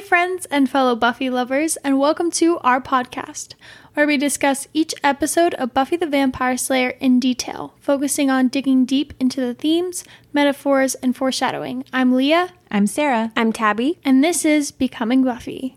Hey, 0.00 0.06
friends 0.06 0.46
and 0.46 0.70
fellow 0.70 0.96
Buffy 0.96 1.28
lovers, 1.28 1.76
and 1.84 1.98
welcome 1.98 2.30
to 2.30 2.58
our 2.60 2.80
podcast, 2.80 3.52
where 3.92 4.06
we 4.06 4.16
discuss 4.16 4.66
each 4.72 4.94
episode 5.04 5.52
of 5.54 5.74
Buffy 5.74 5.98
the 5.98 6.06
Vampire 6.06 6.56
Slayer 6.56 6.94
in 7.00 7.20
detail, 7.20 7.74
focusing 7.80 8.30
on 8.30 8.48
digging 8.48 8.86
deep 8.86 9.12
into 9.20 9.42
the 9.42 9.52
themes, 9.52 10.02
metaphors, 10.32 10.94
and 10.94 11.14
foreshadowing. 11.14 11.84
I'm 11.92 12.14
Leah. 12.14 12.54
I'm 12.70 12.86
Sarah. 12.86 13.30
I'm 13.36 13.52
Tabby. 13.52 13.98
And 14.02 14.24
this 14.24 14.46
is 14.46 14.70
Becoming 14.70 15.22
Buffy. 15.22 15.76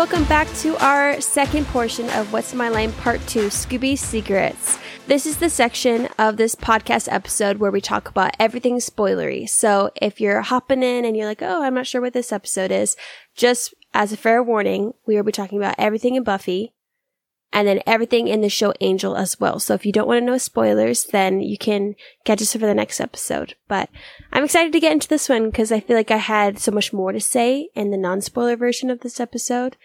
Welcome 0.00 0.24
back 0.24 0.48
to 0.60 0.82
our 0.82 1.20
second 1.20 1.66
portion 1.66 2.08
of 2.08 2.32
What's 2.32 2.54
My 2.54 2.70
Line 2.70 2.90
Part 2.90 3.20
2 3.26 3.48
Scooby 3.48 3.98
Secrets. 3.98 4.78
This 5.06 5.26
is 5.26 5.36
the 5.36 5.50
section 5.50 6.08
of 6.18 6.38
this 6.38 6.54
podcast 6.54 7.12
episode 7.12 7.58
where 7.58 7.70
we 7.70 7.82
talk 7.82 8.08
about 8.08 8.34
everything 8.38 8.78
spoilery. 8.78 9.46
So 9.46 9.90
if 10.00 10.18
you're 10.18 10.40
hopping 10.40 10.82
in 10.82 11.04
and 11.04 11.18
you're 11.18 11.26
like, 11.26 11.42
oh, 11.42 11.62
I'm 11.62 11.74
not 11.74 11.86
sure 11.86 12.00
what 12.00 12.14
this 12.14 12.32
episode 12.32 12.70
is, 12.70 12.96
just 13.36 13.74
as 13.92 14.10
a 14.10 14.16
fair 14.16 14.42
warning, 14.42 14.94
we 15.06 15.16
will 15.16 15.22
be 15.22 15.32
talking 15.32 15.58
about 15.58 15.74
everything 15.76 16.14
in 16.14 16.24
Buffy 16.24 16.72
and 17.52 17.66
then 17.66 17.82
everything 17.86 18.28
in 18.28 18.42
the 18.42 18.48
show 18.48 18.72
Angel 18.80 19.16
as 19.16 19.40
well. 19.40 19.58
So 19.58 19.74
if 19.74 19.84
you 19.84 19.92
don't 19.92 20.06
want 20.06 20.20
to 20.20 20.24
know 20.24 20.38
spoilers, 20.38 21.04
then 21.04 21.40
you 21.40 21.58
can 21.58 21.96
catch 22.24 22.40
us 22.40 22.52
for 22.52 22.58
the 22.58 22.74
next 22.74 23.00
episode. 23.00 23.54
But 23.66 23.90
I'm 24.32 24.44
excited 24.44 24.72
to 24.72 24.80
get 24.80 24.92
into 24.92 25.08
this 25.08 25.28
one 25.28 25.50
because 25.50 25.72
I 25.72 25.80
feel 25.80 25.96
like 25.96 26.12
I 26.12 26.18
had 26.18 26.58
so 26.58 26.70
much 26.70 26.92
more 26.92 27.12
to 27.12 27.20
say 27.20 27.70
in 27.74 27.90
the 27.90 27.96
non-spoiler 27.96 28.56
version 28.56 28.88
of 28.88 29.00
this 29.00 29.18
episode. 29.18 29.76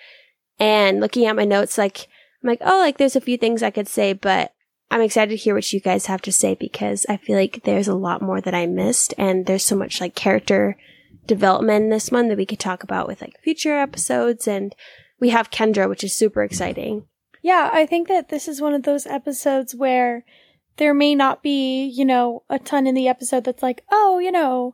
And 0.59 0.99
looking 0.99 1.25
at 1.25 1.35
my 1.35 1.45
notes, 1.45 1.77
like, 1.77 2.07
I'm 2.43 2.49
like, 2.49 2.61
oh, 2.63 2.79
like 2.79 2.97
there's 2.97 3.15
a 3.15 3.21
few 3.21 3.37
things 3.37 3.63
I 3.63 3.71
could 3.71 3.87
say, 3.87 4.13
but 4.13 4.53
I'm 4.91 5.01
excited 5.01 5.31
to 5.31 5.35
hear 5.35 5.55
what 5.55 5.73
you 5.73 5.79
guys 5.79 6.05
have 6.05 6.21
to 6.21 6.31
say 6.31 6.53
because 6.53 7.05
I 7.09 7.17
feel 7.17 7.35
like 7.35 7.63
there's 7.63 7.87
a 7.87 7.95
lot 7.95 8.21
more 8.21 8.41
that 8.41 8.53
I 8.53 8.67
missed 8.67 9.15
and 9.17 9.47
there's 9.47 9.65
so 9.65 9.75
much 9.75 9.99
like 9.99 10.13
character 10.13 10.77
development 11.25 11.85
in 11.85 11.89
this 11.89 12.11
one 12.11 12.27
that 12.27 12.37
we 12.37 12.45
could 12.45 12.59
talk 12.59 12.83
about 12.83 13.07
with 13.07 13.21
like 13.21 13.41
future 13.41 13.75
episodes 13.75 14.47
and 14.47 14.75
we 15.19 15.29
have 15.29 15.49
Kendra, 15.49 15.89
which 15.89 16.03
is 16.03 16.13
super 16.13 16.43
exciting. 16.43 17.07
Yeah, 17.45 17.69
I 17.71 17.85
think 17.85 18.07
that 18.07 18.29
this 18.29 18.47
is 18.47 18.59
one 18.59 18.73
of 18.73 18.81
those 18.81 19.05
episodes 19.05 19.75
where 19.75 20.25
there 20.77 20.95
may 20.95 21.13
not 21.13 21.43
be, 21.43 21.85
you 21.85 22.03
know, 22.03 22.41
a 22.49 22.57
ton 22.57 22.87
in 22.87 22.95
the 22.95 23.07
episode 23.07 23.43
that's 23.43 23.61
like, 23.61 23.83
oh, 23.91 24.17
you 24.17 24.31
know, 24.31 24.73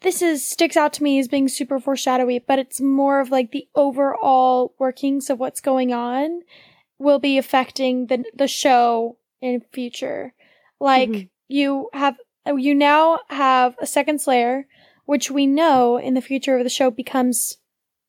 this 0.00 0.22
is 0.22 0.42
sticks 0.42 0.78
out 0.78 0.94
to 0.94 1.02
me 1.02 1.18
as 1.18 1.28
being 1.28 1.46
super 1.46 1.78
foreshadowy, 1.78 2.38
but 2.38 2.58
it's 2.58 2.80
more 2.80 3.20
of 3.20 3.30
like 3.30 3.52
the 3.52 3.68
overall 3.74 4.72
workings 4.78 5.28
of 5.28 5.38
what's 5.38 5.60
going 5.60 5.92
on 5.92 6.40
will 6.98 7.18
be 7.18 7.36
affecting 7.36 8.06
the 8.06 8.24
the 8.34 8.48
show 8.48 9.18
in 9.42 9.60
future. 9.70 10.32
Like 10.80 11.10
mm-hmm. 11.10 11.26
you 11.48 11.90
have 11.92 12.16
you 12.46 12.74
now 12.74 13.18
have 13.28 13.76
a 13.78 13.86
second 13.86 14.22
Slayer, 14.22 14.66
which 15.04 15.30
we 15.30 15.46
know 15.46 15.98
in 15.98 16.14
the 16.14 16.22
future 16.22 16.56
of 16.56 16.64
the 16.64 16.70
show 16.70 16.90
becomes 16.90 17.58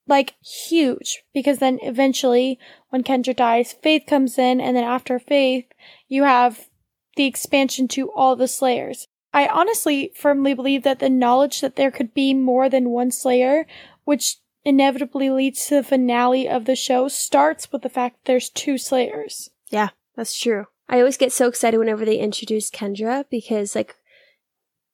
like 0.08 0.36
huge 0.42 1.24
because 1.34 1.60
then 1.60 1.80
eventually 1.82 2.60
when 2.90 3.04
Kendra 3.04 3.36
dies, 3.36 3.74
Faith 3.74 4.04
comes 4.08 4.38
in 4.38 4.60
and 4.62 4.76
then 4.76 4.84
after 4.84 5.20
Faith, 5.20 5.66
you 6.08 6.24
have 6.24 6.68
the 7.16 7.26
expansion 7.26 7.88
to 7.90 8.12
all 8.12 8.36
the 8.36 8.48
Slayers. 8.48 9.08
I 9.34 9.48
honestly 9.48 10.12
firmly 10.16 10.54
believe 10.54 10.84
that 10.84 11.00
the 11.00 11.10
knowledge 11.10 11.62
that 11.62 11.76
there 11.76 11.92
could 11.92 12.14
be 12.14 12.34
more 12.34 12.70
than 12.70 12.90
one 12.90 13.12
Slayer, 13.12 13.68
which 14.06 14.38
inevitably 14.64 15.30
leads 15.30 15.66
to 15.66 15.76
the 15.76 15.84
finale 15.84 16.48
of 16.48 16.66
the 16.66 16.76
show, 16.76 17.08
starts 17.08 17.72
with 17.72 17.82
the 17.82 17.90
fact 17.90 18.18
that 18.18 18.32
there's 18.32 18.50
two 18.50 18.78
Slayers. 18.78 19.50
Yeah, 19.70 19.90
that's 20.16 20.40
true. 20.40 20.66
I 20.90 21.00
always 21.00 21.18
get 21.18 21.34
so 21.34 21.48
excited 21.48 21.78
whenever 21.78 22.06
they 22.06 22.18
introduce 22.18 22.72
Kendra 22.72 23.26
because 23.30 23.76
like 23.76 23.96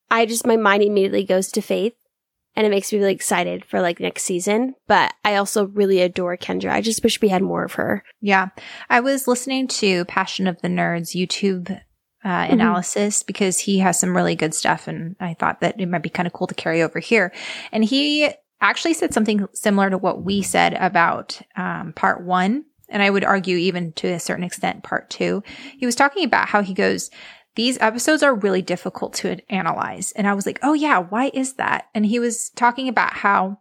I 0.10 0.26
just 0.26 0.46
my 0.46 0.58
mind 0.58 0.84
immediately 0.84 1.24
goes 1.24 1.52
to 1.52 1.62
Faith 1.62 1.96
and 2.56 2.66
it 2.66 2.70
makes 2.70 2.92
me 2.92 3.00
really 3.00 3.14
excited 3.14 3.66
for 3.66 3.82
like 3.82 4.00
next 4.00 4.24
season. 4.24 4.76
But 4.88 5.14
I 5.24 5.36
also 5.36 5.68
really 5.68 6.02
adore 6.02 6.38
Kendra. 6.38 6.72
I 6.72 6.82
just 6.82 7.04
wish 7.04 7.22
we 7.22 7.30
had 7.30 7.42
more 7.42 7.64
of 7.64 7.74
her. 7.74 8.04
Yeah. 8.22 8.50
I 8.90 9.00
was 9.00 9.28
listening 9.28 9.68
to 9.70 10.06
Passion 10.06 10.48
of 10.48 10.62
the 10.62 10.68
Nerds 10.68 11.16
YouTube 11.16 11.72
uh, 12.24 12.28
mm-hmm. 12.28 12.54
analysis 12.54 13.20
mm-hmm. 13.20 13.28
because 13.28 13.60
he 13.60 13.80
has 13.80 14.00
some 14.00 14.16
really 14.16 14.36
good 14.36 14.54
stuff. 14.54 14.88
And 14.88 15.16
I 15.20 15.34
thought 15.34 15.62
that 15.62 15.80
it 15.80 15.88
might 15.88 16.04
be 16.04 16.10
kind 16.10 16.28
of 16.28 16.34
cool 16.34 16.48
to 16.48 16.56
carry 16.56 16.82
over 16.82 17.00
here. 17.00 17.34
And 17.72 17.84
he 17.84 18.30
actually 18.62 18.94
said 18.94 19.14
something 19.14 19.46
similar 19.54 19.90
to 19.90 19.98
what 19.98 20.24
we 20.24 20.42
said 20.42 20.74
about 20.76 21.42
um, 21.56 21.94
part 21.94 22.24
one. 22.24 22.66
And 22.90 23.02
I 23.02 23.10
would 23.10 23.24
argue 23.24 23.58
even 23.58 23.92
to 23.94 24.08
a 24.08 24.20
certain 24.20 24.44
extent, 24.44 24.84
part 24.84 25.10
two. 25.10 25.44
He 25.78 25.86
was 25.86 25.96
talking 25.96 26.24
about 26.24 26.48
how 26.48 26.62
he 26.62 26.74
goes, 26.74 27.10
these 27.56 27.78
episodes 27.80 28.24
are 28.24 28.34
really 28.36 28.62
difficult 28.62 29.14
to 29.16 29.40
analyze. 29.52 30.12
And 30.14 30.28
I 30.28 30.34
was 30.34 30.46
like, 30.46 30.60
oh 30.64 30.74
yeah, 30.74 31.00
why 31.00 31.32
is 31.34 31.54
that? 31.54 31.88
And 31.94 32.06
he 32.06 32.20
was 32.20 32.50
talking 32.50 32.88
about 32.88 33.14
how 33.14 33.60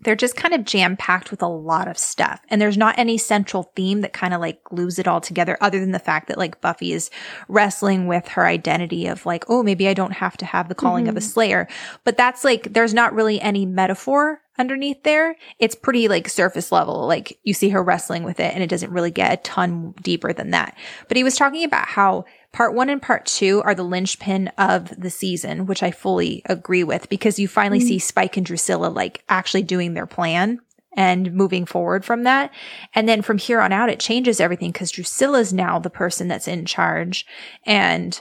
they're 0.00 0.14
just 0.14 0.36
kind 0.36 0.52
of 0.52 0.64
jam 0.64 0.96
packed 0.96 1.30
with 1.30 1.42
a 1.42 1.48
lot 1.48 1.88
of 1.88 1.98
stuff. 1.98 2.40
And 2.48 2.60
there's 2.60 2.76
not 2.76 2.98
any 2.98 3.16
central 3.16 3.72
theme 3.74 4.02
that 4.02 4.12
kind 4.12 4.34
of 4.34 4.40
like 4.40 4.62
glues 4.64 4.98
it 4.98 5.08
all 5.08 5.20
together 5.20 5.56
other 5.60 5.80
than 5.80 5.92
the 5.92 5.98
fact 5.98 6.28
that 6.28 6.38
like 6.38 6.60
Buffy 6.60 6.92
is 6.92 7.10
wrestling 7.48 8.06
with 8.06 8.28
her 8.28 8.46
identity 8.46 9.06
of 9.06 9.24
like, 9.24 9.44
oh, 9.48 9.62
maybe 9.62 9.88
I 9.88 9.94
don't 9.94 10.12
have 10.12 10.36
to 10.38 10.44
have 10.44 10.68
the 10.68 10.74
calling 10.74 11.04
mm-hmm. 11.04 11.10
of 11.10 11.16
a 11.16 11.20
mm-hmm. 11.20 11.30
slayer. 11.30 11.68
But 12.04 12.16
that's 12.16 12.44
like, 12.44 12.74
there's 12.74 12.94
not 12.94 13.14
really 13.14 13.40
any 13.40 13.64
metaphor 13.64 14.40
underneath 14.58 15.02
there. 15.02 15.36
It's 15.58 15.74
pretty 15.74 16.08
like 16.08 16.28
surface 16.28 16.70
level. 16.70 17.06
Like 17.06 17.38
you 17.42 17.54
see 17.54 17.70
her 17.70 17.82
wrestling 17.82 18.22
with 18.22 18.40
it 18.40 18.52
and 18.54 18.62
it 18.62 18.70
doesn't 18.70 18.92
really 18.92 19.10
get 19.10 19.32
a 19.32 19.36
ton 19.38 19.94
deeper 20.02 20.32
than 20.32 20.50
that. 20.50 20.76
But 21.08 21.16
he 21.16 21.24
was 21.24 21.36
talking 21.36 21.64
about 21.64 21.88
how 21.88 22.24
Part 22.56 22.72
one 22.72 22.88
and 22.88 23.02
part 23.02 23.26
two 23.26 23.60
are 23.66 23.74
the 23.74 23.82
linchpin 23.82 24.48
of 24.56 24.98
the 24.98 25.10
season, 25.10 25.66
which 25.66 25.82
I 25.82 25.90
fully 25.90 26.40
agree 26.46 26.84
with 26.84 27.10
because 27.10 27.38
you 27.38 27.48
finally 27.48 27.80
mm-hmm. 27.80 27.88
see 27.88 27.98
Spike 27.98 28.38
and 28.38 28.46
Drusilla 28.46 28.86
like 28.86 29.22
actually 29.28 29.62
doing 29.62 29.92
their 29.92 30.06
plan 30.06 30.60
and 30.94 31.34
moving 31.34 31.66
forward 31.66 32.02
from 32.02 32.22
that. 32.22 32.50
And 32.94 33.06
then 33.06 33.20
from 33.20 33.36
here 33.36 33.60
on 33.60 33.72
out, 33.72 33.90
it 33.90 34.00
changes 34.00 34.40
everything 34.40 34.72
because 34.72 34.90
Drusilla's 34.90 35.52
now 35.52 35.78
the 35.78 35.90
person 35.90 36.28
that's 36.28 36.48
in 36.48 36.64
charge 36.64 37.26
and 37.66 38.18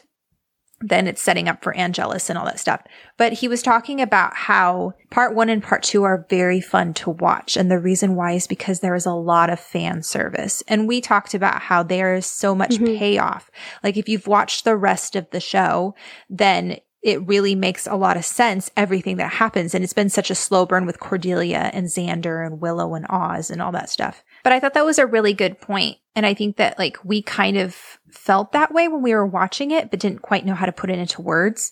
then 0.82 1.08
it's 1.08 1.22
setting 1.22 1.48
up 1.48 1.64
for 1.64 1.76
Angelus 1.76 2.30
and 2.30 2.38
all 2.38 2.46
that 2.46 2.60
stuff. 2.60 2.82
But 3.18 3.34
he 3.34 3.48
was 3.48 3.64
talking 3.64 4.02
about 4.02 4.36
how 4.36 4.94
part 5.10 5.34
one 5.34 5.50
and 5.50 5.64
part 5.64 5.84
two 5.84 6.04
are 6.04 6.26
very 6.30 6.60
fun 6.60 6.94
to 6.96 7.12
watch. 7.12 7.56
And 7.56 7.72
the 7.72 7.80
reason 7.80 8.16
why 8.16 8.34
is 8.34 8.46
because 8.46 8.82
there 8.82 8.96
is 8.96 9.06
a 9.06 9.14
lot 9.14 9.50
of 9.50 9.60
fan 9.60 10.04
service. 10.04 10.62
And 10.68 10.88
we 10.88 11.00
talked 11.00 11.34
about 11.34 11.62
how 11.62 11.82
there 11.82 12.14
is 12.16 12.26
so 12.26 12.54
much 12.54 12.72
mm-hmm. 12.72 12.98
payoff. 12.98 13.50
Like 13.84 13.96
if 13.96 14.10
you've 14.10 14.28
watched 14.28 14.66
the 14.66 14.76
rest 14.76 15.16
of 15.16 15.30
the 15.32 15.40
show, 15.40 15.96
then 16.30 16.78
it 17.06 17.26
really 17.28 17.54
makes 17.54 17.86
a 17.86 17.96
lot 17.96 18.18
of 18.18 18.26
sense, 18.26 18.72
everything 18.76 19.18
that 19.18 19.34
happens. 19.34 19.76
And 19.76 19.84
it's 19.84 19.94
been 19.94 20.10
such 20.10 20.32
a 20.32 20.36
slow 20.36 20.66
burn 20.66 20.88
with 20.88 21.00
Cordelia 21.00 21.70
and 21.72 21.86
Xander 21.86 22.46
and 22.46 22.60
Willow 22.60 22.96
and 22.96 23.06
Oz 23.10 23.52
and 23.52 23.62
all 23.62 23.72
that 23.74 23.92
stuff. 23.92 24.24
But 24.46 24.54
I 24.54 24.60
thought 24.60 24.76
that 24.76 24.86
was 24.86 25.00
a 25.00 25.08
really 25.08 25.34
good 25.34 25.60
point. 25.60 25.98
And 26.16 26.24
I 26.24 26.36
think 26.36 26.58
that 26.58 26.78
like 26.78 27.04
we 27.04 27.24
kind 27.24 27.58
of 27.58 27.76
felt 28.12 28.52
that 28.52 28.72
way 28.72 28.88
when 28.88 29.02
we 29.02 29.16
were 29.16 29.26
watching 29.26 29.72
it, 29.72 29.90
but 29.90 30.00
didn't 30.00 30.22
quite 30.22 30.46
know 30.46 30.54
how 30.54 30.68
to 30.68 30.72
put 30.72 30.92
it 30.92 31.00
into 31.00 31.24
words. 31.24 31.72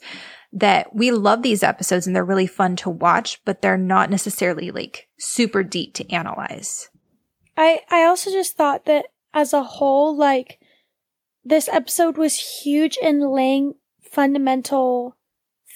That 0.52 0.96
we 0.96 1.12
love 1.12 1.44
these 1.44 1.62
episodes 1.62 2.08
and 2.08 2.16
they're 2.16 2.26
really 2.26 2.48
fun 2.48 2.76
to 2.78 2.90
watch, 2.90 3.40
but 3.46 3.62
they're 3.62 3.78
not 3.78 4.10
necessarily 4.10 4.72
like 4.72 5.08
super 5.20 5.62
deep 5.62 5.94
to 5.94 6.12
analyze. 6.12 6.90
I, 7.56 7.82
I 7.92 8.06
also 8.06 8.32
just 8.32 8.58
thought 8.58 8.86
that 8.86 9.06
as 9.36 9.54
a 9.54 9.62
whole, 9.62 10.18
like 10.18 10.58
this 11.46 11.70
episode 11.70 12.18
was 12.18 12.64
huge 12.64 12.98
in 12.98 13.20
laying 13.20 13.76
fundamental 14.02 15.16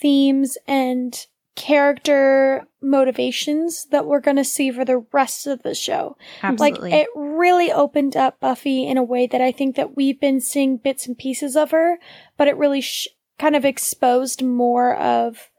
themes 0.01 0.57
and 0.67 1.27
character 1.57 2.67
motivations 2.81 3.87
that 3.89 4.05
we're 4.05 4.19
going 4.19 4.37
to 4.37 4.43
see 4.43 4.71
for 4.71 4.85
the 4.85 5.03
rest 5.11 5.47
of 5.47 5.63
the 5.63 5.73
show. 5.73 6.15
Absolutely. 6.43 6.91
Like 6.91 7.01
it 7.01 7.09
really 7.15 7.71
opened 7.71 8.15
up 8.15 8.39
Buffy 8.39 8.87
in 8.87 8.95
a 8.95 9.03
way 9.03 9.25
that 9.25 9.41
I 9.41 9.51
think 9.51 9.75
that 9.75 9.97
we've 9.97 10.21
been 10.21 10.39
seeing 10.39 10.77
bits 10.77 11.07
and 11.07 11.17
pieces 11.17 11.57
of 11.57 11.71
her, 11.71 11.97
but 12.37 12.47
it 12.47 12.55
really 12.57 12.81
sh- 12.81 13.07
kind 13.39 13.55
of 13.55 13.65
exposed 13.65 14.43
more 14.43 14.95
of 14.95 15.49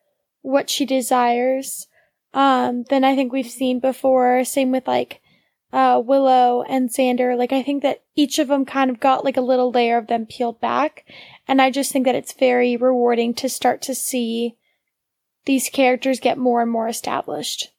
what 0.41 0.71
she 0.71 0.87
desires 0.87 1.89
um 2.33 2.85
than 2.91 3.03
I 3.03 3.17
think 3.17 3.33
we've 3.33 3.51
seen 3.51 3.81
before. 3.81 4.45
Same 4.45 4.71
with 4.71 4.87
like 4.87 5.21
uh 5.73 6.01
Willow 6.03 6.63
and 6.63 6.91
Xander. 6.91 7.37
Like 7.37 7.53
I 7.53 7.63
think 7.65 7.83
that 7.83 8.05
each 8.15 8.39
of 8.39 8.47
them 8.47 8.65
kind 8.65 8.89
of 8.89 9.01
got 9.01 9.25
like 9.25 9.37
a 9.37 9.43
little 9.43 9.73
layer 9.73 9.99
of 9.99 10.07
them 10.07 10.27
peeled 10.27 10.61
back 10.61 11.05
and 11.49 11.61
I 11.61 11.71
just 11.71 11.91
think 11.91 12.05
that 12.05 12.15
it's 12.15 12.35
very 12.35 12.77
rewarding 12.77 13.35
to 13.35 13.49
start 13.49 13.83
to 13.83 13.97
see 13.97 14.55
these 15.49 15.71
characters 15.71 16.21
get 16.21 16.39
more 16.39 16.61
and 16.61 16.71
more 16.71 16.87
established. 16.87 17.73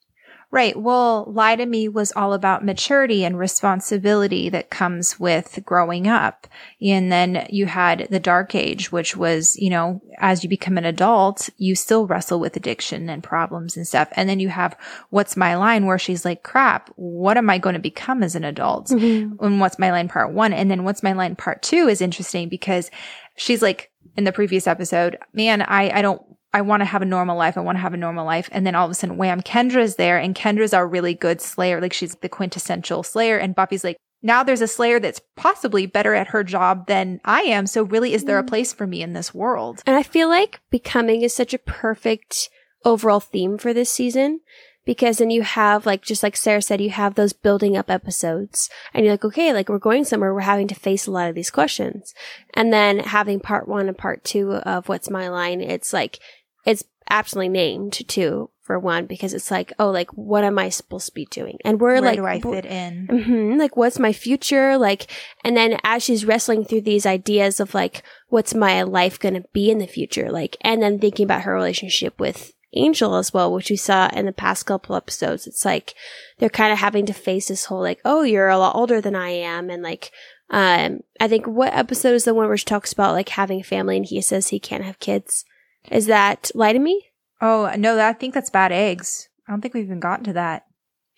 Right. 0.51 0.75
Well, 0.75 1.31
Lie 1.31 1.57
to 1.57 1.65
Me 1.67 1.87
was 1.87 2.11
all 2.13 2.33
about 2.33 2.65
maturity 2.65 3.23
and 3.23 3.37
responsibility 3.37 4.49
that 4.49 4.71
comes 4.71 5.19
with 5.19 5.59
growing 5.63 6.07
up. 6.07 6.47
And 6.81 7.11
then 7.11 7.45
you 7.51 7.67
had 7.67 8.07
The 8.09 8.19
Dark 8.19 8.55
Age, 8.55 8.91
which 8.91 9.15
was, 9.15 9.55
you 9.57 9.69
know, 9.69 10.01
as 10.17 10.41
you 10.43 10.49
become 10.49 10.79
an 10.79 10.85
adult, 10.85 11.51
you 11.57 11.75
still 11.75 12.07
wrestle 12.07 12.39
with 12.39 12.55
addiction 12.55 13.11
and 13.11 13.23
problems 13.23 13.77
and 13.77 13.87
stuff. 13.87 14.09
And 14.15 14.27
then 14.27 14.39
you 14.39 14.49
have 14.49 14.75
What's 15.11 15.37
My 15.37 15.55
Line, 15.55 15.85
where 15.85 15.99
she's 15.99 16.25
like, 16.25 16.41
crap, 16.41 16.89
what 16.95 17.37
am 17.37 17.51
I 17.51 17.59
going 17.59 17.75
to 17.75 17.79
become 17.79 18.23
as 18.23 18.33
an 18.33 18.43
adult? 18.43 18.87
Mm-hmm. 18.87 19.45
And 19.45 19.59
What's 19.59 19.77
My 19.77 19.91
Line 19.91 20.07
part 20.07 20.33
one. 20.33 20.51
And 20.51 20.71
then 20.71 20.83
What's 20.83 21.03
My 21.03 21.13
Line 21.13 21.35
part 21.35 21.61
two 21.61 21.87
is 21.87 22.01
interesting 22.01 22.49
because 22.49 22.89
she's 23.35 23.61
like, 23.61 23.91
in 24.17 24.23
the 24.23 24.31
previous 24.31 24.65
episode, 24.65 25.19
man, 25.31 25.61
I, 25.61 25.99
I 25.99 26.01
don't 26.01 26.21
I 26.53 26.61
want 26.61 26.81
to 26.81 26.85
have 26.85 27.01
a 27.01 27.05
normal 27.05 27.37
life. 27.37 27.57
I 27.57 27.61
want 27.61 27.77
to 27.77 27.81
have 27.81 27.93
a 27.93 27.97
normal 27.97 28.25
life. 28.25 28.49
And 28.51 28.65
then 28.65 28.75
all 28.75 28.85
of 28.85 28.91
a 28.91 28.95
sudden, 28.95 29.17
wham, 29.17 29.41
Kendra's 29.41 29.95
there 29.95 30.17
and 30.17 30.35
Kendra's 30.35 30.73
our 30.73 30.87
really 30.87 31.13
good 31.13 31.41
slayer. 31.41 31.79
Like 31.79 31.93
she's 31.93 32.15
the 32.15 32.29
quintessential 32.29 33.03
slayer. 33.03 33.37
And 33.37 33.55
Buffy's 33.55 33.83
like, 33.83 33.97
now 34.21 34.43
there's 34.43 34.61
a 34.61 34.67
slayer 34.67 34.99
that's 34.99 35.21
possibly 35.35 35.85
better 35.85 36.13
at 36.13 36.27
her 36.27 36.43
job 36.43 36.87
than 36.87 37.21
I 37.23 37.41
am. 37.41 37.67
So 37.67 37.83
really, 37.83 38.13
is 38.13 38.25
there 38.25 38.39
a 38.39 38.43
mm. 38.43 38.47
place 38.47 38.73
for 38.73 38.85
me 38.85 39.01
in 39.01 39.13
this 39.13 39.33
world? 39.33 39.81
And 39.85 39.95
I 39.95 40.03
feel 40.03 40.27
like 40.27 40.59
becoming 40.69 41.21
is 41.21 41.33
such 41.33 41.53
a 41.53 41.59
perfect 41.59 42.49
overall 42.83 43.19
theme 43.19 43.57
for 43.57 43.73
this 43.73 43.89
season 43.89 44.39
because 44.85 45.19
then 45.19 45.29
you 45.29 45.43
have 45.43 45.85
like 45.85 46.01
just 46.01 46.23
like 46.23 46.35
Sarah 46.35 46.61
said, 46.61 46.81
you 46.81 46.89
have 46.89 47.15
those 47.15 47.31
building 47.31 47.77
up 47.77 47.89
episodes 47.89 48.69
and 48.93 49.05
you're 49.05 49.13
like, 49.13 49.25
okay, 49.25 49.53
like 49.53 49.69
we're 49.69 49.77
going 49.77 50.03
somewhere, 50.03 50.33
we're 50.33 50.41
having 50.41 50.67
to 50.69 50.75
face 50.75 51.05
a 51.05 51.11
lot 51.11 51.29
of 51.29 51.35
these 51.35 51.51
questions. 51.51 52.13
And 52.53 52.73
then 52.73 52.99
having 52.99 53.39
part 53.39 53.67
one 53.67 53.87
and 53.87 53.97
part 53.97 54.23
two 54.23 54.53
of 54.53 54.89
what's 54.89 55.09
my 55.09 55.27
line, 55.29 55.61
it's 55.61 55.93
like 55.93 56.19
it's 56.65 56.83
absolutely 57.09 57.49
named 57.49 58.07
too 58.07 58.49
for 58.69 58.77
one 58.77 59.07
because 59.07 59.33
it's 59.33 59.49
like 59.49 59.73
oh 59.79 59.89
like 59.89 60.11
what 60.11 60.43
am 60.43 60.59
i 60.59 60.69
supposed 60.69 61.07
to 61.07 61.11
be 61.11 61.25
doing? 61.25 61.57
And 61.65 61.81
we're 61.81 61.93
Where 61.93 62.01
like 62.01 62.17
do 62.17 62.25
i 62.27 62.39
fit 62.39 62.67
in? 62.67 63.07
Mm-hmm, 63.07 63.57
like 63.57 63.75
what's 63.75 63.97
my 63.97 64.13
future? 64.13 64.77
Like 64.77 65.11
and 65.43 65.57
then 65.57 65.79
as 65.83 66.03
she's 66.03 66.23
wrestling 66.23 66.63
through 66.63 66.81
these 66.81 67.07
ideas 67.07 67.59
of 67.59 67.73
like 67.73 68.03
what's 68.27 68.53
my 68.53 68.83
life 68.83 69.19
going 69.19 69.33
to 69.33 69.43
be 69.53 69.71
in 69.71 69.79
the 69.79 69.87
future? 69.87 70.31
Like 70.31 70.55
and 70.61 70.83
then 70.83 70.99
thinking 70.99 71.23
about 71.23 71.41
her 71.41 71.53
relationship 71.55 72.19
with 72.19 72.53
angel 72.73 73.15
as 73.15 73.33
well 73.33 73.51
which 73.51 73.71
we 73.71 73.75
saw 73.75 74.07
in 74.13 74.27
the 74.27 74.31
past 74.31 74.67
couple 74.67 74.95
episodes. 74.95 75.47
It's 75.47 75.65
like 75.65 75.95
they're 76.37 76.47
kind 76.47 76.71
of 76.71 76.77
having 76.77 77.07
to 77.07 77.13
face 77.13 77.47
this 77.47 77.65
whole 77.65 77.81
like 77.81 77.99
oh 78.05 78.21
you're 78.21 78.49
a 78.49 78.59
lot 78.59 78.75
older 78.75 79.01
than 79.01 79.15
i 79.15 79.29
am. 79.29 79.71
And 79.71 79.81
like 79.81 80.11
um 80.51 80.99
i 81.19 81.27
think 81.27 81.47
what 81.47 81.73
episode 81.73 82.13
is 82.13 82.25
the 82.25 82.35
one 82.35 82.47
where 82.47 82.57
she 82.57 82.65
talks 82.65 82.93
about 82.93 83.13
like 83.13 83.29
having 83.29 83.61
a 83.61 83.63
family 83.63 83.97
and 83.97 84.05
he 84.05 84.21
says 84.21 84.49
he 84.49 84.59
can't 84.59 84.83
have 84.83 84.99
kids 84.99 85.43
is 85.91 86.07
that 86.07 86.51
lie 86.53 86.73
to 86.73 86.79
me? 86.79 87.05
Oh 87.41 87.71
no, 87.77 87.99
I 87.99 88.13
think 88.13 88.33
that's 88.33 88.49
bad 88.49 88.71
eggs. 88.71 89.29
I 89.47 89.51
don't 89.51 89.61
think 89.61 89.73
we've 89.73 89.85
even 89.85 89.99
gotten 89.99 90.25
to 90.25 90.33
that. 90.33 90.65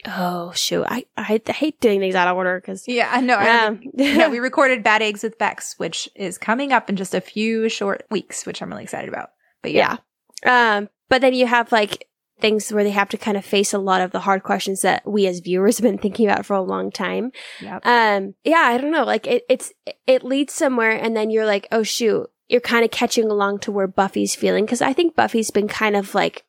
Oh 0.06 0.52
shoot, 0.54 0.86
I 0.88 1.06
I, 1.16 1.42
I 1.48 1.52
hate 1.52 1.80
doing 1.80 2.00
things 2.00 2.16
out 2.16 2.28
of 2.28 2.36
order 2.36 2.60
because 2.60 2.88
yeah, 2.88 3.10
I 3.12 3.22
know. 3.22 3.38
Um, 3.38 3.82
yeah, 3.94 4.30
we 4.30 4.40
recorded 4.40 4.84
Bad 4.84 5.02
Eggs 5.02 5.24
with 5.24 5.38
Bex, 5.38 5.76
which 5.78 6.10
is 6.16 6.38
coming 6.38 6.72
up 6.72 6.90
in 6.90 6.96
just 6.96 7.14
a 7.14 7.22
few 7.22 7.70
short 7.70 8.06
weeks, 8.10 8.46
which 8.46 8.62
I'm 8.62 8.70
really 8.70 8.84
excited 8.84 9.10
about. 9.10 9.32
But 9.62 9.74
yeah, 9.74 9.98
yeah. 10.44 10.78
um, 10.78 10.90
but 11.10 11.22
then 11.22 11.34
you 11.34 11.46
have 11.46 11.72
like 11.72 12.08
things 12.40 12.74
where 12.74 12.84
they 12.84 12.90
have 12.90 13.10
to 13.10 13.18
kind 13.18 13.38
of 13.38 13.46
face 13.46 13.74
a 13.74 13.78
lot 13.78 14.02
of 14.02 14.12
the 14.12 14.22
hard 14.22 14.42
questions 14.42 14.82
that 14.82 15.08
we 15.08 15.28
as 15.28 15.40
viewers 15.40 15.78
have 15.78 15.84
been 15.84 16.00
thinking 16.00 16.28
about 16.28 16.48
for 16.48 16.56
a 16.56 16.62
long 16.62 16.92
time. 16.92 17.32
Yep. 17.62 17.86
Um, 17.86 18.34
yeah, 18.44 18.62
I 18.62 18.80
don't 18.80 18.92
know. 18.92 19.04
Like 19.04 19.28
it, 19.28 19.44
it's 19.48 19.72
it 20.08 20.24
leads 20.24 20.54
somewhere, 20.54 20.92
and 20.92 21.16
then 21.16 21.30
you're 21.30 21.46
like, 21.46 21.68
oh 21.72 21.84
shoot, 21.84 22.31
you're 22.52 22.60
kind 22.60 22.84
of 22.84 22.92
catching 22.92 23.32
along 23.32 23.60
to 23.60 23.72
where 23.72 23.88
Buffy's 23.88 24.36
feeling. 24.36 24.68
Cause 24.68 24.82
I 24.82 24.92
think 24.92 25.16
Buffy's 25.16 25.52
been 25.52 25.70
kind 25.70 25.96
of 25.96 26.14
like 26.14 26.44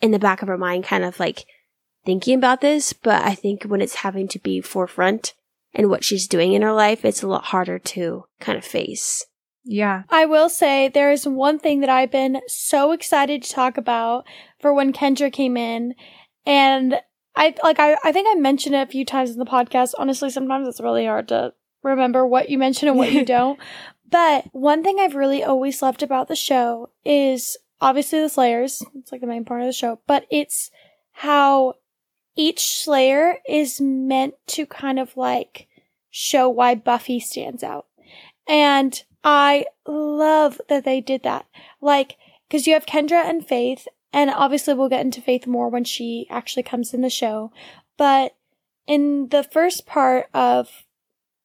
in 0.00 0.10
the 0.10 0.18
back 0.18 0.40
of 0.40 0.48
her 0.48 0.56
mind, 0.56 0.84
kind 0.84 1.04
of 1.04 1.20
like 1.20 1.44
thinking 2.06 2.38
about 2.38 2.62
this. 2.62 2.94
But 2.94 3.22
I 3.22 3.34
think 3.34 3.64
when 3.64 3.82
it's 3.82 3.96
having 3.96 4.28
to 4.28 4.38
be 4.38 4.62
forefront 4.62 5.34
and 5.74 5.90
what 5.90 6.04
she's 6.04 6.26
doing 6.26 6.54
in 6.54 6.62
her 6.62 6.72
life, 6.72 7.04
it's 7.04 7.22
a 7.22 7.28
lot 7.28 7.44
harder 7.44 7.78
to 7.78 8.24
kind 8.40 8.56
of 8.56 8.64
face. 8.64 9.26
Yeah. 9.62 10.04
I 10.08 10.24
will 10.24 10.48
say 10.48 10.88
there 10.88 11.12
is 11.12 11.28
one 11.28 11.58
thing 11.58 11.80
that 11.80 11.90
I've 11.90 12.10
been 12.10 12.40
so 12.48 12.92
excited 12.92 13.42
to 13.42 13.52
talk 13.52 13.76
about 13.76 14.26
for 14.58 14.72
when 14.72 14.94
Kendra 14.94 15.30
came 15.30 15.58
in. 15.58 15.94
And 16.46 16.98
I 17.36 17.54
like 17.62 17.78
I, 17.78 17.96
I 18.02 18.10
think 18.10 18.26
I 18.30 18.40
mentioned 18.40 18.74
it 18.74 18.88
a 18.88 18.90
few 18.90 19.04
times 19.04 19.30
in 19.30 19.38
the 19.38 19.44
podcast. 19.44 19.92
Honestly, 19.98 20.30
sometimes 20.30 20.66
it's 20.66 20.80
really 20.80 21.04
hard 21.04 21.28
to 21.28 21.52
remember 21.82 22.26
what 22.26 22.48
you 22.48 22.58
mention 22.58 22.88
and 22.88 22.96
what 22.96 23.12
you 23.12 23.24
don't. 23.26 23.58
But 24.12 24.44
one 24.52 24.84
thing 24.84 24.98
I've 25.00 25.14
really 25.14 25.42
always 25.42 25.80
loved 25.80 26.02
about 26.02 26.28
the 26.28 26.36
show 26.36 26.90
is 27.02 27.56
obviously 27.80 28.20
the 28.20 28.28
Slayers. 28.28 28.84
It's 28.94 29.10
like 29.10 29.22
the 29.22 29.26
main 29.26 29.46
part 29.46 29.62
of 29.62 29.66
the 29.66 29.72
show, 29.72 30.00
but 30.06 30.26
it's 30.30 30.70
how 31.12 31.74
each 32.36 32.82
Slayer 32.84 33.38
is 33.48 33.80
meant 33.80 34.34
to 34.48 34.66
kind 34.66 34.98
of 34.98 35.16
like 35.16 35.66
show 36.10 36.46
why 36.46 36.74
Buffy 36.74 37.20
stands 37.20 37.64
out. 37.64 37.86
And 38.46 39.02
I 39.24 39.64
love 39.86 40.60
that 40.68 40.84
they 40.84 41.00
did 41.00 41.22
that. 41.22 41.46
Like, 41.80 42.18
cause 42.50 42.66
you 42.66 42.74
have 42.74 42.84
Kendra 42.84 43.24
and 43.24 43.46
Faith, 43.46 43.88
and 44.12 44.28
obviously 44.28 44.74
we'll 44.74 44.90
get 44.90 45.06
into 45.06 45.22
Faith 45.22 45.46
more 45.46 45.70
when 45.70 45.84
she 45.84 46.26
actually 46.28 46.64
comes 46.64 46.92
in 46.92 47.00
the 47.00 47.08
show. 47.08 47.50
But 47.96 48.36
in 48.86 49.28
the 49.28 49.42
first 49.42 49.86
part 49.86 50.26
of 50.34 50.84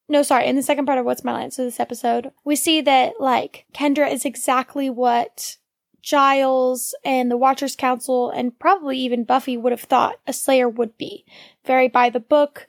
no, 0.09 0.24
sorry, 0.24 0.48
in 0.48 0.56
the 0.56 0.63
second 0.63 0.86
part 0.86 1.00
of 1.00 1.06
What's 1.06 1.24
My 1.24 1.33
Line, 1.33 1.51
so 1.51 1.63
this 1.63 1.80
episode, 1.80 2.31
we 2.45 2.56
see 2.56 2.81
that, 2.81 3.19
like, 3.19 3.65
Kendra 3.74 4.12
is 4.12 4.25
exactly 4.25 4.89
what 4.89 5.57
Giles 6.01 6.95
and 7.04 7.30
the 7.30 7.38
Watchers 7.38 7.75
Council 7.75 8.30
and 8.30 8.57
probably 8.57 8.98
even 8.98 9.25
Buffy 9.25 9.57
would 9.57 9.74
have 9.74 9.81
thought 9.81 10.19
a 10.25 10.31
Slayer 10.31 10.69
would 10.69 10.98
be. 10.98 11.25
Very 11.65 11.89
by 11.89 12.09
the 12.09 12.21
book, 12.21 12.68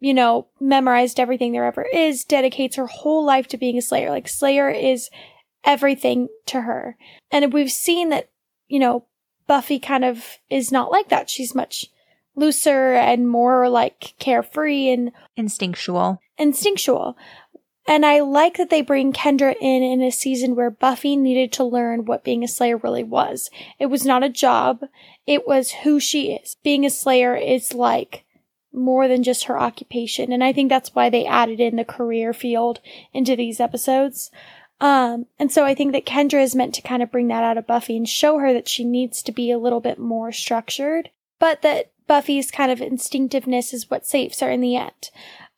you 0.00 0.12
know, 0.12 0.48
memorized 0.60 1.18
everything 1.18 1.52
there 1.52 1.64
ever 1.64 1.86
is, 1.92 2.24
dedicates 2.24 2.76
her 2.76 2.86
whole 2.86 3.24
life 3.24 3.48
to 3.48 3.56
being 3.56 3.78
a 3.78 3.82
Slayer. 3.82 4.10
Like, 4.10 4.28
Slayer 4.28 4.68
is 4.68 5.08
everything 5.64 6.28
to 6.46 6.60
her. 6.60 6.98
And 7.30 7.52
we've 7.52 7.72
seen 7.72 8.10
that, 8.10 8.28
you 8.68 8.78
know, 8.78 9.06
Buffy 9.46 9.78
kind 9.78 10.04
of 10.04 10.38
is 10.50 10.70
not 10.70 10.90
like 10.90 11.08
that. 11.08 11.30
She's 11.30 11.54
much 11.54 11.86
looser 12.34 12.94
and 12.94 13.28
more 13.28 13.68
like 13.68 14.14
carefree 14.18 14.90
and 14.90 15.12
instinctual. 15.36 16.20
Instinctual. 16.38 17.16
And 17.86 18.06
I 18.06 18.20
like 18.20 18.56
that 18.56 18.70
they 18.70 18.80
bring 18.80 19.12
Kendra 19.12 19.54
in 19.60 19.82
in 19.82 20.00
a 20.00 20.10
season 20.10 20.56
where 20.56 20.70
Buffy 20.70 21.16
needed 21.16 21.52
to 21.52 21.64
learn 21.64 22.06
what 22.06 22.24
being 22.24 22.42
a 22.42 22.48
Slayer 22.48 22.78
really 22.78 23.04
was. 23.04 23.50
It 23.78 23.86
was 23.86 24.06
not 24.06 24.24
a 24.24 24.30
job. 24.30 24.84
It 25.26 25.46
was 25.46 25.70
who 25.70 26.00
she 26.00 26.32
is. 26.32 26.56
Being 26.64 26.86
a 26.86 26.90
Slayer 26.90 27.36
is 27.36 27.74
like 27.74 28.24
more 28.72 29.06
than 29.06 29.22
just 29.22 29.44
her 29.44 29.60
occupation. 29.60 30.32
And 30.32 30.42
I 30.42 30.52
think 30.52 30.70
that's 30.70 30.94
why 30.94 31.10
they 31.10 31.26
added 31.26 31.60
in 31.60 31.76
the 31.76 31.84
career 31.84 32.32
field 32.32 32.80
into 33.12 33.36
these 33.36 33.60
episodes. 33.60 34.30
Um, 34.80 35.26
and 35.38 35.52
so 35.52 35.64
I 35.64 35.74
think 35.74 35.92
that 35.92 36.06
Kendra 36.06 36.42
is 36.42 36.56
meant 36.56 36.74
to 36.74 36.82
kind 36.82 37.02
of 37.02 37.12
bring 37.12 37.28
that 37.28 37.44
out 37.44 37.58
of 37.58 37.66
Buffy 37.66 37.96
and 37.96 38.08
show 38.08 38.38
her 38.38 38.52
that 38.52 38.68
she 38.68 38.84
needs 38.84 39.22
to 39.22 39.32
be 39.32 39.50
a 39.50 39.58
little 39.58 39.80
bit 39.80 39.98
more 39.98 40.32
structured, 40.32 41.10
but 41.38 41.62
that 41.62 41.92
Buffy's 42.06 42.50
kind 42.50 42.70
of 42.70 42.80
instinctiveness 42.80 43.72
is 43.72 43.90
what 43.90 44.06
saves 44.06 44.40
her 44.40 44.50
in 44.50 44.60
the 44.60 44.76
end. 44.76 45.10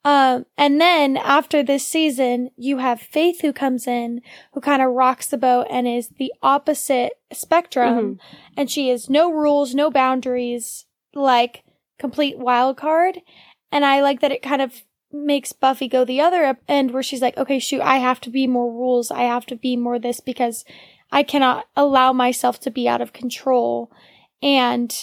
Um, 0.04 0.46
and 0.56 0.80
then 0.80 1.16
after 1.16 1.64
this 1.64 1.84
season, 1.84 2.50
you 2.56 2.78
have 2.78 3.00
Faith 3.00 3.40
who 3.40 3.52
comes 3.52 3.88
in, 3.88 4.20
who 4.52 4.60
kind 4.60 4.80
of 4.80 4.92
rocks 4.92 5.26
the 5.26 5.36
boat 5.36 5.66
and 5.68 5.88
is 5.88 6.10
the 6.10 6.32
opposite 6.44 7.14
spectrum. 7.32 7.94
Mm-hmm. 7.94 8.36
And 8.56 8.70
she 8.70 8.90
has 8.90 9.10
no 9.10 9.32
rules, 9.32 9.74
no 9.74 9.90
boundaries, 9.90 10.86
like 11.12 11.64
complete 11.98 12.38
wild 12.38 12.76
card. 12.76 13.20
And 13.72 13.84
I 13.84 14.00
like 14.00 14.20
that 14.20 14.30
it 14.30 14.42
kind 14.42 14.62
of 14.62 14.84
makes 15.10 15.52
Buffy 15.52 15.88
go 15.88 16.04
the 16.04 16.20
other 16.20 16.56
end 16.68 16.92
where 16.92 17.02
she's 17.02 17.22
like, 17.22 17.36
okay, 17.36 17.58
shoot, 17.58 17.80
I 17.80 17.98
have 17.98 18.20
to 18.20 18.30
be 18.30 18.46
more 18.46 18.70
rules. 18.70 19.10
I 19.10 19.22
have 19.22 19.46
to 19.46 19.56
be 19.56 19.76
more 19.76 19.98
this 19.98 20.20
because 20.20 20.64
I 21.10 21.24
cannot 21.24 21.66
allow 21.74 22.12
myself 22.12 22.60
to 22.60 22.70
be 22.70 22.88
out 22.88 23.00
of 23.00 23.12
control. 23.12 23.90
And 24.40 24.94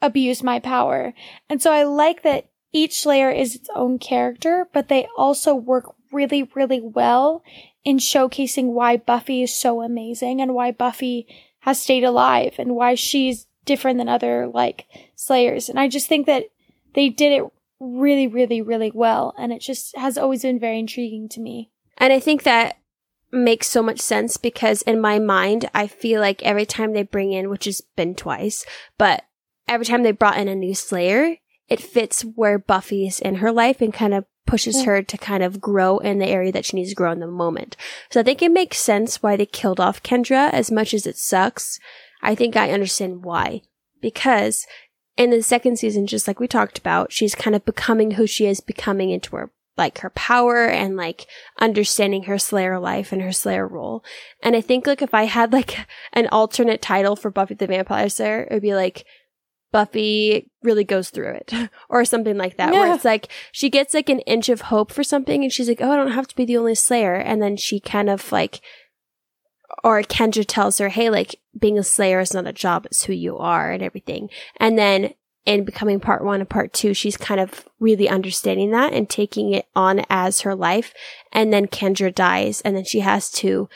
abuse 0.00 0.42
my 0.42 0.58
power. 0.60 1.14
And 1.48 1.60
so 1.60 1.72
I 1.72 1.84
like 1.84 2.22
that 2.22 2.48
each 2.72 3.00
Slayer 3.00 3.30
is 3.30 3.54
its 3.54 3.68
own 3.74 3.98
character, 3.98 4.68
but 4.72 4.88
they 4.88 5.08
also 5.16 5.54
work 5.54 5.94
really, 6.12 6.44
really 6.54 6.80
well 6.80 7.42
in 7.84 7.98
showcasing 7.98 8.72
why 8.72 8.96
Buffy 8.96 9.42
is 9.42 9.54
so 9.54 9.82
amazing 9.82 10.40
and 10.40 10.54
why 10.54 10.70
Buffy 10.70 11.26
has 11.60 11.80
stayed 11.80 12.04
alive 12.04 12.54
and 12.58 12.74
why 12.74 12.94
she's 12.94 13.46
different 13.64 13.98
than 13.98 14.08
other 14.08 14.46
like 14.46 14.86
Slayers. 15.14 15.68
And 15.68 15.78
I 15.78 15.88
just 15.88 16.08
think 16.08 16.26
that 16.26 16.44
they 16.94 17.08
did 17.08 17.32
it 17.32 17.44
really, 17.80 18.26
really, 18.26 18.60
really 18.60 18.90
well. 18.92 19.34
And 19.38 19.52
it 19.52 19.60
just 19.60 19.96
has 19.96 20.18
always 20.18 20.42
been 20.42 20.58
very 20.58 20.78
intriguing 20.78 21.28
to 21.30 21.40
me. 21.40 21.70
And 21.96 22.12
I 22.12 22.20
think 22.20 22.42
that 22.42 22.78
makes 23.30 23.68
so 23.68 23.82
much 23.82 24.00
sense 24.00 24.36
because 24.36 24.82
in 24.82 25.00
my 25.00 25.18
mind, 25.18 25.68
I 25.74 25.86
feel 25.86 26.20
like 26.20 26.42
every 26.42 26.64
time 26.64 26.92
they 26.92 27.02
bring 27.02 27.32
in, 27.32 27.50
which 27.50 27.66
has 27.66 27.80
been 27.80 28.14
twice, 28.14 28.64
but 28.96 29.24
every 29.68 29.86
time 29.86 30.02
they 30.02 30.12
brought 30.12 30.38
in 30.38 30.48
a 30.48 30.54
new 30.54 30.74
Slayer, 30.74 31.36
it 31.68 31.80
fits 31.80 32.22
where 32.22 32.58
Buffy's 32.58 33.20
in 33.20 33.36
her 33.36 33.52
life 33.52 33.80
and 33.80 33.92
kind 33.92 34.14
of 34.14 34.24
pushes 34.46 34.84
her 34.84 35.02
to 35.02 35.18
kind 35.18 35.42
of 35.42 35.60
grow 35.60 35.98
in 35.98 36.18
the 36.18 36.26
area 36.26 36.50
that 36.50 36.64
she 36.64 36.76
needs 36.76 36.88
to 36.88 36.94
grow 36.96 37.12
in 37.12 37.20
the 37.20 37.26
moment. 37.26 37.76
So 38.10 38.20
I 38.20 38.22
think 38.22 38.40
it 38.40 38.50
makes 38.50 38.78
sense 38.78 39.22
why 39.22 39.36
they 39.36 39.44
killed 39.44 39.78
off 39.78 40.02
Kendra 40.02 40.50
as 40.50 40.70
much 40.70 40.94
as 40.94 41.06
it 41.06 41.18
sucks. 41.18 41.78
I 42.22 42.34
think 42.34 42.56
I 42.56 42.70
understand 42.70 43.24
why. 43.24 43.60
Because 44.00 44.66
in 45.18 45.30
the 45.30 45.42
second 45.42 45.78
season, 45.78 46.06
just 46.06 46.26
like 46.26 46.40
we 46.40 46.48
talked 46.48 46.78
about, 46.78 47.12
she's 47.12 47.34
kind 47.34 47.54
of 47.54 47.66
becoming 47.66 48.12
who 48.12 48.26
she 48.26 48.46
is, 48.46 48.60
becoming 48.60 49.10
into 49.10 49.36
her 49.36 49.52
like 49.78 50.00
her 50.00 50.10
power 50.10 50.66
and 50.66 50.96
like 50.96 51.26
understanding 51.60 52.24
her 52.24 52.38
Slayer 52.38 52.80
life 52.80 53.12
and 53.12 53.22
her 53.22 53.32
Slayer 53.32 53.66
role. 53.66 54.04
And 54.42 54.56
I 54.56 54.60
think 54.60 54.86
like 54.86 55.00
if 55.00 55.14
I 55.14 55.24
had 55.24 55.52
like 55.52 55.86
an 56.12 56.26
alternate 56.32 56.82
title 56.82 57.14
for 57.14 57.30
Buffy 57.30 57.54
the 57.54 57.68
Vampire 57.68 58.08
Slayer, 58.08 58.42
it 58.42 58.52
would 58.52 58.62
be 58.62 58.74
like 58.74 59.06
Buffy 59.70 60.50
really 60.62 60.84
goes 60.84 61.10
through 61.10 61.32
it 61.32 61.52
or 61.88 62.04
something 62.04 62.36
like 62.36 62.56
that, 62.56 62.72
yeah. 62.72 62.80
where 62.80 62.94
it's 62.94 63.04
like 63.04 63.28
she 63.52 63.68
gets 63.68 63.94
like 63.94 64.08
an 64.08 64.20
inch 64.20 64.48
of 64.48 64.62
hope 64.62 64.92
for 64.92 65.04
something 65.04 65.42
and 65.42 65.52
she's 65.52 65.68
like, 65.68 65.80
Oh, 65.80 65.92
I 65.92 65.96
don't 65.96 66.12
have 66.12 66.28
to 66.28 66.36
be 66.36 66.44
the 66.44 66.56
only 66.56 66.74
Slayer. 66.74 67.14
And 67.14 67.42
then 67.42 67.56
she 67.56 67.80
kind 67.80 68.08
of 68.08 68.32
like, 68.32 68.60
or 69.84 70.02
Kendra 70.02 70.44
tells 70.46 70.78
her, 70.78 70.88
Hey, 70.88 71.10
like 71.10 71.36
being 71.58 71.78
a 71.78 71.84
Slayer 71.84 72.20
is 72.20 72.34
not 72.34 72.46
a 72.46 72.52
job. 72.52 72.86
It's 72.86 73.04
who 73.04 73.12
you 73.12 73.36
are 73.38 73.70
and 73.70 73.82
everything. 73.82 74.30
And 74.58 74.78
then 74.78 75.14
in 75.44 75.64
becoming 75.64 76.00
part 76.00 76.24
one 76.24 76.40
and 76.40 76.48
part 76.48 76.72
two, 76.72 76.92
she's 76.92 77.16
kind 77.16 77.40
of 77.40 77.66
really 77.80 78.08
understanding 78.08 78.70
that 78.70 78.92
and 78.92 79.08
taking 79.08 79.52
it 79.52 79.66
on 79.74 80.04
as 80.10 80.42
her 80.42 80.54
life. 80.54 80.92
And 81.32 81.52
then 81.52 81.66
Kendra 81.66 82.14
dies 82.14 82.60
and 82.62 82.76
then 82.76 82.84
she 82.84 83.00
has 83.00 83.30
to 83.32 83.68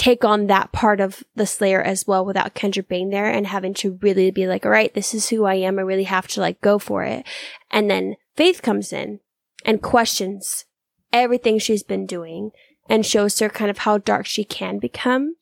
take 0.00 0.24
on 0.24 0.46
that 0.46 0.72
part 0.72 0.98
of 0.98 1.22
the 1.34 1.44
Slayer 1.44 1.82
as 1.82 2.06
well 2.06 2.24
without 2.24 2.54
Kendra 2.54 2.88
being 2.88 3.10
there 3.10 3.30
and 3.30 3.46
having 3.46 3.74
to 3.74 3.98
really 4.00 4.30
be 4.30 4.46
like, 4.46 4.64
all 4.64 4.72
right, 4.72 4.94
this 4.94 5.12
is 5.12 5.28
who 5.28 5.44
I 5.44 5.56
am. 5.56 5.78
I 5.78 5.82
really 5.82 6.04
have 6.04 6.26
to 6.28 6.40
like 6.40 6.62
go 6.62 6.78
for 6.78 7.04
it. 7.04 7.26
And 7.70 7.90
then 7.90 8.16
Faith 8.34 8.62
comes 8.62 8.94
in 8.94 9.20
and 9.62 9.82
questions 9.82 10.64
everything 11.12 11.58
she's 11.58 11.82
been 11.82 12.06
doing 12.06 12.50
and 12.88 13.04
shows 13.04 13.38
her 13.40 13.50
kind 13.50 13.70
of 13.70 13.78
how 13.78 13.98
dark 13.98 14.24
she 14.24 14.42
can 14.42 14.78
become. 14.78 15.36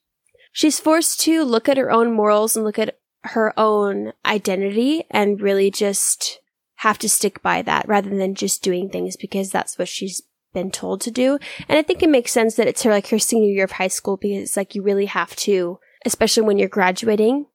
She's 0.50 0.80
forced 0.80 1.20
to 1.20 1.44
look 1.44 1.68
at 1.68 1.76
her 1.76 1.92
own 1.92 2.12
morals 2.12 2.56
and 2.56 2.64
look 2.64 2.80
at 2.80 2.98
her 3.22 3.56
own 3.56 4.12
identity 4.26 5.04
and 5.08 5.40
really 5.40 5.70
just 5.70 6.40
have 6.76 6.98
to 6.98 7.08
stick 7.08 7.40
by 7.42 7.62
that 7.62 7.86
rather 7.86 8.10
than 8.10 8.34
just 8.34 8.64
doing 8.64 8.88
things 8.88 9.16
because 9.16 9.52
that's 9.52 9.78
what 9.78 9.86
she's 9.86 10.22
been 10.58 10.70
told 10.70 11.00
to 11.02 11.10
do. 11.10 11.38
And 11.68 11.78
I 11.78 11.82
think 11.82 12.02
it 12.02 12.08
makes 12.08 12.32
sense 12.32 12.56
that 12.56 12.66
it's 12.66 12.82
her 12.82 12.90
like 12.90 13.08
her 13.08 13.18
senior 13.18 13.50
year 13.50 13.64
of 13.64 13.72
high 13.72 13.88
school 13.88 14.16
because 14.16 14.42
it's 14.42 14.56
like 14.56 14.74
you 14.74 14.82
really 14.82 15.06
have 15.06 15.36
to, 15.36 15.78
especially 16.04 16.42
when 16.42 16.58
you're 16.58 16.68
graduating. 16.68 17.46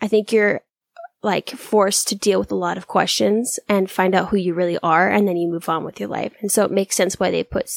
I 0.00 0.08
think 0.08 0.32
you're 0.32 0.62
like 1.22 1.50
forced 1.50 2.08
to 2.08 2.16
deal 2.16 2.40
with 2.40 2.50
a 2.50 2.56
lot 2.56 2.78
of 2.78 2.88
questions 2.88 3.60
and 3.68 3.90
find 3.90 4.14
out 4.14 4.30
who 4.30 4.36
you 4.36 4.54
really 4.54 4.78
are 4.82 5.08
and 5.08 5.28
then 5.28 5.36
you 5.36 5.48
move 5.48 5.68
on 5.68 5.84
with 5.84 6.00
your 6.00 6.08
life. 6.08 6.32
And 6.40 6.50
so 6.50 6.64
it 6.64 6.70
makes 6.70 6.96
sense 6.96 7.20
why 7.20 7.30
they 7.30 7.44
put 7.44 7.70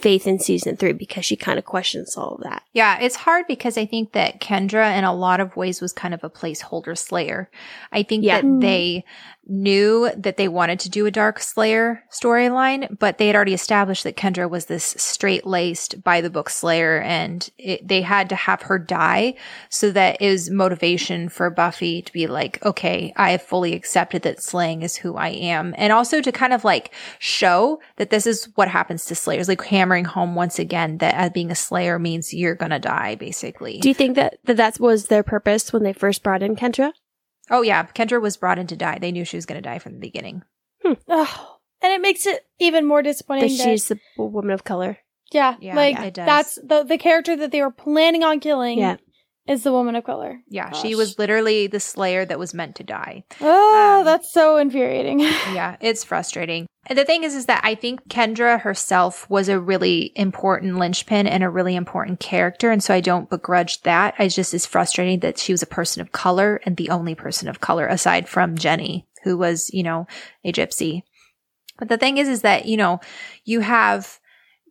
Faith 0.00 0.26
in 0.26 0.38
season 0.38 0.78
three 0.78 0.94
because 0.94 1.26
she 1.26 1.36
kind 1.36 1.58
of 1.58 1.66
questions 1.66 2.16
all 2.16 2.36
of 2.36 2.42
that. 2.42 2.62
Yeah, 2.72 2.98
it's 3.00 3.16
hard 3.16 3.46
because 3.46 3.76
I 3.76 3.84
think 3.84 4.12
that 4.12 4.40
Kendra, 4.40 4.96
in 4.96 5.04
a 5.04 5.14
lot 5.14 5.40
of 5.40 5.56
ways, 5.56 5.82
was 5.82 5.92
kind 5.92 6.14
of 6.14 6.24
a 6.24 6.30
placeholder 6.30 6.96
slayer. 6.96 7.50
I 7.92 8.02
think 8.02 8.24
yeah. 8.24 8.40
that 8.40 8.46
mm. 8.46 8.62
they 8.62 9.04
knew 9.50 10.10
that 10.16 10.36
they 10.36 10.48
wanted 10.48 10.80
to 10.80 10.88
do 10.88 11.06
a 11.06 11.10
Dark 11.10 11.40
Slayer 11.40 12.02
storyline, 12.10 12.98
but 12.98 13.18
they 13.18 13.26
had 13.26 13.36
already 13.36 13.54
established 13.54 14.04
that 14.04 14.16
Kendra 14.16 14.48
was 14.48 14.66
this 14.66 14.94
straight 14.96 15.44
laced 15.44 16.02
by 16.02 16.20
the 16.20 16.30
book 16.30 16.48
Slayer 16.48 17.00
and 17.00 17.50
it, 17.58 17.86
they 17.86 18.02
had 18.02 18.28
to 18.28 18.36
have 18.36 18.62
her 18.62 18.78
die 18.78 19.34
so 19.68 19.90
that 19.90 20.20
was 20.20 20.50
motivation 20.50 21.28
for 21.28 21.50
Buffy 21.50 22.02
to 22.02 22.12
be 22.12 22.26
like, 22.26 22.64
okay, 22.64 23.12
I 23.16 23.32
have 23.32 23.42
fully 23.42 23.74
accepted 23.74 24.22
that 24.22 24.42
slaying 24.42 24.82
is 24.82 24.96
who 24.96 25.16
I 25.16 25.28
am. 25.28 25.74
And 25.76 25.92
also 25.92 26.20
to 26.20 26.32
kind 26.32 26.52
of 26.52 26.64
like 26.64 26.92
show 27.18 27.80
that 27.96 28.10
this 28.10 28.26
is 28.26 28.48
what 28.54 28.68
happens 28.68 29.04
to 29.06 29.14
Slayers, 29.14 29.48
like 29.48 29.62
hammering 29.62 30.04
home 30.04 30.34
once 30.34 30.58
again 30.58 30.98
that 30.98 31.14
as 31.14 31.30
being 31.30 31.50
a 31.50 31.54
Slayer 31.54 31.98
means 31.98 32.32
you're 32.32 32.56
to 32.70 32.78
die, 32.78 33.16
basically. 33.16 33.78
Do 33.78 33.88
you 33.88 33.94
think 33.94 34.16
that, 34.16 34.38
that 34.44 34.56
that 34.56 34.78
was 34.78 35.06
their 35.06 35.22
purpose 35.22 35.72
when 35.72 35.82
they 35.82 35.92
first 35.92 36.22
brought 36.22 36.42
in 36.42 36.56
Kendra? 36.56 36.92
Oh 37.50 37.62
yeah, 37.62 37.84
Kendra 37.86 38.20
was 38.20 38.36
brought 38.36 38.58
in 38.58 38.66
to 38.68 38.76
die. 38.76 38.98
They 38.98 39.12
knew 39.12 39.24
she 39.24 39.36
was 39.36 39.46
going 39.46 39.60
to 39.60 39.68
die 39.68 39.78
from 39.78 39.92
the 39.92 39.98
beginning. 39.98 40.42
Hmm. 40.84 40.94
Oh, 41.08 41.56
and 41.82 41.92
it 41.92 42.00
makes 42.00 42.26
it 42.26 42.46
even 42.58 42.86
more 42.86 43.02
disappointing 43.02 43.50
that, 43.50 43.58
that 43.58 43.64
she's 43.64 43.88
the 43.88 43.98
woman 44.16 44.52
of 44.52 44.64
color. 44.64 44.98
Yeah, 45.32 45.56
yeah 45.60 45.76
like 45.76 45.96
yeah, 45.96 46.10
that's 46.10 46.56
the 46.56 46.84
the 46.84 46.98
character 46.98 47.36
that 47.36 47.52
they 47.52 47.62
were 47.62 47.70
planning 47.70 48.24
on 48.24 48.40
killing. 48.40 48.78
Yeah. 48.78 48.96
Is 49.50 49.64
the 49.64 49.72
woman 49.72 49.96
of 49.96 50.04
color. 50.04 50.38
Yeah, 50.48 50.70
Gosh. 50.70 50.80
she 50.80 50.94
was 50.94 51.18
literally 51.18 51.66
the 51.66 51.80
slayer 51.80 52.24
that 52.24 52.38
was 52.38 52.54
meant 52.54 52.76
to 52.76 52.84
die. 52.84 53.24
Oh, 53.40 53.98
um, 53.98 54.04
that's 54.04 54.32
so 54.32 54.58
infuriating. 54.58 55.18
yeah, 55.18 55.74
it's 55.80 56.04
frustrating. 56.04 56.68
And 56.86 56.96
the 56.96 57.04
thing 57.04 57.24
is, 57.24 57.34
is 57.34 57.46
that 57.46 57.60
I 57.64 57.74
think 57.74 58.08
Kendra 58.08 58.60
herself 58.60 59.28
was 59.28 59.48
a 59.48 59.58
really 59.58 60.12
important 60.14 60.78
linchpin 60.78 61.26
and 61.26 61.42
a 61.42 61.50
really 61.50 61.74
important 61.74 62.20
character. 62.20 62.70
And 62.70 62.80
so 62.80 62.94
I 62.94 63.00
don't 63.00 63.28
begrudge 63.28 63.82
that. 63.82 64.14
I 64.20 64.28
just 64.28 64.54
is 64.54 64.66
frustrating 64.66 65.18
that 65.18 65.36
she 65.36 65.52
was 65.52 65.64
a 65.64 65.66
person 65.66 66.00
of 66.00 66.12
color 66.12 66.60
and 66.64 66.76
the 66.76 66.90
only 66.90 67.16
person 67.16 67.48
of 67.48 67.60
color 67.60 67.88
aside 67.88 68.28
from 68.28 68.56
Jenny, 68.56 69.08
who 69.24 69.36
was, 69.36 69.68
you 69.74 69.82
know, 69.82 70.06
a 70.44 70.52
gypsy. 70.52 71.02
But 71.76 71.88
the 71.88 71.98
thing 71.98 72.18
is, 72.18 72.28
is 72.28 72.42
that, 72.42 72.66
you 72.66 72.76
know, 72.76 73.00
you 73.44 73.62
have 73.62 74.20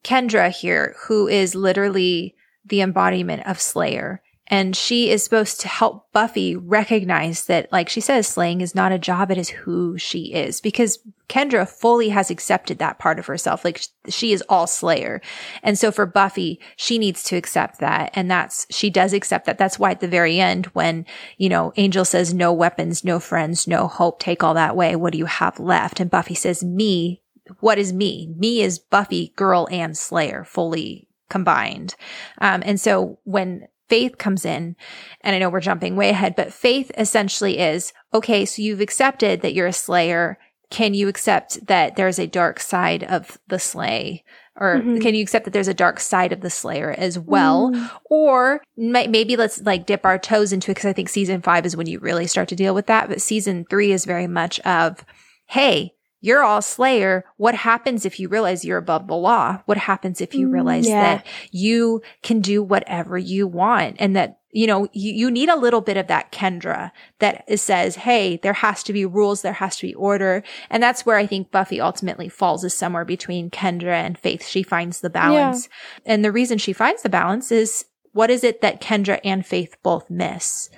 Kendra 0.05 0.49
here, 0.49 0.95
who 1.07 1.27
is 1.27 1.53
literally 1.53 2.35
the 2.65 2.79
embodiment 2.79 3.45
of 3.45 3.59
Slayer. 3.59 4.21
And 4.49 4.75
she 4.75 5.11
is 5.11 5.23
supposed 5.23 5.61
to 5.61 5.67
help 5.67 6.11
Buffy 6.11 6.55
recognize 6.55 7.45
that, 7.45 7.71
like 7.71 7.87
she 7.87 8.01
says, 8.01 8.27
slaying 8.27 8.61
is 8.61 8.73
not 8.73 8.91
a 8.91 8.97
job. 8.97 9.29
It 9.29 9.37
is 9.37 9.49
who 9.49 9.97
she 9.97 10.33
is 10.33 10.59
because 10.59 10.99
Kendra 11.27 11.69
fully 11.69 12.09
has 12.09 12.31
accepted 12.31 12.79
that 12.79 12.97
part 12.97 13.19
of 13.19 13.27
herself. 13.27 13.63
Like 13.63 13.83
she 14.07 14.33
is 14.33 14.43
all 14.49 14.65
slayer. 14.65 15.21
And 15.61 15.77
so 15.77 15.91
for 15.91 16.05
Buffy, 16.07 16.59
she 16.75 16.97
needs 16.97 17.23
to 17.25 17.35
accept 17.35 17.79
that. 17.79 18.11
And 18.15 18.29
that's, 18.29 18.65
she 18.71 18.89
does 18.89 19.13
accept 19.13 19.45
that. 19.45 19.59
That's 19.59 19.77
why 19.77 19.91
at 19.91 19.99
the 19.99 20.07
very 20.07 20.39
end, 20.39 20.65
when, 20.67 21.05
you 21.37 21.49
know, 21.49 21.71
Angel 21.77 22.03
says, 22.03 22.33
no 22.33 22.51
weapons, 22.51 23.03
no 23.03 23.19
friends, 23.19 23.67
no 23.67 23.87
hope, 23.87 24.19
take 24.19 24.43
all 24.43 24.55
that 24.55 24.75
way. 24.75 24.95
What 24.95 25.11
do 25.11 25.19
you 25.19 25.25
have 25.25 25.59
left? 25.59 25.99
And 25.99 26.09
Buffy 26.09 26.33
says, 26.33 26.63
me. 26.63 27.21
What 27.61 27.79
is 27.79 27.93
me? 27.93 28.31
Me 28.37 28.61
is 28.61 28.77
Buffy, 28.77 29.33
girl 29.35 29.67
and 29.71 29.97
slayer 29.97 30.43
fully 30.43 31.07
combined. 31.29 31.95
Um, 32.39 32.61
and 32.65 32.79
so 32.79 33.19
when 33.23 33.67
faith 33.89 34.17
comes 34.17 34.45
in. 34.45 34.75
And 35.21 35.35
I 35.35 35.39
know 35.39 35.49
we're 35.49 35.59
jumping 35.59 35.95
way 35.95 36.09
ahead, 36.09 36.35
but 36.35 36.53
faith 36.53 36.91
essentially 36.97 37.59
is, 37.59 37.91
okay, 38.13 38.45
so 38.45 38.61
you've 38.61 38.81
accepted 38.81 39.41
that 39.41 39.53
you're 39.53 39.67
a 39.67 39.73
slayer. 39.73 40.37
Can 40.69 40.93
you 40.93 41.07
accept 41.07 41.65
that 41.67 41.95
there's 41.95 42.19
a 42.19 42.27
dark 42.27 42.59
side 42.59 43.03
of 43.03 43.39
the 43.47 43.59
slay? 43.59 44.23
Or 44.55 44.75
mm-hmm. 44.77 44.99
can 44.99 45.15
you 45.15 45.23
accept 45.23 45.45
that 45.45 45.51
there's 45.51 45.69
a 45.69 45.73
dark 45.73 45.99
side 45.99 46.31
of 46.31 46.41
the 46.41 46.49
slayer 46.49 46.91
as 46.91 47.17
well? 47.17 47.71
Mm. 47.71 47.89
Or 48.09 48.61
maybe 48.75 49.35
let's 49.35 49.61
like 49.61 49.85
dip 49.85 50.05
our 50.05 50.19
toes 50.19 50.51
into 50.51 50.69
it 50.69 50.75
because 50.75 50.89
I 50.89 50.93
think 50.93 51.09
season 51.09 51.41
five 51.41 51.65
is 51.65 51.77
when 51.77 51.87
you 51.87 51.99
really 51.99 52.27
start 52.27 52.49
to 52.49 52.55
deal 52.55 52.75
with 52.75 52.87
that. 52.87 53.07
But 53.07 53.21
season 53.21 53.65
three 53.69 53.91
is 53.93 54.05
very 54.05 54.27
much 54.27 54.59
of, 54.61 55.03
hey, 55.47 55.93
you're 56.21 56.43
all 56.43 56.61
slayer. 56.61 57.23
What 57.37 57.55
happens 57.55 58.05
if 58.05 58.19
you 58.19 58.27
realize 58.27 58.65
you're 58.65 58.77
above 58.77 59.07
the 59.07 59.15
law? 59.15 59.61
What 59.65 59.77
happens 59.77 60.19
if 60.19 60.33
you 60.33 60.47
mm, 60.47 60.53
realize 60.53 60.87
yeah. 60.87 61.01
that 61.01 61.27
you 61.51 62.01
can 62.23 62.41
do 62.41 62.61
whatever 62.61 63.17
you 63.17 63.47
want 63.47 63.95
and 63.99 64.15
that, 64.15 64.39
you 64.51 64.67
know, 64.67 64.89
you, 64.91 65.13
you 65.13 65.31
need 65.31 65.47
a 65.47 65.55
little 65.55 65.79
bit 65.79 65.95
of 65.95 66.07
that 66.07 66.31
Kendra 66.31 66.91
that 67.19 67.59
says, 67.59 67.95
Hey, 67.95 68.37
there 68.37 68.53
has 68.53 68.83
to 68.83 68.93
be 68.93 69.05
rules. 69.05 69.43
There 69.43 69.53
has 69.53 69.77
to 69.77 69.87
be 69.87 69.93
order. 69.95 70.43
And 70.69 70.83
that's 70.83 71.05
where 71.05 71.17
I 71.17 71.25
think 71.25 71.51
Buffy 71.51 71.79
ultimately 71.79 72.27
falls 72.27 72.63
is 72.63 72.73
somewhere 72.73 73.05
between 73.05 73.49
Kendra 73.49 73.93
and 73.93 74.17
Faith. 74.17 74.45
She 74.45 74.63
finds 74.63 75.01
the 75.01 75.09
balance. 75.09 75.69
Yeah. 76.05 76.13
And 76.13 76.25
the 76.25 76.31
reason 76.31 76.57
she 76.57 76.73
finds 76.73 77.03
the 77.03 77.09
balance 77.09 77.51
is 77.51 77.85
what 78.11 78.29
is 78.29 78.43
it 78.43 78.61
that 78.61 78.81
Kendra 78.81 79.19
and 79.23 79.45
Faith 79.45 79.77
both 79.83 80.09
miss? 80.09 80.69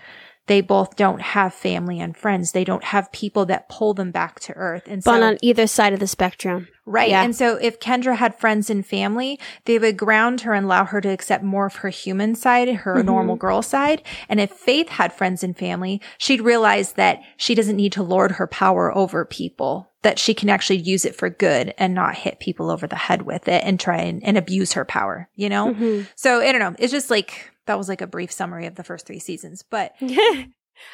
They 0.52 0.60
both 0.60 0.98
don't 0.98 1.22
have 1.22 1.54
family 1.54 2.02
and 2.02 2.18
friends. 2.18 2.52
They 2.52 2.66
don't 2.66 2.84
have 2.84 3.10
people 3.14 3.46
that 3.46 3.70
pull 3.70 3.94
them 3.94 4.12
back 4.12 4.42
to 4.42 4.54
earth. 4.54 4.84
And 4.86 5.02
but 5.02 5.20
so, 5.20 5.24
on 5.24 5.38
either 5.42 5.66
side 5.66 5.94
of 5.94 6.02
the 6.02 6.08
spectrum. 6.08 6.68
Right. 6.86 7.12
Yeah. 7.12 7.24
And 7.24 7.34
so 7.34 7.56
if 7.56 7.80
Kendra 7.80 8.18
had 8.18 8.38
friends 8.38 8.70
and 8.70 8.86
family, 8.86 9.40
they 9.64 9.80
would 9.80 9.96
ground 9.96 10.42
her 10.42 10.52
and 10.52 10.66
allow 10.66 10.84
her 10.84 11.00
to 11.00 11.08
accept 11.08 11.42
more 11.42 11.68
of 11.68 11.76
her 11.76 11.88
human 11.88 12.36
side, 12.36 12.68
her 12.68 12.96
mm-hmm. 12.96 13.06
normal 13.06 13.38
girl 13.38 13.62
side. 13.62 14.04
And 14.28 14.42
if 14.42 14.52
Faith 14.52 14.90
had 14.90 15.14
friends 15.14 15.42
and 15.42 15.58
family, 15.58 16.02
she'd 16.18 16.42
realize 16.42 16.94
that 16.94 17.22
she 17.38 17.56
doesn't 17.56 17.78
need 17.78 17.94
to 17.94 18.04
lord 18.04 18.34
her 18.34 18.48
power 18.48 18.94
over 18.94 19.24
people, 19.24 19.91
that 20.04 20.18
she 20.18 20.34
can 20.34 20.50
actually 20.50 20.78
use 20.78 21.06
it 21.06 21.16
for 21.16 21.30
good 21.30 21.74
and 21.78 21.94
not 21.94 22.16
hit 22.16 22.40
people 22.40 22.72
over 22.72 22.88
the 22.88 22.96
head 22.96 23.22
with 23.22 23.48
it 23.48 23.64
and 23.64 23.80
try 23.80 23.98
and, 23.98 24.24
and 24.24 24.38
abuse 24.38 24.74
her 24.74 24.86
power, 24.86 25.30
you 25.36 25.48
know? 25.48 25.74
Mm-hmm. 25.74 26.04
So 26.16 26.42
I 26.42 26.52
don't 26.52 26.60
know. 26.60 26.76
It's 26.80 26.92
just 26.92 27.12
like, 27.12 27.52
that 27.68 27.78
was 27.78 27.88
like 27.88 28.02
a 28.02 28.08
brief 28.08 28.32
summary 28.32 28.66
of 28.66 28.76
the 28.76 28.84
first 28.84 29.06
three 29.06 29.20
seasons. 29.20 29.64
But 29.64 29.94
all 30.02 30.08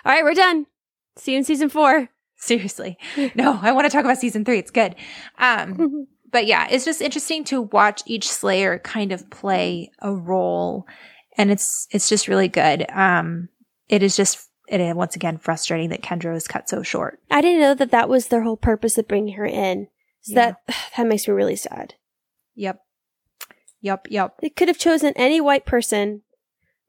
right, 0.06 0.24
we're 0.24 0.34
done. 0.34 0.66
See 1.16 1.32
you 1.32 1.38
in 1.38 1.44
season 1.46 1.70
four. 1.70 2.10
Seriously. 2.36 2.98
No, 3.34 3.58
I 3.62 3.72
want 3.72 3.86
to 3.86 3.90
talk 3.90 4.04
about 4.04 4.18
season 4.18 4.46
three. 4.46 4.60
It's 4.60 4.72
good. 4.72 4.96
Um, 5.40 6.08
but 6.30 6.46
yeah, 6.46 6.68
it's 6.70 6.86
just 6.86 7.02
interesting 7.02 7.44
to 7.46 7.62
watch 7.62 8.04
each 8.06 8.28
Slayer 8.28 8.78
kind 8.80 9.12
of 9.12 9.30
play 9.30 9.90
a 10.00 10.14
role. 10.14 10.86
And 11.38 11.50
it's, 11.50 11.88
it's 11.92 12.10
just 12.10 12.28
really 12.28 12.50
good. 12.50 12.86
Um, 12.92 13.48
it 13.88 14.04
is 14.04 14.16
just, 14.18 14.47
it 14.68 14.82
is 14.82 14.96
once 14.96 15.16
again 15.16 15.38
frustrating 15.38 15.90
that 15.90 16.02
Kendra 16.02 16.34
was 16.34 16.48
cut 16.48 16.70
so 16.70 16.84
short. 16.84 17.20
I 17.32 17.42
didn't 17.42 17.62
know 17.62 17.74
that 17.76 17.92
that 17.92 18.10
was 18.10 18.28
their 18.28 18.44
whole 18.44 18.58
purpose 18.58 18.98
of 18.98 19.08
bringing 19.08 19.36
her 19.36 19.46
in. 19.46 19.88
So 20.22 20.34
yeah. 20.34 20.56
that, 20.68 20.76
that 20.98 21.08
makes 21.08 21.28
me 21.28 21.34
really 21.34 21.56
sad. 21.56 21.96
Yep. 22.56 22.82
Yep. 23.82 24.08
Yep. 24.10 24.38
They 24.42 24.50
could 24.50 24.68
have 24.68 24.78
chosen 24.78 25.14
any 25.16 25.40
white 25.40 25.66
person 25.66 26.24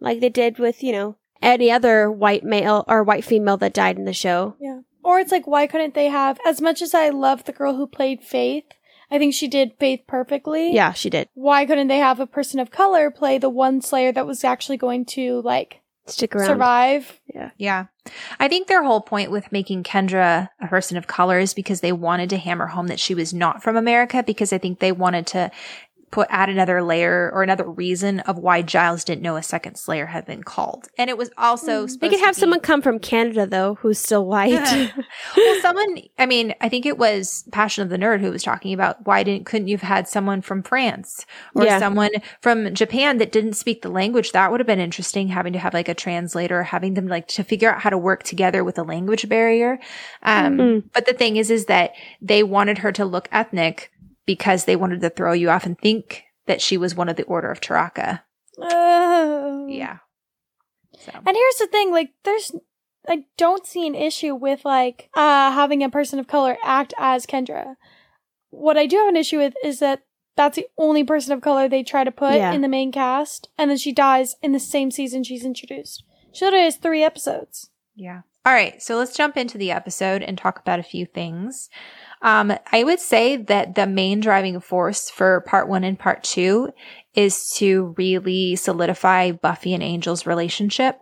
like 0.01 0.21
they 0.21 0.29
did 0.29 0.59
with, 0.59 0.83
you 0.83 0.93
know, 0.93 1.17
any 1.41 1.71
other 1.71 2.11
white 2.11 2.45
male 2.45 2.85
or 2.89 3.03
white 3.05 3.25
female 3.25 3.57
that 3.59 3.75
died 3.75 3.97
in 3.97 4.05
the 4.05 4.13
show. 4.13 4.57
Yeah. 4.61 4.81
Or 5.05 5.21
it's 5.21 5.33
like, 5.33 5.47
why 5.47 5.67
couldn't 5.67 5.95
they 5.95 6.09
have, 6.09 6.39
as 6.45 6.61
much 6.61 6.83
as 6.83 6.95
I 6.95 7.09
love 7.11 7.45
the 7.45 7.53
girl 7.53 7.77
who 7.77 7.87
played 7.87 8.23
Faith, 8.23 8.65
I 9.11 9.19
think 9.19 9.33
she 9.33 9.49
did 9.49 9.73
Faith 9.79 10.01
perfectly. 10.07 10.73
Yeah, 10.73 10.93
she 10.93 11.09
did. 11.09 11.29
Why 11.35 11.65
couldn't 11.65 11.89
they 11.89 11.99
have 11.99 12.21
a 12.21 12.27
person 12.27 12.61
of 12.61 12.71
color 12.71 13.11
play 13.11 13.39
the 13.39 13.49
one 13.49 13.81
Slayer 13.81 14.13
that 14.13 14.27
was 14.27 14.45
actually 14.45 14.77
going 14.77 15.07
to, 15.07 15.41
like, 15.43 15.81
Stick 16.09 16.35
around. 16.35 16.47
survive? 16.47 17.21
Yeah. 17.35 17.51
Yeah. 17.57 17.87
I 18.41 18.49
think 18.49 18.69
their 18.69 18.83
whole 18.83 19.01
point 19.01 19.31
with 19.31 19.53
making 19.53 19.83
Kendra 19.83 20.49
a 20.61 20.67
person 20.69 20.97
of 20.97 21.07
color 21.07 21.39
is 21.39 21.55
because 21.55 21.81
they 21.81 21.93
wanted 21.93 22.31
to 22.31 22.37
hammer 22.39 22.67
home 22.67 22.87
that 22.89 23.01
she 23.01 23.15
was 23.15 23.35
not 23.35 23.63
from 23.63 23.77
America 23.77 24.23
because 24.23 24.53
I 24.53 24.59
think 24.59 24.79
they 24.79 24.93
wanted 24.93 25.27
to 25.29 25.51
put 26.11 26.27
add 26.31 26.49
another 26.49 26.83
layer 26.83 27.31
or 27.33 27.43
another 27.43 27.65
reason 27.65 28.21
of 28.21 28.39
why 28.39 28.63
Giles 28.63 29.05
didn't 29.05 29.23
know 29.23 29.37
a 29.37 29.43
second 29.43 29.77
Slayer 29.77 30.07
had 30.07 30.25
been 30.27 30.43
called. 30.43 30.89
And 30.97 31.11
it 31.11 31.19
was 31.19 31.31
also 31.37 31.83
They 31.83 31.93
supposed 31.93 32.13
could 32.13 32.21
have 32.25 32.35
be- 32.35 32.41
someone 32.41 32.61
come 32.61 32.83
from 32.83 32.99
Canada 32.99 33.47
though, 33.47 33.75
who's 33.77 33.99
still 33.99 34.25
white. 34.27 34.53
well, 35.37 35.61
someone, 35.61 35.99
I 36.19 36.27
mean, 36.27 36.55
I 36.61 36.69
think 36.69 36.87
it 36.87 36.99
was 36.99 37.45
Passion 37.53 37.83
of 37.83 37.91
the 37.91 37.99
Nerd 37.99 38.21
who 38.21 38.31
was 38.31 38.43
talking 38.43 38.73
about 38.73 39.07
why 39.07 39.23
didn't, 39.23 39.47
couldn't 39.47 39.69
you 39.69 39.77
have 39.77 39.89
had 39.89 40.09
someone 40.09 40.41
from 40.43 40.63
France 40.63 41.27
or 41.55 41.65
Yeah. 41.65 41.79
someone 41.79 42.11
from 42.41 42.75
Japan 42.75 43.19
that 43.19 43.33
didn't 43.33 43.55
speak 43.55 43.83
the 43.83 43.89
language? 43.91 44.33
That 44.33 44.51
would 44.51 44.61
have 44.61 44.67
been 44.67 44.81
interesting 44.81 45.29
having 45.29 45.53
to 45.53 45.59
have 45.59 45.75
like 45.75 45.89
a 45.89 45.95
translator, 45.95 46.63
having 46.63 46.95
them 46.95 47.09
like 47.09 47.29
to 47.29 47.45
figure 47.45 47.71
out 47.73 47.81
how 47.81 47.91
to 47.91 47.99
work 47.99 48.23
together 48.23 48.65
with 48.65 48.79
a 48.79 48.83
language 48.83 49.29
barrier. 49.29 49.79
Um, 50.23 50.57
Mhm. 50.59 50.83
but 50.95 51.07
the 51.07 51.13
thing 51.13 51.37
is, 51.37 51.51
is 51.51 51.67
that 51.67 51.93
they 52.23 52.43
wanted 52.43 52.79
her 52.79 52.93
to 52.93 53.05
look 53.05 53.29
ethnic 53.33 53.93
because 54.29 54.67
they 54.67 54.77
wanted 54.77 55.01
to 55.01 55.09
throw 55.09 55.33
you 55.33 55.49
off 55.49 55.65
and 55.65 55.79
think 55.79 56.25
that 56.47 56.61
she 56.61 56.77
was 56.77 56.95
one 56.95 57.09
of 57.09 57.17
the 57.17 57.23
Order 57.25 57.51
of 57.51 57.63
Taraka. 57.63 58.21
Oh. 58.59 59.67
Yeah. 59.71 60.01
So. 60.99 61.13
And 61.15 61.35
here's 61.35 61.57
the 61.57 61.67
thing, 61.67 61.91
like, 61.91 62.11
there's, 62.25 62.53
I 63.09 63.25
don't 63.39 63.67
see 63.67 63.87
an 63.87 63.95
issue 63.95 64.35
with, 64.35 64.67
like, 64.67 65.09
uh, 65.15 65.51
having 65.53 65.83
a 65.83 65.89
person 65.89 66.19
of 66.19 66.27
color 66.27 66.59
act 66.63 66.93
as 66.99 67.25
Kendra. 67.25 67.77
What 68.51 68.77
I 68.77 68.85
do 68.85 68.97
have 68.99 69.09
an 69.09 69.17
issue 69.17 69.39
with 69.39 69.55
is 69.65 69.79
that 69.79 70.03
that's 70.37 70.57
the 70.57 70.67
only 70.77 71.05
person 71.05 71.33
of 71.33 71.41
color 71.41 71.67
they 71.69 71.83
try 71.83 72.05
to 72.05 72.11
put 72.11 72.35
Yeah. 72.35 72.53
in 72.53 72.61
the 72.61 72.69
main 72.69 72.93
cast, 72.93 73.49
and 73.57 73.71
then 73.71 73.79
she 73.79 73.93
dies 73.93 74.37
in 74.43 74.53
the 74.53 74.61
same 74.61 74.91
season 74.91 75.25
she's 75.25 75.45
introduced. 75.45 76.05
She 76.33 76.45
literally 76.45 76.65
has 76.67 76.77
three 76.77 77.03
episodes. 77.03 77.71
Yeah. 77.97 78.21
All 78.45 78.53
right. 78.53 78.83
So 78.83 78.97
let's 78.97 79.17
jump 79.17 79.37
into 79.39 79.57
the 79.59 79.71
episode 79.71 80.23
and 80.23 80.37
talk 80.37 80.59
about 80.61 80.79
a 80.79 80.85
few 80.85 81.07
things. 81.07 81.69
Um, 82.23 82.53
I 82.73 82.85
would 82.85 83.01
say 83.01 83.37
that 83.37 83.75
the 83.75 83.87
main 83.87 84.21
driving 84.21 84.61
force 84.61 85.11
for 85.11 85.41
part 85.43 85.69
one 85.69 85.85
and 85.85 85.99
part 85.99 86.25
two 86.25 86.71
is 87.15 87.53
to 87.57 87.95
really 87.97 88.57
solidify 88.57 89.33
Buffy 89.33 89.75
and 89.75 89.83
Angel's 89.83 90.27
relationship 90.27 91.01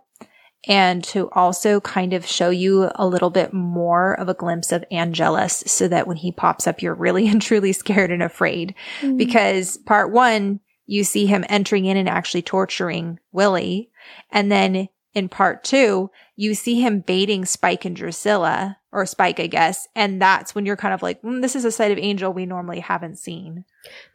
and 0.67 1.03
to 1.03 1.29
also 1.31 1.79
kind 1.79 2.13
of 2.13 2.25
show 2.25 2.49
you 2.49 2.89
a 2.95 3.07
little 3.07 3.29
bit 3.29 3.53
more 3.53 4.13
of 4.19 4.27
a 4.27 4.33
glimpse 4.33 4.71
of 4.71 4.83
Angelus 4.91 5.63
so 5.65 5.87
that 5.87 6.07
when 6.07 6.17
he 6.17 6.31
pops 6.31 6.67
up, 6.67 6.81
you're 6.81 6.95
really 6.95 7.27
and 7.29 7.41
truly 7.41 7.73
scared 7.73 8.11
and 8.11 8.23
afraid. 8.23 8.75
Because 9.15 9.77
part 9.77 10.11
one, 10.11 10.59
you 10.85 11.03
see 11.03 11.25
him 11.25 11.45
entering 11.49 11.85
in 11.85 11.97
and 11.97 12.09
actually 12.09 12.41
torturing 12.41 13.19
Willie. 13.31 13.89
And 14.31 14.51
then 14.51 14.87
in 15.13 15.29
part 15.29 15.63
two, 15.63 16.09
you 16.35 16.53
see 16.53 16.81
him 16.81 17.01
baiting 17.01 17.45
Spike 17.45 17.85
and 17.85 17.95
Drusilla, 17.95 18.77
or 18.97 19.05
Spike, 19.05 19.39
I 19.39 19.47
guess. 19.47 19.87
And 19.95 20.21
that's 20.21 20.53
when 20.55 20.65
you're 20.65 20.75
kind 20.75 20.93
of 20.93 21.01
like, 21.01 21.21
mm, 21.21 21.41
this 21.41 21.55
is 21.55 21.63
a 21.65 21.71
side 21.71 21.91
of 21.91 21.97
Angel 21.97 22.33
we 22.33 22.45
normally 22.45 22.79
haven't 22.79 23.17
seen. 23.19 23.63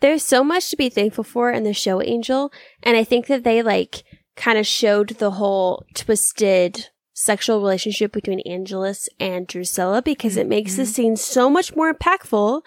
There's 0.01 0.23
so 0.23 0.43
much 0.43 0.69
to 0.71 0.77
be 0.77 0.89
thankful 0.89 1.25
for 1.25 1.51
in 1.51 1.63
the 1.63 1.73
show 1.73 2.03
Angel, 2.03 2.53
and 2.83 2.97
I 2.97 3.05
think 3.05 3.27
that 3.29 3.45
they 3.45 3.63
like 3.63 4.03
kind 4.37 4.59
of 4.59 4.67
showed 4.67 5.11
the 5.11 5.33
whole 5.33 5.85
twisted 5.95 6.89
sexual 7.15 7.61
relationship 7.61 8.11
between 8.13 8.41
Angelus 8.41 9.09
and 9.21 9.47
Drusilla 9.47 10.03
because 10.03 10.37
it 10.37 10.49
makes 10.49 10.77
the 10.77 10.83
Mhm. 10.83 10.87
scene 10.87 11.17
so 11.17 11.49
much 11.51 11.77
more 11.77 11.93
impactful. 11.93 12.63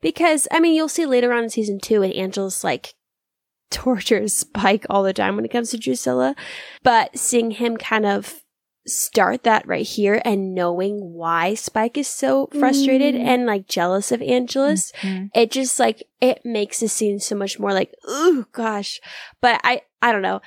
Because 0.00 0.48
I 0.50 0.58
mean, 0.60 0.74
you'll 0.74 0.88
see 0.88 1.04
later 1.06 1.32
on 1.32 1.44
in 1.44 1.50
season 1.50 1.78
two, 1.80 2.02
and 2.02 2.12
Angelus 2.14 2.64
like 2.64 2.94
tortures 3.70 4.36
Spike 4.44 4.86
all 4.90 5.02
the 5.02 5.12
time 5.12 5.36
when 5.36 5.44
it 5.44 5.50
comes 5.50 5.70
to 5.70 5.78
Drusilla, 5.78 6.34
but 6.82 7.16
seeing 7.18 7.52
him 7.52 7.76
kind 7.76 8.06
of 8.06 8.42
start 8.90 9.44
that 9.44 9.66
right 9.66 9.86
here 9.86 10.20
and 10.24 10.54
knowing 10.54 11.14
why 11.14 11.54
Spike 11.54 11.96
is 11.96 12.08
so 12.08 12.48
frustrated 12.58 13.14
Mm. 13.14 13.24
and 13.24 13.46
like 13.46 13.66
jealous 13.66 14.12
of 14.12 14.20
Angelus 14.22 14.92
it 15.34 15.50
just 15.50 15.78
like 15.78 16.02
it 16.20 16.40
makes 16.44 16.80
the 16.80 16.88
scene 16.88 17.18
so 17.20 17.34
much 17.34 17.58
more 17.58 17.72
like 17.72 17.94
ooh 18.10 18.46
gosh. 18.52 19.00
But 19.40 19.60
i 19.64 19.82
i 20.02 20.12
don't 20.12 20.22
know. 20.22 20.40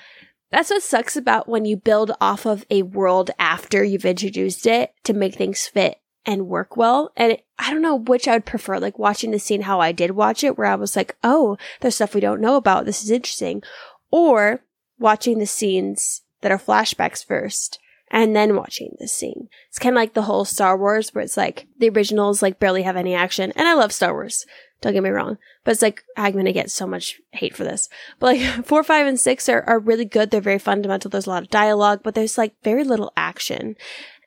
That's 0.52 0.70
what 0.70 0.84
sucks 0.84 1.16
about 1.18 1.48
when 1.50 1.66
you 1.66 1.78
build 1.78 2.12
off 2.22 2.46
of 2.46 2.64
a 2.70 2.84
world 2.84 3.32
after 3.40 3.84
you've 3.84 4.06
introduced 4.06 4.68
it 4.68 4.94
to 5.04 5.14
make 5.14 5.34
things 5.34 5.66
fit 5.66 6.00
and 6.26 6.48
work 6.48 6.78
well. 6.78 7.12
And 7.18 7.32
it, 7.34 7.46
i 7.58 7.72
don't 7.72 7.82
know 7.82 7.96
which 7.96 8.28
i 8.28 8.34
would 8.34 8.46
prefer 8.46 8.78
like 8.80 9.00
watching 9.00 9.32
the 9.32 9.40
scene 9.40 9.62
how 9.62 9.80
i 9.80 9.92
did 9.92 10.12
watch 10.12 10.44
it 10.44 10.58
where 10.58 10.68
i 10.68 10.76
was 10.76 10.96
like 10.96 11.16
oh 11.24 11.58
there's 11.82 11.96
stuff 11.96 12.14
we 12.14 12.22
don't 12.22 12.42
know 12.42 12.56
about. 12.56 12.86
This 12.86 13.04
is 13.04 13.10
interesting. 13.12 13.64
Or 14.12 14.62
watching 15.00 15.40
the 15.40 15.46
scenes 15.48 16.22
that 16.42 16.52
are 16.52 16.60
flashbacks 16.60 17.26
first 17.26 17.80
and 18.14 18.36
then 18.36 18.56
watching 18.56 18.96
this 19.00 19.12
scene. 19.12 19.50
It's 19.70 19.80
kind 19.80 19.96
of 19.96 20.00
like 20.00 20.14
the 20.14 20.22
whole 20.22 20.46
Star 20.46 20.78
Wars 20.78 21.14
where 21.14 21.24
it's 21.24 21.36
like 21.36 21.66
the 21.80 21.90
originals 21.90 22.44
like 22.44 22.60
barely 22.60 22.84
have 22.84 22.96
any 22.96 23.16
action. 23.16 23.52
And 23.56 23.68
I 23.68 23.74
love 23.74 23.92
Star 23.92 24.14
Wars. 24.14 24.46
Don't 24.82 24.94
get 24.94 25.02
me 25.02 25.10
wrong. 25.10 25.40
But 25.64 25.72
it's 25.72 25.82
like, 25.82 26.04
I'm 26.16 26.34
going 26.34 26.46
to 26.46 26.54
get 26.54 26.70
so 26.70 26.86
much 26.86 27.20
hate 27.32 27.56
for 27.56 27.64
this. 27.64 27.90
But 28.20 28.38
like 28.38 28.42
four, 28.66 28.84
five, 28.84 29.08
and 29.08 29.20
six 29.20 29.50
are, 29.50 29.64
are 29.64 29.80
really 29.80 30.06
good. 30.06 30.30
They're 30.30 30.42
very 30.42 30.60
fundamental. 30.60 31.10
There's 31.10 31.26
a 31.26 31.32
lot 31.32 31.42
of 31.42 31.50
dialogue, 31.50 32.02
but 32.04 32.14
there's 32.14 32.38
like 32.38 32.54
very 32.64 32.84
little 32.84 33.12
action. 33.18 33.76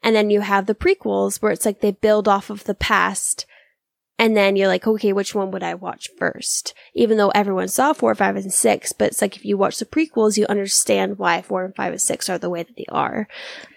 And 0.02 0.16
then 0.16 0.30
you 0.30 0.40
have 0.40 0.66
the 0.66 0.74
prequels 0.74 1.40
where 1.40 1.52
it's 1.52 1.64
like 1.64 1.80
they 1.80 1.92
build 1.92 2.26
off 2.26 2.50
of 2.50 2.64
the 2.64 2.74
past. 2.74 3.46
And 4.18 4.36
then 4.36 4.56
you're 4.56 4.68
like, 4.68 4.86
okay, 4.86 5.12
which 5.12 5.34
one 5.34 5.50
would 5.50 5.62
I 5.62 5.74
watch 5.74 6.08
first? 6.16 6.72
Even 6.94 7.18
though 7.18 7.30
everyone 7.30 7.68
saw 7.68 7.92
four, 7.92 8.14
five, 8.14 8.36
and 8.36 8.52
six, 8.52 8.92
but 8.92 9.08
it's 9.08 9.20
like 9.20 9.36
if 9.36 9.44
you 9.44 9.58
watch 9.58 9.78
the 9.78 9.84
prequels, 9.84 10.38
you 10.38 10.46
understand 10.46 11.18
why 11.18 11.42
four 11.42 11.64
and 11.64 11.76
five 11.76 11.92
and 11.92 12.00
six 12.00 12.28
are 12.30 12.38
the 12.38 12.50
way 12.50 12.62
that 12.62 12.76
they 12.76 12.86
are. 12.88 13.28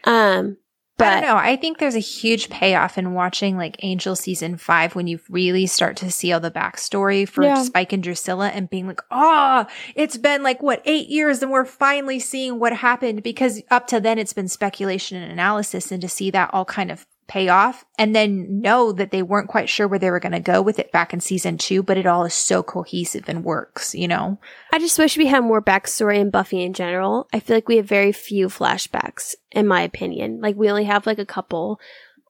Um, 0.05 0.57
I 0.97 1.03
but 1.03 1.09
don't 1.21 1.29
know. 1.29 1.37
I 1.37 1.55
think 1.55 1.77
there's 1.77 1.95
a 1.95 1.99
huge 1.99 2.49
payoff 2.49 2.97
in 2.97 3.13
watching 3.13 3.55
like 3.55 3.77
Angel 3.83 4.17
season 4.17 4.57
five 4.57 4.95
when 4.95 5.07
you 5.07 5.19
really 5.29 5.65
start 5.65 5.95
to 5.97 6.11
see 6.11 6.33
all 6.33 6.41
the 6.41 6.51
backstory 6.51 7.27
for 7.27 7.43
Yeah. 7.43 7.63
Spike 7.63 7.93
and 7.93 8.03
Drusilla 8.03 8.49
and 8.49 8.69
being 8.69 8.85
like, 8.87 8.99
oh, 9.09 9.65
it's 9.95 10.17
been 10.17 10.43
like 10.43 10.61
what, 10.61 10.81
eight 10.83 11.07
years 11.07 11.41
and 11.41 11.51
we're 11.51 11.63
finally 11.63 12.19
seeing 12.19 12.59
what 12.59 12.73
happened 12.73 13.23
because 13.23 13.61
up 13.71 13.87
to 13.87 14.01
then 14.01 14.19
it's 14.19 14.33
been 14.33 14.49
speculation 14.49 15.21
and 15.21 15.31
analysis 15.31 15.89
and 15.89 16.01
to 16.01 16.09
see 16.09 16.31
that 16.31 16.49
all 16.53 16.65
kind 16.65 16.91
of 16.91 17.05
pay 17.29 17.47
off 17.47 17.85
and 17.97 18.13
then 18.13 18.59
know 18.59 18.91
that 18.91 19.11
they 19.11 19.21
weren't 19.21 19.47
quite 19.47 19.69
sure 19.69 19.87
where 19.87 19.99
they 19.99 20.09
were 20.11 20.19
going 20.19 20.33
to 20.33 20.39
go 20.39 20.61
with 20.61 20.79
it 20.79 20.91
back 20.91 21.13
in 21.13 21.21
season 21.21 21.57
two, 21.57 21.81
but 21.81 21.97
it 21.97 22.05
all 22.05 22.25
is 22.25 22.33
so 22.33 22.61
cohesive 22.61 23.29
and 23.29 23.45
works, 23.45 23.95
you 23.95 24.07
know? 24.07 24.39
I 24.73 24.79
just 24.79 24.99
wish 24.99 25.17
we 25.17 25.27
had 25.27 25.43
more 25.43 25.61
backstory 25.61 26.17
in 26.17 26.31
Buffy 26.31 26.61
in 26.61 26.73
general. 26.73 27.29
I 27.31 27.39
feel 27.39 27.55
like 27.55 27.67
we 27.69 27.77
have 27.77 27.85
very 27.85 28.11
few 28.11 28.47
flashbacks, 28.47 29.35
in 29.51 29.67
my 29.67 29.81
opinion. 29.81 30.41
Like 30.41 30.57
we 30.57 30.69
only 30.69 30.85
have 30.85 31.05
like 31.05 31.19
a 31.19 31.25
couple. 31.25 31.79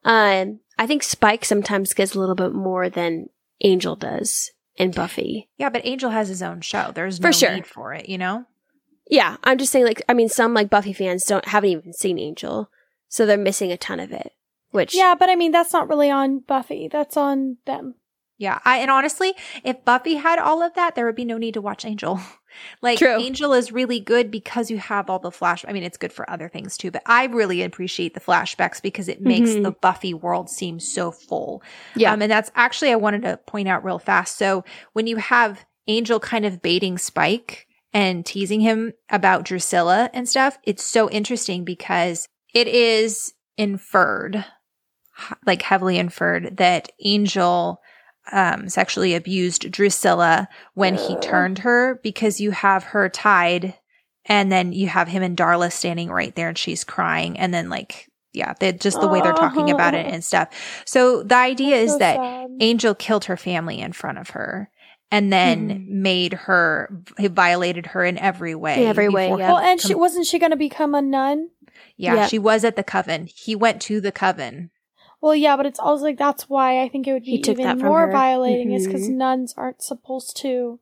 Um, 0.04 0.60
I 0.78 0.86
think 0.86 1.02
Spike 1.02 1.46
sometimes 1.46 1.94
gets 1.94 2.14
a 2.14 2.20
little 2.20 2.36
bit 2.36 2.54
more 2.54 2.90
than 2.90 3.30
Angel 3.62 3.96
does 3.96 4.52
in 4.76 4.92
Buffy. 4.92 5.50
Yeah, 5.58 5.70
but 5.70 5.86
Angel 5.86 6.10
has 6.12 6.28
his 6.28 6.42
own 6.42 6.62
show. 6.62 6.92
There's 6.94 7.18
For 7.18 7.28
no 7.28 7.32
sure. 7.32 7.56
need 7.56 7.68
for 7.68 7.94
it, 7.94 8.08
you 8.10 8.18
know? 8.18 8.46
Yeah, 9.10 9.38
I'm 9.44 9.58
just 9.58 9.72
saying 9.72 9.86
like 9.86 10.02
I 10.08 10.14
mean 10.14 10.30
some 10.30 10.54
like 10.54 10.70
Buffy 10.70 10.94
fans 10.94 11.26
don't 11.26 11.46
haven't 11.48 11.70
even 11.72 11.94
seen 11.94 12.20
Angel, 12.20 12.70
so 13.08 13.26
they're 13.26 13.38
missing 13.38 13.72
a 13.72 13.78
ton 13.78 14.00
of 14.00 14.12
it. 14.12 14.34
Which 14.72 14.96
Yeah, 14.96 15.16
but 15.18 15.30
I 15.30 15.36
mean, 15.36 15.52
that's 15.52 15.74
not 15.74 15.90
really 15.90 16.10
on 16.12 16.40
Buffy. 16.40 16.88
That's 16.88 17.18
on 17.18 17.58
them. 17.66 17.96
Yeah, 18.38 18.60
I 18.64 18.78
and 18.78 18.90
honestly, 18.90 19.34
if 19.66 19.84
Buffy 19.84 20.16
had 20.16 20.40
all 20.40 20.62
of 20.64 20.74
that, 20.76 20.96
there 20.96 21.06
would 21.06 21.16
be 21.16 21.26
no 21.26 21.38
need 21.38 21.56
to 21.56 21.62
watch 21.62 21.84
Angel. 21.84 22.22
like 22.82 22.98
True. 22.98 23.18
Angel 23.20 23.52
is 23.52 23.72
really 23.74 24.00
good 24.00 24.32
because 24.32 24.72
you 24.72 24.78
have 24.78 25.10
all 25.10 25.20
the 25.20 25.30
flash. 25.32 25.66
I 25.68 25.74
mean, 25.74 25.84
it's 25.84 25.98
good 25.98 26.14
for 26.14 26.30
other 26.30 26.48
things 26.48 26.78
too, 26.78 26.90
but 26.90 27.02
I 27.06 27.26
really 27.26 27.64
appreciate 27.64 28.14
the 28.14 28.22
flashbacks 28.22 28.82
because 28.82 29.10
it 29.10 29.22
makes 29.22 29.50
Mhm. 29.50 29.64
the 29.64 29.72
Buffy 29.72 30.14
world 30.14 30.50
seem 30.50 30.80
so 30.80 31.12
full. 31.12 31.62
Yeah. 31.98 32.14
um, 32.14 32.22
and 32.22 32.32
that's 32.32 32.50
actually 32.56 32.92
I 32.92 32.96
wanted 32.96 33.24
to 33.24 33.38
point 33.46 33.68
out 33.68 33.84
real 33.84 34.00
fast. 34.00 34.38
So 34.38 34.64
when 34.94 35.06
you 35.06 35.18
have 35.18 35.66
Angel 35.88 36.20
kind 36.22 36.46
of 36.46 36.62
baiting 36.62 36.98
Spike 36.98 37.68
and 37.92 38.26
teasing 38.26 38.62
him 38.62 38.94
about 39.10 39.44
Drusilla 39.44 40.10
and 40.14 40.30
stuff, 40.30 40.58
it's 40.64 40.84
so 40.86 41.10
interesting 41.10 41.66
because 41.66 42.28
it 42.54 42.68
is 42.70 43.34
inferred, 43.58 44.46
like 45.46 45.62
heavily 45.62 45.98
inferred, 45.98 46.58
that 46.58 46.90
Angel 47.04 47.82
um, 48.32 48.70
sexually 48.70 49.16
abused 49.16 49.72
Drusilla 49.72 50.48
when 50.76 50.96
he 50.96 51.16
turned 51.18 51.60
her 51.60 52.00
because 52.04 52.40
you 52.40 52.52
have 52.52 52.84
her 52.86 53.10
tied 53.10 53.74
and 54.26 54.52
then 54.52 54.72
you 54.72 54.88
have 54.88 55.08
him 55.08 55.24
and 55.24 55.36
Darla 55.38 55.72
standing 55.72 56.10
right 56.10 56.36
there 56.36 56.50
and 56.50 56.58
she's 56.58 56.84
crying 56.84 57.40
and 57.40 57.54
then 57.54 57.70
like 57.70 58.08
yeah, 58.32 58.54
they 58.60 58.72
just 58.74 59.02
the 59.02 59.08
way 59.08 59.22
they're 59.22 59.34
talking 59.34 59.72
about 59.72 59.96
it 59.96 60.06
and 60.06 60.24
stuff. 60.24 60.50
So 60.86 61.24
the 61.24 61.36
idea 61.36 61.78
is 61.78 61.94
So 61.94 61.98
that 61.98 62.18
sad. 62.18 62.50
Angel 62.60 62.94
killed 62.94 63.26
her 63.26 63.36
family 63.38 63.80
in 63.80 63.92
front 63.92 64.20
of 64.20 64.30
her 64.32 64.70
and 65.10 65.34
then 65.34 65.70
Hmm. 65.88 66.02
made 66.04 66.34
her 66.34 67.02
he 67.18 67.26
violated 67.28 67.88
her 67.88 68.06
in 68.06 68.20
every 68.20 68.54
way. 68.54 68.84
In 68.84 68.88
every 68.90 69.10
way, 69.10 69.30
yeah. 69.30 69.36
Well, 69.52 69.58
and 69.58 69.82
she 69.82 69.96
wasn't 69.96 70.28
she 70.28 70.38
going 70.38 70.52
to 70.52 70.58
become 70.58 70.94
a 70.94 71.02
nun? 71.02 71.50
yeah, 71.98 72.14
Yeah. 72.14 72.28
she 72.28 72.38
was 72.38 72.64
at 72.64 72.76
the 72.76 72.84
coven. 72.84 73.28
He 73.34 73.56
went 73.56 73.82
to 73.84 74.00
the 74.00 74.12
coven. 74.12 74.70
Well, 75.22 75.36
yeah, 75.36 75.58
but 75.58 75.66
it's 75.66 75.80
also 75.80 76.04
like 76.04 76.18
that's 76.18 76.50
why 76.50 76.82
I 76.82 76.90
think 76.90 77.08
it 77.08 77.14
would 77.14 77.24
be 77.24 77.40
took 77.42 77.60
even 77.60 77.80
from 77.80 77.88
more 77.90 78.08
her. 78.08 78.12
violating 78.12 78.72
is 78.72 78.86
because 78.88 79.10
nuns 79.10 79.54
aren't 79.58 79.82
supposed 79.82 80.38
to 80.38 80.80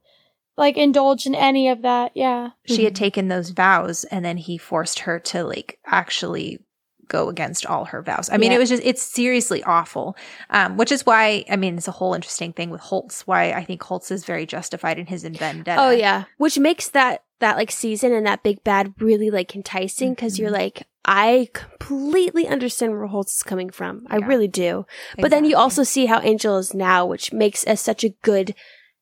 like 0.58 0.78
indulge 0.78 1.26
in 1.26 1.36
any 1.36 1.70
of 1.70 1.82
that. 1.84 2.12
Yeah. 2.16 2.50
She 2.66 2.84
had 2.84 2.94
Mhm. 2.94 2.98
taken 2.98 3.28
those 3.28 3.50
vows 3.52 4.04
and 4.06 4.24
then 4.26 4.38
he 4.38 4.58
forced 4.58 5.00
her 5.00 5.20
to 5.20 5.44
like 5.44 5.80
actually 5.86 6.60
go 7.08 7.30
against 7.30 7.66
all 7.66 7.86
her 7.86 8.02
vows. 8.02 8.30
I 8.32 8.38
mean, 8.38 8.52
Yeah. 8.52 8.58
it 8.58 8.60
was 8.60 8.70
just, 8.70 8.84
it's 8.84 9.02
seriously 9.02 9.64
awful. 9.64 10.16
Um, 10.50 10.76
which 10.78 10.92
is 10.92 11.06
why, 11.06 11.46
I 11.50 11.56
mean, 11.56 11.78
it's 11.78 11.88
a 11.88 11.92
whole 11.92 12.14
interesting 12.14 12.52
thing 12.54 12.70
with 12.70 12.82
Holtz, 12.82 13.26
why 13.26 13.54
I 13.54 13.64
think 13.64 13.82
Holtz 13.82 14.12
is 14.12 14.26
very 14.26 14.46
justified 14.46 15.00
in 15.00 15.06
his 15.06 15.24
vendetta. 15.24 15.80
Oh 15.82 15.90
yeah, 15.92 16.26
which 16.38 16.60
makes 16.60 16.90
that 16.90 17.24
that 17.40 17.58
like 17.58 17.72
season 17.72 18.12
and 18.14 18.26
that 18.26 18.44
big 18.44 18.64
bad 18.64 18.94
really 19.00 19.30
like 19.30 19.56
enticing 19.56 20.14
because 20.14 20.40
you're 20.40 20.50
Mhm. 20.50 20.54
like, 20.54 20.84
I 21.06 21.50
completely 21.54 22.48
understand 22.48 22.94
where 22.94 23.06
Holtz 23.08 23.38
is 23.38 23.44
coming 23.44 23.70
from. 23.70 24.06
I 24.10 24.18
really 24.18 24.48
do. 24.48 24.86
But 25.18 25.32
then 25.32 25.46
you 25.46 25.56
also 25.56 25.84
see 25.84 26.08
how 26.08 26.20
Angel 26.22 26.58
is 26.58 26.74
now, 26.74 27.06
which 27.06 27.32
makes 27.32 27.64
a, 27.66 27.78
such 27.78 28.04
a 28.04 28.10
good 28.10 28.54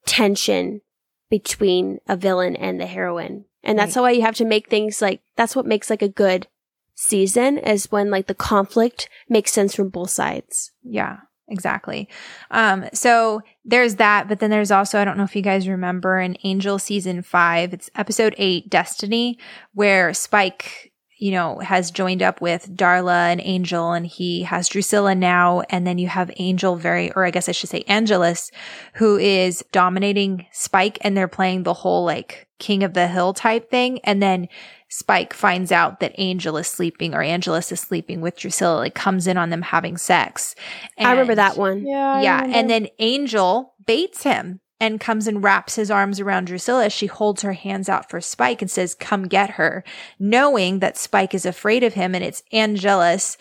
tension 0.05 0.81
between 1.29 1.99
a 2.07 2.15
villain 2.15 2.55
and 2.55 2.79
the 2.79 2.85
heroine. 2.85 3.45
And 3.63 3.79
that's 3.79 3.95
Right. 3.95 4.01
why 4.03 4.11
you 4.11 4.21
have 4.21 4.35
to 4.35 4.45
make 4.45 4.69
things 4.69 5.01
like 5.01 5.21
that's 5.35 5.55
what 5.55 5.65
makes 5.65 5.89
like 5.89 6.03
a 6.03 6.07
good 6.09 6.47
season 6.93 7.57
is 7.57 7.91
when 7.91 8.11
like 8.11 8.27
the 8.27 8.35
conflict 8.35 9.09
makes 9.27 9.51
sense 9.51 9.75
from 9.75 9.89
both 9.89 10.11
sides. 10.11 10.71
Yeah, 10.83 11.17
exactly. 11.47 12.09
Um, 12.51 12.85
so 12.93 13.41
there's 13.63 13.95
that, 13.95 14.27
but 14.27 14.39
then 14.39 14.49
there's 14.49 14.71
also, 14.71 14.99
I 14.99 15.05
don't 15.05 15.17
know 15.17 15.23
if 15.23 15.35
you 15.35 15.41
guys 15.41 15.67
remember 15.67 16.19
in 16.19 16.37
Angel 16.43 16.79
season 16.79 17.21
five, 17.21 17.73
it's 17.73 17.89
episode 17.95 18.35
eight, 18.37 18.69
Destiny, 18.69 19.37
where 19.73 20.13
Spike, 20.13 20.91
you 21.17 21.31
know, 21.31 21.59
has 21.59 21.91
joined 21.91 22.21
up 22.21 22.41
with 22.41 22.75
Darla 22.75 23.31
and 23.31 23.39
Angel 23.41 23.93
and 23.93 24.05
he 24.05 24.43
has 24.43 24.67
Drusilla 24.67 25.15
now. 25.15 25.61
And 25.69 25.87
then 25.87 25.97
you 25.97 26.07
have 26.07 26.29
Angel 26.37 26.75
very, 26.75 27.11
or 27.13 27.25
I 27.25 27.31
guess 27.31 27.47
I 27.47 27.53
should 27.53 27.69
say 27.69 27.83
Angelus, 27.87 28.51
who 28.95 29.17
is 29.17 29.63
dominating 29.71 30.45
Spike 30.51 30.97
and 31.01 31.15
they're 31.15 31.29
playing 31.29 31.63
the 31.63 31.73
whole 31.73 32.03
like 32.03 32.47
king 32.59 32.83
of 32.83 32.93
the 32.93 33.07
hill 33.07 33.33
type 33.33 33.69
thing. 33.71 33.99
And 34.03 34.21
then 34.21 34.49
Spike 34.97 35.33
finds 35.33 35.73
out 35.73 35.99
that 35.99 36.13
Angel 36.17 36.55
is 36.55 36.67
sleeping 36.67 37.13
or 37.13 37.21
Angelus 37.21 37.69
is 37.69 37.81
sleeping 37.81 38.21
with 38.21 38.37
Drusilla, 38.37 38.77
like 38.77 38.95
comes 38.95 39.27
in 39.27 39.35
on 39.35 39.49
them 39.49 39.61
having 39.61 39.97
sex. 39.97 40.55
I 40.97 41.11
remember 41.11 41.35
that 41.35 41.57
one. 41.57 41.85
Yeah. 41.85 42.13
I 42.13 42.21
yeah. 42.21 42.35
remember. 42.37 42.57
And 42.57 42.69
then 42.69 42.87
Angel 42.99 43.73
baits 43.85 44.23
him 44.23 44.61
and 44.79 45.01
comes 45.01 45.27
and 45.27 45.43
wraps 45.43 45.75
his 45.75 45.91
arms 45.91 46.21
around 46.21 46.45
Drusilla. 46.47 46.89
She 46.89 47.07
holds 47.07 47.41
her 47.41 47.51
hands 47.51 47.89
out 47.89 48.09
for 48.09 48.21
Spike 48.21 48.61
and 48.61 48.71
says, 48.71 48.95
come 48.95 49.23
get 49.27 49.49
her, 49.51 49.83
knowing 50.17 50.79
that 50.79 50.97
Spike 50.97 51.33
is 51.33 51.45
afraid 51.45 51.83
of 51.83 51.95
him. 51.95 52.15
And 52.15 52.23
it's 52.23 52.43
Angelus 52.53 53.37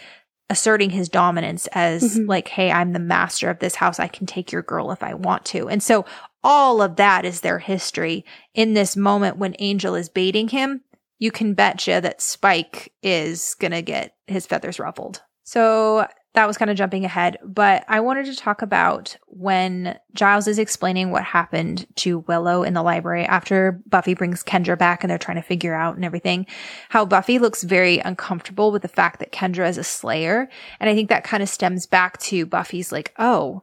asserting 0.50 0.90
his 0.90 1.08
dominance 1.08 1.68
as 1.70 2.18
Mhm. 2.18 2.28
like, 2.28 2.48
Hey, 2.48 2.72
I'm 2.72 2.94
the 2.94 2.98
master 2.98 3.48
of 3.48 3.60
this 3.60 3.76
house. 3.76 4.00
I 4.00 4.08
can 4.08 4.26
take 4.26 4.50
your 4.50 4.62
girl 4.62 4.90
if 4.90 5.04
I 5.04 5.14
want 5.14 5.44
to. 5.46 5.68
And 5.68 5.84
so 5.84 6.04
all 6.42 6.82
of 6.82 6.96
that 6.96 7.24
is 7.24 7.42
their 7.42 7.60
history 7.60 8.24
in 8.54 8.74
this 8.74 8.96
moment 8.96 9.36
when 9.38 9.54
Angel 9.60 9.94
is 9.94 10.08
baiting 10.08 10.48
him. 10.48 10.80
You 11.24 11.30
can 11.30 11.54
betcha 11.54 12.02
that 12.02 12.20
Spike 12.20 12.92
is 13.02 13.56
going 13.58 13.72
to 13.72 13.80
get 13.80 14.14
his 14.26 14.44
feathers 14.44 14.78
ruffled. 14.78 15.22
So 15.44 16.06
that 16.34 16.46
was 16.46 16.58
kind 16.58 16.70
of 16.70 16.76
jumping 16.76 17.06
ahead, 17.06 17.38
but 17.42 17.82
I 17.88 18.00
wanted 18.00 18.26
to 18.26 18.36
talk 18.36 18.60
about 18.60 19.16
when 19.28 19.98
Giles 20.12 20.46
is 20.48 20.58
explaining 20.58 21.10
what 21.10 21.24
happened 21.24 21.86
to 21.96 22.18
Willow 22.18 22.62
in 22.62 22.74
the 22.74 22.82
library 22.82 23.24
after 23.24 23.80
Buffy 23.86 24.14
brings 24.14 24.42
Kendra 24.42 24.76
back 24.76 25.02
and 25.02 25.10
they're 25.10 25.16
trying 25.16 25.36
to 25.36 25.42
figure 25.42 25.74
out 25.74 25.96
and 25.96 26.04
everything. 26.04 26.46
How 26.90 27.06
Buffy 27.06 27.38
looks 27.38 27.62
very 27.62 28.00
uncomfortable 28.00 28.70
with 28.70 28.82
the 28.82 28.88
fact 28.88 29.20
that 29.20 29.32
Kendra 29.32 29.66
is 29.66 29.78
a 29.78 29.84
slayer. 29.84 30.50
And 30.78 30.90
I 30.90 30.94
think 30.94 31.08
that 31.08 31.24
kind 31.24 31.42
of 31.42 31.48
stems 31.48 31.86
back 31.86 32.18
to 32.18 32.44
Buffy's 32.44 32.92
like, 32.92 33.14
oh, 33.18 33.62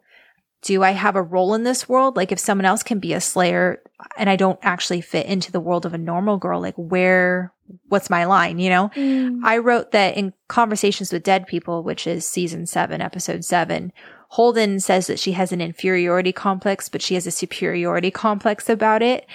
do 0.61 0.83
I 0.83 0.91
have 0.91 1.15
a 1.15 1.21
role 1.21 1.53
in 1.53 1.63
this 1.63 1.89
world? 1.89 2.15
Like 2.15 2.31
if 2.31 2.39
someone 2.39 2.65
else 2.65 2.83
can 2.83 2.99
be 2.99 3.13
a 3.13 3.21
slayer 3.21 3.81
and 4.17 4.29
I 4.29 4.35
don't 4.35 4.59
actually 4.61 5.01
fit 5.01 5.25
into 5.25 5.51
the 5.51 5.59
world 5.59 5.85
of 5.85 5.93
a 5.93 5.97
normal 5.97 6.37
girl, 6.37 6.61
like 6.61 6.75
where, 6.75 7.51
what's 7.87 8.09
my 8.09 8.25
line, 8.25 8.59
you 8.59 8.69
know? 8.69 8.89
Mm. 8.95 9.39
I 9.43 9.57
wrote 9.57 9.91
that 9.91 10.15
in 10.17 10.33
Conversations 10.47 11.11
with 11.11 11.23
Dead 11.23 11.47
People, 11.47 11.83
which 11.83 12.05
is 12.05 12.25
season 12.25 12.65
seven, 12.67 13.01
episode 13.01 13.43
seven, 13.43 13.91
Holden 14.29 14.79
says 14.79 15.07
that 15.07 15.19
she 15.19 15.33
has 15.33 15.51
an 15.51 15.61
inferiority 15.61 16.31
complex, 16.31 16.89
but 16.89 17.01
she 17.01 17.15
has 17.15 17.27
a 17.27 17.31
superiority 17.31 18.11
complex 18.11 18.69
about 18.69 19.01
it. 19.01 19.25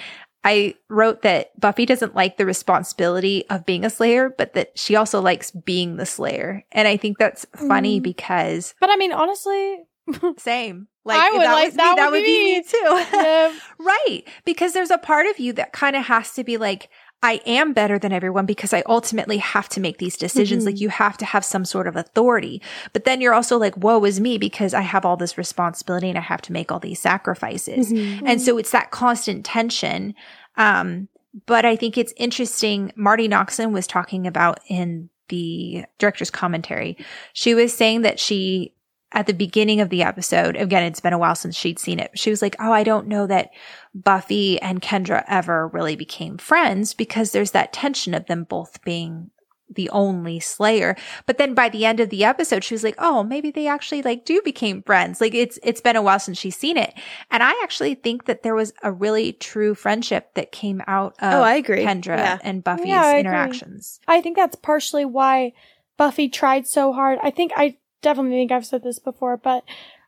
I 0.43 0.77
wrote 0.89 1.23
that 1.23 1.59
Buffy 1.61 1.87
doesn't 1.87 2.15
like 2.15 2.37
the 2.37 2.47
responsibility 2.47 3.45
of 3.51 3.67
being 3.67 3.85
a 3.85 3.91
slayer, 3.91 4.31
but 4.31 4.55
that 4.55 4.79
she 4.79 4.95
also 4.95 5.21
likes 5.21 5.51
being 5.51 5.97
the 5.97 6.07
slayer. 6.07 6.65
And 6.71 6.87
I 6.87 6.97
think 6.97 7.19
that's 7.19 7.47
funny 7.57 8.01
Mm. 8.01 8.05
because 8.05 8.75
But 8.81 8.91
I 8.91 8.97
mean, 8.97 9.13
honestly, 9.13 9.79
same. 10.39 10.87
Like 11.07 11.21
I 11.21 11.31
would 11.31 11.41
that 11.43 11.53
like- 11.55 11.65
was 11.69 11.75
me, 11.75 11.77
that 11.77 11.97
that 11.97 12.11
would 12.11 12.23
be 12.25 12.57
me 12.57 12.63
too. 12.63 13.07
yeah, 13.17 13.53
Right. 13.79 14.23
Because 14.45 14.73
there's 14.73 14.91
a 14.91 14.99
part 14.99 15.27
of 15.27 15.39
you 15.39 15.53
that 15.55 15.73
kind 15.73 15.97
of 15.97 16.05
has 16.07 16.33
to 16.35 16.45
be 16.45 16.57
like, 16.57 16.89
I 17.23 17.41
am 17.47 17.73
better 17.73 17.99
than 17.99 18.13
everyone 18.13 18.45
because 18.45 18.75
I 18.75 18.83
ultimately 18.87 19.39
have 19.39 19.69
to 19.71 19.81
make 19.81 19.97
these 19.99 20.17
decisions. 20.19 20.63
Mhm. 20.63 20.67
Like 20.67 20.81
you 20.81 20.91
have 20.91 21.17
to 21.19 21.25
have 21.25 21.45
some 21.47 21.65
sort 21.65 21.87
of 21.87 21.97
authority. 21.97 22.61
But 22.93 23.05
then 23.05 23.21
you're 23.23 23.33
also 23.33 23.57
like, 23.57 23.75
woe 23.77 24.05
is 24.05 24.21
me 24.21 24.37
because 24.37 24.75
I 24.75 24.83
have 24.83 25.07
all 25.07 25.17
this 25.17 25.39
responsibility 25.39 26.09
and 26.11 26.19
I 26.19 26.23
have 26.23 26.43
to 26.43 26.53
make 26.53 26.71
all 26.71 26.79
these 26.79 27.01
sacrifices. 27.01 27.91
Mhm. 27.93 28.23
And 28.27 28.43
so 28.43 28.59
it's 28.59 28.71
that 28.73 28.91
constant 28.91 29.47
tension. 29.47 30.15
Um, 30.57 31.09
but 31.47 31.65
I 31.65 31.75
think 31.77 31.97
it's 31.97 32.13
interesting. 32.17 32.93
Marti 32.97 33.29
Noxon 33.29 33.73
was 33.73 33.87
talking 33.87 34.27
about 34.27 34.61
in 34.69 35.09
the 35.29 35.85
director's 35.99 36.31
commentary. 36.31 36.97
She 37.33 37.55
was 37.55 37.73
saying 37.73 38.03
that 38.03 38.21
she, 38.21 38.73
at 39.13 39.27
the 39.27 39.33
beginning 39.35 39.81
of 39.81 39.89
the 39.89 40.03
episode, 40.03 40.57
again, 40.57 40.83
it's 40.83 41.01
been 41.01 41.13
a 41.13 41.19
while 41.19 41.35
since 41.37 41.57
she'd 41.57 41.79
seen 41.79 41.99
it. 42.01 42.11
She 42.19 42.31
was 42.31 42.43
like, 42.43 42.57
Oh, 42.59 42.73
I 42.73 42.83
don't 42.83 43.07
know 43.07 43.27
that 43.27 43.51
Buffy 43.95 44.61
and 44.61 44.83
Kendra 44.83 45.25
ever 45.29 45.69
really 45.69 45.97
became 45.97 46.39
friends 46.39 46.93
because 46.95 47.33
there's 47.33 47.53
that 47.53 47.73
tension 47.73 48.15
of 48.15 48.27
them 48.27 48.45
both 48.45 48.83
being 48.83 49.31
the 49.69 49.91
only 49.91 50.39
slayer. 50.39 50.95
But 51.27 51.39
then 51.39 51.53
by 51.55 51.69
the 51.69 51.85
end 51.85 51.99
of 51.99 52.09
the 52.11 52.23
episode, 52.25 52.63
she 52.63 52.75
was 52.75 52.85
like, 52.85 52.95
Oh, 52.99 53.23
maybe 53.25 53.51
they 53.51 53.67
actually 53.67 54.03
like 54.03 54.25
do 54.25 54.41
became 54.45 54.83
friends. 54.83 55.21
Like 55.21 55.35
it's, 55.35 55.59
it's 55.63 55.81
been 55.81 55.97
a 55.97 56.03
while 56.03 56.21
since 56.21 56.39
she's 56.39 56.57
seen 56.57 56.77
it. 56.77 56.93
And 57.31 57.43
I 57.43 57.51
actually 57.63 57.95
think 57.95 58.27
that 58.27 58.43
there 58.43 58.55
was 58.55 58.73
a 58.83 58.93
really 58.93 59.33
true 59.33 59.75
friendship 59.75 60.35
that 60.35 60.53
came 60.53 60.83
out 60.87 61.15
of 61.21 61.33
Oh, 61.35 61.43
I 61.43 61.55
agree. 61.55 61.85
Kendra 61.85 62.17
Yeah. 62.17 62.39
and 62.43 62.63
Buffy's 62.63 62.87
Yeah, 62.89 63.03
I 63.03 63.09
agree. 63.11 63.21
interactions. 63.21 63.99
I 64.07 64.21
think 64.21 64.37
that's 64.37 64.57
partially 64.57 65.05
why 65.05 65.53
Buffy 65.97 66.29
tried 66.29 66.67
so 66.67 66.93
hard. 66.93 67.19
I 67.23 67.31
think 67.31 67.53
I 67.57 67.77
definitely 68.03 68.33
think 68.37 68.53
I've 68.53 68.67
said 68.67 68.83
this 68.83 68.99
before, 68.99 69.37
but 69.37 69.65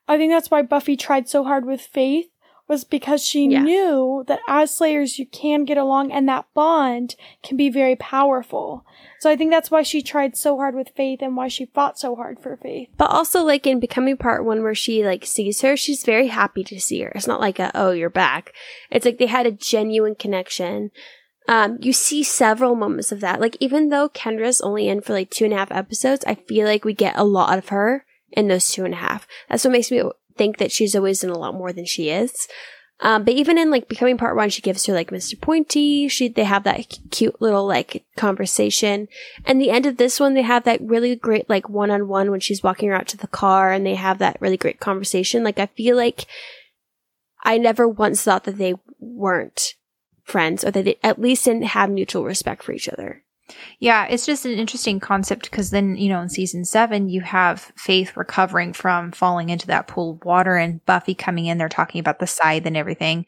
I 0.06 0.16
think 0.16 0.32
that's 0.32 0.50
why 0.50 0.62
Buffy 0.62 0.96
tried 0.96 1.28
so 1.28 1.44
hard 1.44 1.64
with 1.66 1.80
Faith 1.80 2.26
was 2.66 2.84
because 2.84 3.24
she 3.24 3.46
Yeah. 3.46 3.62
knew 3.62 4.24
that 4.26 4.40
as 4.46 4.74
Slayers 4.74 5.18
you 5.18 5.24
can 5.26 5.64
get 5.64 5.78
along 5.78 6.12
and 6.12 6.28
that 6.28 6.44
bond 6.52 7.16
can 7.42 7.56
be 7.56 7.70
very 7.70 7.96
powerful. 7.96 8.84
So 9.20 9.30
I 9.30 9.36
think 9.36 9.50
that's 9.50 9.70
why 9.70 9.82
she 9.82 10.02
tried 10.02 10.36
so 10.36 10.56
hard 10.58 10.74
with 10.74 10.90
Faith 10.94 11.20
and 11.22 11.34
why 11.34 11.48
she 11.48 11.64
fought 11.64 11.98
so 11.98 12.14
hard 12.14 12.38
for 12.40 12.58
Faith. 12.58 12.88
But 12.98 13.10
also, 13.10 13.42
like 13.42 13.66
in 13.66 13.80
becoming 13.80 14.18
part 14.18 14.44
one, 14.44 14.62
where 14.62 14.74
she 14.74 15.02
like 15.04 15.24
sees 15.24 15.62
her, 15.62 15.76
she's 15.78 16.04
very 16.04 16.28
happy 16.28 16.62
to 16.64 16.78
see 16.78 17.00
her. 17.00 17.12
It's 17.14 17.26
not 17.26 17.40
like 17.40 17.58
a 17.58 17.70
oh 17.74 17.92
you're 17.92 18.10
back. 18.10 18.52
It's 18.90 19.06
like 19.06 19.16
they 19.18 19.26
had 19.26 19.46
a 19.46 19.50
genuine 19.52 20.14
connection. 20.14 20.90
Um, 21.48 21.78
you 21.80 21.94
see 21.94 22.22
several 22.22 22.74
moments 22.76 23.10
of 23.10 23.20
that. 23.20 23.40
Like 23.40 23.56
even 23.58 23.88
though 23.88 24.10
Kendra's 24.10 24.60
only 24.60 24.88
in 24.88 25.00
for 25.00 25.14
like 25.14 25.30
two 25.30 25.46
and 25.46 25.54
a 25.54 25.56
half 25.56 25.72
episodes, 25.72 26.24
I 26.26 26.34
feel 26.34 26.66
like 26.66 26.84
we 26.84 26.92
get 26.92 27.16
a 27.16 27.24
lot 27.24 27.56
of 27.56 27.70
her 27.70 28.04
in 28.30 28.48
those 28.48 28.68
two 28.68 28.84
and 28.84 28.92
a 28.92 28.98
half. 28.98 29.26
That's 29.48 29.64
what 29.64 29.72
makes 29.72 29.90
me 29.90 30.02
think 30.36 30.58
that 30.58 30.70
she's 30.70 30.94
always 30.94 31.24
in 31.24 31.30
a 31.30 31.38
lot 31.38 31.54
more 31.54 31.72
than 31.72 31.86
she 31.86 32.10
is. 32.10 32.46
Um, 33.00 33.24
but 33.24 33.34
even 33.34 33.58
in 33.58 33.70
like 33.70 33.88
becoming 33.88 34.18
part 34.18 34.36
one, 34.36 34.50
she 34.50 34.60
gives 34.60 34.84
her 34.86 34.92
like 34.92 35.10
Mr. 35.10 35.40
Pointy. 35.40 36.08
She 36.08 36.28
they 36.28 36.44
have 36.44 36.64
that 36.64 36.92
c- 36.92 37.00
cute 37.10 37.40
little 37.40 37.66
like 37.66 38.04
conversation. 38.16 39.06
And 39.46 39.60
the 39.60 39.70
end 39.70 39.86
of 39.86 39.96
this 39.96 40.18
one, 40.18 40.34
they 40.34 40.42
have 40.42 40.64
that 40.64 40.80
really 40.82 41.14
great 41.14 41.48
like 41.48 41.68
one 41.68 41.90
on 41.90 42.08
one 42.08 42.30
when 42.30 42.40
she's 42.40 42.62
walking 42.62 42.88
her 42.88 42.94
out 42.94 43.06
to 43.08 43.16
the 43.16 43.28
car, 43.28 43.72
and 43.72 43.86
they 43.86 43.94
have 43.94 44.18
that 44.18 44.40
really 44.40 44.56
great 44.56 44.80
conversation. 44.80 45.44
Like 45.44 45.60
I 45.60 45.66
feel 45.66 45.96
like 45.96 46.26
I 47.44 47.56
never 47.56 47.86
once 47.86 48.22
thought 48.22 48.44
that 48.44 48.58
they 48.58 48.74
weren't 48.98 49.74
friends, 50.28 50.64
or 50.64 50.70
that 50.70 50.84
they 50.84 50.98
at 51.02 51.20
least 51.20 51.44
didn't 51.44 51.62
have 51.62 51.90
mutual 51.90 52.24
respect 52.24 52.62
for 52.62 52.72
each 52.72 52.88
other. 52.88 53.22
Yeah, 53.78 54.04
it's 54.04 54.26
just 54.26 54.44
an 54.44 54.52
interesting 54.52 55.00
concept 55.00 55.50
because 55.50 55.70
then, 55.70 55.96
you 55.96 56.10
know, 56.10 56.20
in 56.20 56.28
season 56.28 56.66
seven, 56.66 57.08
you 57.08 57.22
have 57.22 57.72
Faith 57.76 58.14
recovering 58.16 58.74
from 58.74 59.10
falling 59.10 59.48
into 59.48 59.66
that 59.68 59.86
pool 59.86 60.12
of 60.12 60.24
water 60.24 60.56
and 60.56 60.84
Buffy 60.84 61.14
coming 61.14 61.46
in. 61.46 61.56
They're 61.56 61.68
talking 61.68 61.98
about 61.98 62.18
the 62.18 62.26
scythe 62.26 62.66
and 62.66 62.76
everything. 62.76 63.24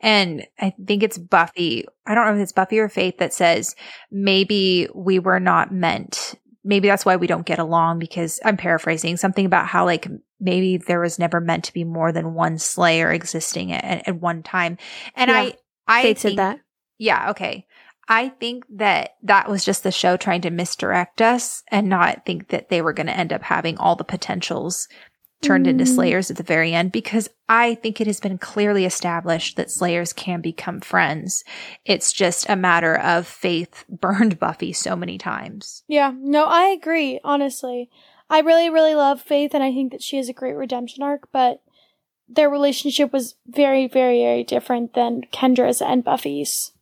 And 0.00 0.46
I 0.60 0.74
think 0.86 1.02
it's 1.02 1.18
Buffy. 1.18 1.86
I 2.06 2.14
don't 2.14 2.26
know 2.26 2.34
if 2.34 2.40
it's 2.40 2.52
Buffy 2.52 2.78
or 2.78 2.88
Faith 2.88 3.18
that 3.18 3.34
says 3.34 3.74
maybe 4.12 4.86
we 4.94 5.18
were 5.18 5.40
not 5.40 5.72
meant. 5.72 6.36
Maybe 6.62 6.86
that's 6.86 7.04
why 7.04 7.16
we 7.16 7.26
don't 7.26 7.44
get 7.44 7.58
along 7.58 7.98
because 7.98 8.38
I'm 8.44 8.56
paraphrasing 8.56 9.16
something 9.16 9.44
about 9.44 9.66
how 9.66 9.84
like 9.84 10.06
maybe 10.40 10.76
there 10.76 11.00
was 11.00 11.18
never 11.18 11.40
meant 11.40 11.64
to 11.64 11.72
be 11.72 11.84
more 11.84 12.12
than 12.12 12.34
one 12.34 12.58
Slayer 12.58 13.10
existing 13.10 13.72
at, 13.72 14.06
at 14.06 14.20
one 14.20 14.42
time. 14.42 14.78
And 15.16 15.30
Yeah. 15.30 15.36
I, 15.36 15.54
I 15.86 16.02
Faith 16.02 16.18
think, 16.20 16.32
said 16.32 16.38
that. 16.38 16.60
yeah, 16.98 17.30
okay. 17.30 17.66
I 18.08 18.28
think 18.28 18.64
that 18.76 19.14
that 19.22 19.48
was 19.48 19.64
just 19.64 19.82
the 19.82 19.90
show 19.90 20.16
trying 20.16 20.42
to 20.42 20.50
misdirect 20.50 21.22
us 21.22 21.62
and 21.68 21.88
not 21.88 22.26
think 22.26 22.48
that 22.48 22.68
they 22.68 22.82
were 22.82 22.92
going 22.92 23.06
to 23.06 23.16
end 23.16 23.32
up 23.32 23.42
having 23.42 23.78
all 23.78 23.96
the 23.96 24.04
potentials 24.04 24.88
turned 25.42 25.66
into 25.66 25.84
Mm. 25.84 25.94
slayers 25.94 26.30
at 26.30 26.36
the 26.38 26.42
very 26.42 26.72
end 26.72 26.90
because 26.92 27.28
I 27.48 27.74
think 27.76 28.00
it 28.00 28.06
has 28.06 28.20
been 28.20 28.38
clearly 28.38 28.84
established 28.86 29.56
that 29.56 29.70
slayers 29.70 30.12
can 30.14 30.40
become 30.40 30.80
friends. 30.80 31.44
It's 31.84 32.12
just 32.12 32.48
a 32.48 32.56
matter 32.56 32.94
of 32.98 33.26
Faith 33.26 33.84
burned 33.90 34.38
Buffy 34.38 34.72
so 34.72 34.96
many 34.96 35.18
times. 35.18 35.82
Yeah, 35.88 36.12
no, 36.14 36.44
I 36.44 36.64
agree, 36.68 37.20
honestly. 37.24 37.90
I 38.30 38.40
really, 38.40 38.70
really 38.70 38.94
love 38.94 39.20
Faith, 39.20 39.52
and 39.54 39.62
I 39.62 39.70
think 39.72 39.92
that 39.92 40.02
she 40.02 40.16
has 40.16 40.30
a 40.30 40.32
great 40.34 40.54
redemption 40.54 41.02
arc, 41.02 41.28
but 41.30 41.60
their 42.28 42.48
relationship 42.50 43.12
was 43.12 43.34
very, 43.46 43.86
very, 43.86 44.22
very 44.22 44.44
different 44.44 44.94
than 44.94 45.22
Kendra's 45.32 45.82
and 45.82 46.02
Buffy's. 46.04 46.72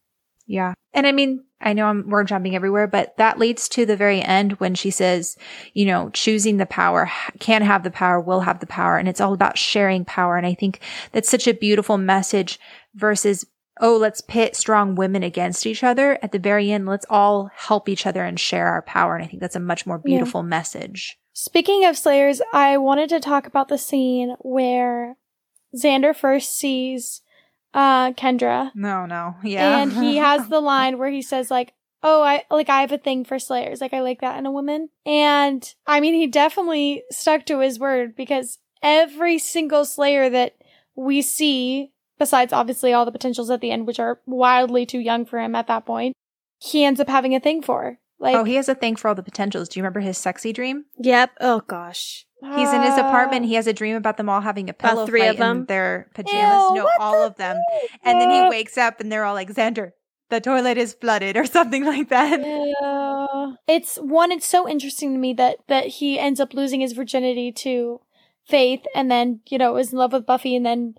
Yeah. 0.46 0.74
And 0.92 1.07
I 1.07 1.12
mean, 1.12 1.44
I 1.61 1.72
know 1.72 1.87
I'm, 1.87 2.09
we're 2.09 2.24
jumping 2.24 2.55
everywhere, 2.57 2.87
but 2.87 3.16
that 3.16 3.38
leads 3.38 3.68
to 3.70 3.87
the 3.87 3.96
very 3.96 4.20
end 4.20 4.52
when 4.55 4.74
she 4.74 4.90
says, 4.90 5.37
you 5.72 5.87
know, 5.87 6.11
choosing 6.11 6.57
the 6.57 6.66
power, 6.66 7.11
can 7.38 7.62
have 7.62 7.85
the 7.85 7.90
power, 7.90 8.20
will 8.20 8.40
have 8.40 8.61
the 8.61 8.66
power. 8.66 8.98
And 8.98 9.09
it's 9.09 9.20
all 9.20 9.33
about 9.33 9.57
sharing 9.57 10.05
power. 10.05 10.37
And 10.37 10.46
I 10.46 10.55
think 10.55 10.81
that's 11.12 11.31
such 11.31 11.46
a 11.46 11.55
beautiful 11.55 11.96
message 11.98 12.59
versus, 12.94 13.46
oh, 13.81 13.96
let's 13.96 14.20
pit 14.20 14.57
strong 14.57 14.96
women 14.96 15.22
against 15.22 15.64
each 15.64 15.83
other. 15.85 16.18
At 16.22 16.33
the 16.33 16.38
very 16.38 16.70
end, 16.70 16.87
let's 16.87 17.07
all 17.09 17.50
help 17.55 17.88
each 17.88 18.07
other 18.07 18.24
and 18.24 18.38
share 18.38 18.66
our 18.66 18.83
power. 18.83 19.14
And 19.14 19.24
I 19.24 19.28
think 19.28 19.40
that's 19.40 19.57
a 19.57 19.61
much 19.61 19.87
more 19.87 20.00
Yeah. 20.05 20.16
beautiful 20.16 20.42
message. 20.42 21.18
Speaking 21.33 21.85
of 21.87 21.96
Slayers, 21.96 22.42
I 22.52 22.76
wanted 22.76 23.09
to 23.11 23.20
talk 23.20 23.46
about 23.46 23.68
the 23.68 23.78
scene 23.78 24.35
where 24.40 25.16
Xander 25.76 26.14
first 26.14 26.56
sees 26.56 27.22
uh, 27.74 28.12
Kendra, 28.12 28.70
No, 28.74 29.06
no. 29.06 29.37
Yeah. 29.42 29.78
and 29.78 29.92
he 29.92 30.16
has 30.28 30.48
the 30.48 30.61
line 30.61 30.98
where 30.98 31.11
he 31.11 31.22
says 31.22 31.50
like, 31.50 31.72
"Oh, 32.02 32.22
I 32.22 32.44
like 32.50 32.68
I 32.68 32.80
have 32.82 32.92
a 32.92 32.98
thing 32.98 33.24
for 33.24 33.38
Slayers. 33.38 33.80
Like 33.80 33.94
I 33.94 34.00
like 34.00 34.20
that 34.20 34.38
in 34.38 34.46
a 34.46 34.50
woman." 34.52 34.90
And 35.06 35.72
I 35.87 36.00
mean, 36.00 36.14
he 36.14 36.26
definitely 36.26 37.02
stuck 37.11 37.46
to 37.46 37.61
his 37.61 37.78
word 37.78 38.14
because 38.14 38.58
every 38.82 39.38
single 39.38 39.85
Slayer 39.85 40.28
that 40.28 40.56
we 40.94 41.22
see, 41.22 41.92
besides 42.18 42.52
obviously 42.52 42.92
all 42.92 43.06
the 43.06 43.12
potentials 43.12 43.48
at 43.50 43.61
the 43.62 43.70
end, 43.70 43.87
which 43.87 43.98
are 44.00 44.20
wildly 44.26 44.85
too 44.85 45.00
young 45.00 45.24
for 45.24 45.38
him 45.40 45.54
at 45.54 45.68
that 45.68 45.87
point, 45.87 46.14
he 46.58 46.85
ends 46.85 47.00
up 47.00 47.08
having 47.08 47.35
a 47.35 47.40
thing 47.40 47.62
for. 47.62 47.98
Like, 48.22 48.37
oh, 48.37 48.44
he 48.44 48.54
has 48.54 48.68
a 48.68 48.74
thing 48.76 48.94
for 48.94 49.08
all 49.08 49.16
the 49.16 49.22
potentials. 49.22 49.68
Do 49.68 49.80
you 49.80 49.82
remember 49.82 49.98
his 49.98 50.16
sexy 50.16 50.52
dream? 50.52 50.85
Yep. 51.00 51.32
Oh 51.40 51.61
gosh. 51.66 52.24
He's 52.40 52.72
in 52.72 52.82
his 52.82 52.94
apartment. 52.94 53.46
He 53.46 53.54
ah. 53.54 53.58
has 53.58 53.66
a 53.66 53.72
dream 53.72 53.96
about 53.96 54.16
them 54.16 54.28
all 54.28 54.40
having 54.40 54.70
a 54.70 54.72
pillow 54.72 55.06
three 55.06 55.20
fight 55.20 55.30
of 55.30 55.37
them? 55.38 55.58
in 55.58 55.66
their 55.66 56.08
pajamas. 56.14 56.70
Ew, 56.70 56.74
no, 56.76 56.88
all 57.00 57.20
the 57.20 57.26
of 57.26 57.37
them. 57.37 57.56
fuck? 57.56 57.90
And 58.04 58.20
then 58.20 58.30
he 58.30 58.48
wakes 58.48 58.78
up 58.78 59.00
and 59.00 59.11
they're 59.11 59.24
all 59.24 59.35
like, 59.35 59.52
Xander, 59.52 59.90
the 60.30 60.40
toilet 60.40 60.78
is 60.78 60.94
flooded 60.94 61.37
or 61.40 61.46
something 61.46 61.85
like 61.85 62.11
that. 62.11 62.40
Yeah. 62.40 63.52
It's 63.66 63.96
one, 63.96 64.30
it's 64.30 64.46
so 64.46 64.68
interesting 64.68 65.12
to 65.12 65.18
me 65.18 65.32
that 65.35 65.58
that 65.66 65.87
he 65.87 66.18
ends 66.18 66.38
up 66.38 66.54
losing 66.54 66.80
his 66.80 66.92
virginity 66.92 67.50
to 67.52 68.00
Faith 68.44 68.85
and 68.94 69.11
then, 69.11 69.40
you 69.48 69.58
know, 69.58 69.76
is 69.76 69.92
in 69.92 69.98
love 69.98 70.12
with 70.12 70.26
Buffy 70.26 70.54
and 70.56 70.66
then 70.66 70.94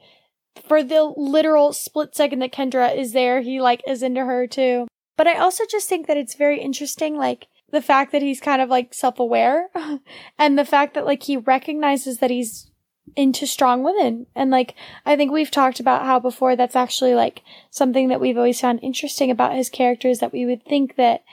for 0.67 0.83
the 0.83 1.03
literal 1.15 1.73
split 1.73 2.15
second 2.15 2.39
that 2.39 2.53
Kendra 2.53 2.95
is 2.95 3.13
there, 3.13 3.41
he 3.41 3.61
like 3.61 3.81
is 3.87 4.03
into 4.03 4.25
her 4.25 4.45
too. 4.45 4.87
But 5.17 5.27
I 5.27 5.35
also 5.37 5.63
just 5.69 5.87
think 5.87 6.07
that 6.07 6.17
it's 6.17 6.35
very 6.35 6.59
interesting, 6.61 7.15
like 7.17 7.47
the 7.71 7.81
fact 7.81 8.11
that 8.11 8.21
he's 8.21 8.39
kind 8.39 8.61
of 8.61 8.69
like 8.69 8.93
self 8.93 9.19
aware 9.19 9.69
and 10.37 10.57
the 10.57 10.65
fact 10.65 10.93
that 10.93 11.05
like 11.05 11.23
he 11.23 11.37
recognizes 11.37 12.19
that 12.19 12.29
he's 12.29 12.69
into 13.15 13.45
strong 13.45 13.83
women. 13.83 14.25
And 14.35 14.49
like, 14.49 14.75
I 15.05 15.15
think 15.15 15.31
we've 15.31 15.51
talked 15.51 15.79
about 15.79 16.05
how 16.05 16.19
before 16.19 16.55
that's 16.55 16.75
actually 16.75 17.15
like 17.15 17.41
something 17.69 18.07
that 18.09 18.21
we've 18.21 18.37
always 18.37 18.61
found 18.61 18.79
interesting 18.81 19.29
about 19.29 19.55
his 19.55 19.69
characters 19.69 20.19
that 20.19 20.33
we 20.33 20.45
would 20.45 20.63
think 20.65 20.95
that 20.95 21.23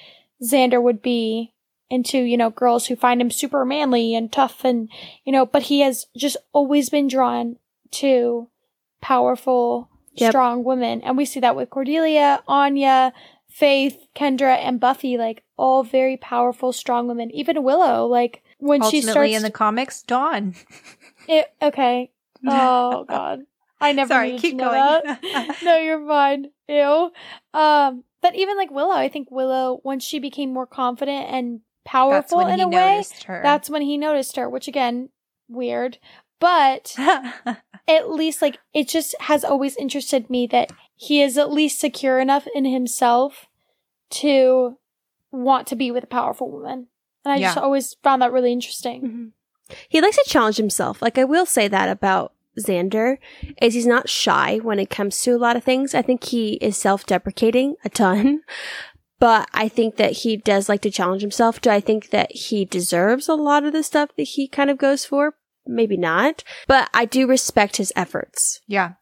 Xander 0.42 0.82
would 0.82 1.00
be 1.02 1.52
into, 1.88 2.18
you 2.18 2.36
know, 2.36 2.50
girls 2.50 2.86
who 2.86 2.96
find 2.96 3.20
him 3.20 3.30
super 3.30 3.64
manly 3.64 4.14
and 4.14 4.32
tough 4.32 4.64
and, 4.64 4.88
you 5.24 5.32
know, 5.32 5.44
but 5.46 5.64
he 5.64 5.80
has 5.80 6.06
just 6.16 6.36
always 6.52 6.88
been 6.90 7.08
drawn 7.08 7.56
to 7.92 8.48
powerful, 9.00 9.88
Yep. 10.14 10.32
strong 10.32 10.64
women. 10.64 11.02
And 11.02 11.16
we 11.16 11.24
see 11.24 11.40
that 11.40 11.56
with 11.56 11.70
Cordelia, 11.70 12.42
Anya, 12.48 13.12
Faith, 13.50 14.06
Kendra, 14.14 14.56
and 14.56 14.78
Buffy, 14.80 15.18
like 15.18 15.42
all 15.56 15.82
very 15.82 16.16
powerful, 16.16 16.72
strong 16.72 17.08
women. 17.08 17.30
Even 17.32 17.62
Willow, 17.62 18.06
like 18.06 18.42
when 18.58 18.82
she 18.82 19.02
starts 19.02 19.34
in 19.34 19.42
the 19.42 19.50
comics, 19.50 20.02
Dawn. 20.02 20.54
it, 21.28 21.52
okay. 21.60 22.10
Oh 22.46 23.04
god. 23.08 23.40
I 23.80 23.92
never 23.92 24.08
Sorry, 24.08 24.38
keep 24.38 24.58
going. 24.58 24.74
that. 24.74 25.56
no, 25.64 25.78
you're 25.78 26.06
fine. 26.06 26.50
Ew. 26.68 27.10
Um, 27.54 28.04
but 28.20 28.34
even 28.34 28.56
like 28.56 28.70
Willow, 28.70 28.94
I 28.94 29.08
think 29.08 29.30
Willow, 29.30 29.80
once 29.82 30.04
she 30.04 30.18
became 30.18 30.52
more 30.52 30.66
confident 30.66 31.26
and 31.30 31.60
powerful 31.84 32.40
in 32.40 32.60
a 32.60 32.68
way, 32.68 33.02
her. 33.26 33.40
that's 33.42 33.70
when 33.70 33.82
he 33.82 33.96
noticed 33.96 34.36
her, 34.36 34.50
which 34.50 34.68
again, 34.68 35.08
weird. 35.48 35.98
But 36.40 36.94
at 37.96 38.10
least 38.10 38.42
like 38.42 38.58
it 38.72 38.88
just 38.88 39.14
has 39.20 39.44
always 39.44 39.76
interested 39.76 40.30
me 40.30 40.46
that 40.48 40.72
he 40.94 41.22
is 41.22 41.38
at 41.38 41.52
least 41.52 41.80
secure 41.80 42.18
enough 42.18 42.46
in 42.54 42.64
himself 42.64 43.46
to 44.10 44.78
want 45.30 45.66
to 45.68 45.76
be 45.76 45.90
with 45.90 46.04
a 46.04 46.08
powerful 46.08 46.50
woman. 46.50 46.88
And 47.24 47.32
I 47.32 47.38
just 47.38 47.58
always 47.58 47.94
found 48.02 48.22
that 48.22 48.32
really 48.32 48.52
interesting. 48.52 49.02
Mm-hmm. 49.02 49.74
He 49.88 50.00
likes 50.00 50.16
to 50.16 50.24
challenge 50.26 50.56
himself. 50.56 51.00
Like 51.02 51.18
I 51.18 51.24
will 51.24 51.46
say 51.46 51.68
that 51.68 51.88
about 51.88 52.32
Xander 52.58 53.18
is 53.60 53.74
he's 53.74 53.86
not 53.86 54.08
shy 54.08 54.58
when 54.58 54.78
it 54.78 54.90
comes 54.90 55.20
to 55.22 55.32
a 55.32 55.38
lot 55.38 55.56
of 55.56 55.64
things. 55.64 55.94
I 55.94 56.02
think 56.02 56.24
he 56.24 56.54
is 56.54 56.76
self-deprecating 56.76 57.76
a 57.84 57.88
ton. 57.88 58.42
But 59.20 59.50
I 59.52 59.68
think 59.68 59.96
that 59.96 60.12
he 60.12 60.38
does 60.38 60.70
like 60.70 60.80
to 60.80 60.90
challenge 60.90 61.20
himself. 61.20 61.60
Do 61.60 61.68
I 61.68 61.78
think 61.78 62.08
that 62.08 62.32
he 62.32 62.64
deserves 62.64 63.28
a 63.28 63.34
lot 63.34 63.64
of 63.64 63.74
the 63.74 63.82
stuff 63.82 64.08
that 64.16 64.22
he 64.22 64.48
kind 64.48 64.70
of 64.70 64.78
goes 64.78 65.04
for? 65.04 65.34
Maybe 65.66 65.96
not. 65.96 66.44
But 66.66 66.88
I 66.94 67.04
do 67.04 67.26
respect 67.26 67.76
his 67.76 67.92
efforts. 67.96 68.60
yeah. 68.66 68.92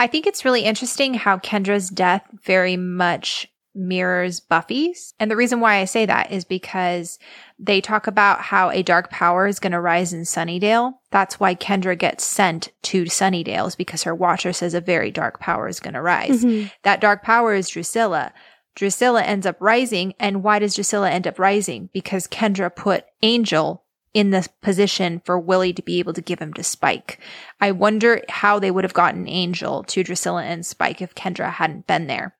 I 0.00 0.06
think 0.06 0.28
it's 0.28 0.44
really 0.44 0.62
interesting 0.62 1.14
how 1.14 1.38
Kendra's 1.38 1.88
death 1.88 2.22
very 2.44 2.76
much 2.76 3.48
mirrors 3.74 4.38
Buffy's. 4.38 5.12
And 5.18 5.28
the 5.30 5.36
reason 5.36 5.58
why 5.60 5.76
I 5.76 5.86
say 5.86 6.06
that 6.06 6.30
is 6.30 6.44
because 6.44 7.18
they 7.58 7.80
talk 7.80 8.06
about 8.06 8.40
how 8.40 8.70
a 8.70 8.82
dark 8.82 9.10
power 9.10 9.46
is 9.46 9.58
going 9.58 9.72
to 9.72 9.80
rise 9.80 10.12
in 10.12 10.22
Sunnydale. 10.22 10.94
That's 11.10 11.40
why 11.40 11.54
Kendra 11.54 11.98
gets 11.98 12.24
sent 12.24 12.70
to 12.82 13.04
Sunnydale 13.04 13.66
is 13.66 13.74
because 13.74 14.04
her 14.04 14.14
watcher 14.14 14.52
says 14.52 14.74
a 14.74 14.80
very 14.80 15.10
dark 15.10 15.40
power 15.40 15.68
is 15.68 15.80
going 15.80 15.94
to 15.94 16.02
rise. 16.02 16.44
Mm-hmm. 16.44 16.68
That 16.84 17.00
dark 17.00 17.24
power 17.24 17.54
is 17.54 17.68
Drusilla. 17.68 18.32
Drusilla 18.76 19.22
ends 19.22 19.46
up 19.46 19.56
rising. 19.60 20.14
And 20.20 20.44
why 20.44 20.60
does 20.60 20.74
Drusilla 20.74 21.10
end 21.10 21.26
up 21.26 21.38
rising? 21.40 21.88
Because 21.92 22.28
Kendra 22.28 22.74
put 22.74 23.04
Angel 23.22 23.84
in 24.14 24.30
the 24.30 24.48
position 24.62 25.20
for 25.24 25.38
Willie 25.38 25.72
to 25.72 25.82
be 25.82 25.98
able 25.98 26.12
to 26.14 26.22
give 26.22 26.38
him 26.38 26.52
to 26.54 26.62
Spike. 26.62 27.20
I 27.60 27.72
wonder 27.72 28.22
how 28.28 28.58
they 28.58 28.70
would 28.70 28.84
have 28.84 28.94
gotten 28.94 29.28
Angel 29.28 29.84
to 29.84 30.02
Drusilla 30.02 30.44
and 30.44 30.64
Spike 30.64 31.02
if 31.02 31.14
Kendra 31.14 31.52
hadn't 31.52 31.86
been 31.86 32.06
there. 32.06 32.34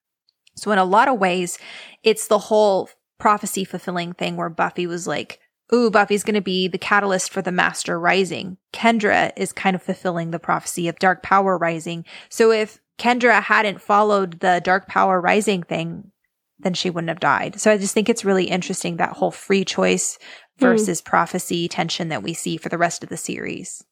So 0.56 0.72
in 0.72 0.78
a 0.78 0.84
lot 0.84 1.08
of 1.08 1.18
ways, 1.18 1.58
it's 2.02 2.28
the 2.28 2.38
whole 2.38 2.90
prophecy 3.18 3.64
fulfilling 3.64 4.12
thing 4.12 4.36
where 4.36 4.48
Buffy 4.48 4.86
was 4.86 5.06
like, 5.06 5.40
Ooh, 5.72 5.90
Buffy's 5.90 6.24
going 6.24 6.34
to 6.34 6.40
be 6.40 6.66
the 6.66 6.78
catalyst 6.78 7.30
for 7.30 7.42
the 7.42 7.52
master 7.52 8.00
rising. 8.00 8.56
Kendra 8.72 9.32
is 9.36 9.52
kind 9.52 9.76
of 9.76 9.82
fulfilling 9.82 10.30
the 10.30 10.38
prophecy 10.38 10.88
of 10.88 10.98
dark 10.98 11.22
power 11.22 11.58
rising. 11.58 12.06
So 12.30 12.50
if 12.50 12.80
Kendra 12.98 13.42
hadn't 13.42 13.82
followed 13.82 14.40
the 14.40 14.62
dark 14.64 14.88
power 14.88 15.20
rising 15.20 15.62
thing, 15.62 16.10
then 16.58 16.74
she 16.74 16.90
wouldn't 16.90 17.10
have 17.10 17.20
died. 17.20 17.60
So 17.60 17.70
I 17.70 17.78
just 17.78 17.94
think 17.94 18.08
it's 18.08 18.24
really 18.24 18.44
interesting 18.44 18.96
that 18.96 19.12
whole 19.12 19.30
free 19.30 19.64
choice 19.64 20.18
versus 20.58 21.00
prophecy 21.00 21.68
tension 21.68 22.08
that 22.08 22.22
we 22.22 22.34
see 22.34 22.56
for 22.56 22.68
the 22.68 22.78
rest 22.78 23.02
of 23.02 23.08
the 23.08 23.16
series. 23.16 23.84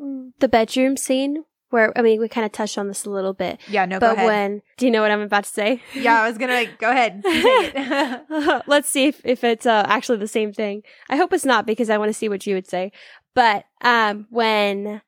Mm. 0.00 0.32
The 0.38 0.48
bedroom 0.48 0.96
scene 0.96 1.44
where, 1.72 1.96
I 1.96 2.02
mean, 2.02 2.20
we 2.20 2.28
kind 2.28 2.44
of 2.44 2.52
touched 2.52 2.76
on 2.76 2.86
this 2.86 3.06
a 3.06 3.10
little 3.10 3.32
bit. 3.32 3.58
Yeah, 3.66 3.86
no, 3.86 3.98
but 3.98 4.18
when, 4.18 4.60
do 4.76 4.84
you 4.84 4.90
know 4.90 5.00
what 5.00 5.10
I'm 5.10 5.22
about 5.22 5.44
to 5.44 5.50
say? 5.50 5.82
yeah, 5.94 6.20
I 6.20 6.28
was 6.28 6.36
gonna 6.36 6.52
like, 6.52 6.78
go 6.78 6.90
ahead. 6.90 7.22
It. 7.24 8.62
Let's 8.66 8.88
see 8.88 9.06
if, 9.06 9.20
if 9.24 9.42
it's 9.42 9.64
uh, 9.64 9.84
actually 9.86 10.18
the 10.18 10.28
same 10.28 10.52
thing. 10.52 10.82
I 11.08 11.16
hope 11.16 11.32
it's 11.32 11.46
not 11.46 11.66
because 11.66 11.88
I 11.88 11.96
want 11.96 12.10
to 12.10 12.14
see 12.14 12.28
what 12.28 12.46
you 12.46 12.54
would 12.54 12.68
say. 12.68 12.92
But 13.34 13.64
um, 13.80 14.26
when 14.30 15.00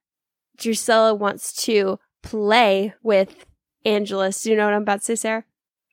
Drusilla 0.56 1.14
wants 1.14 1.52
to 1.64 1.98
play 2.22 2.94
with 3.02 3.44
Angelus, 3.84 4.42
do 4.42 4.50
you 4.50 4.56
know 4.56 4.64
what 4.64 4.74
I'm 4.74 4.82
about 4.82 5.00
to 5.00 5.04
say, 5.04 5.16
Sarah? 5.16 5.44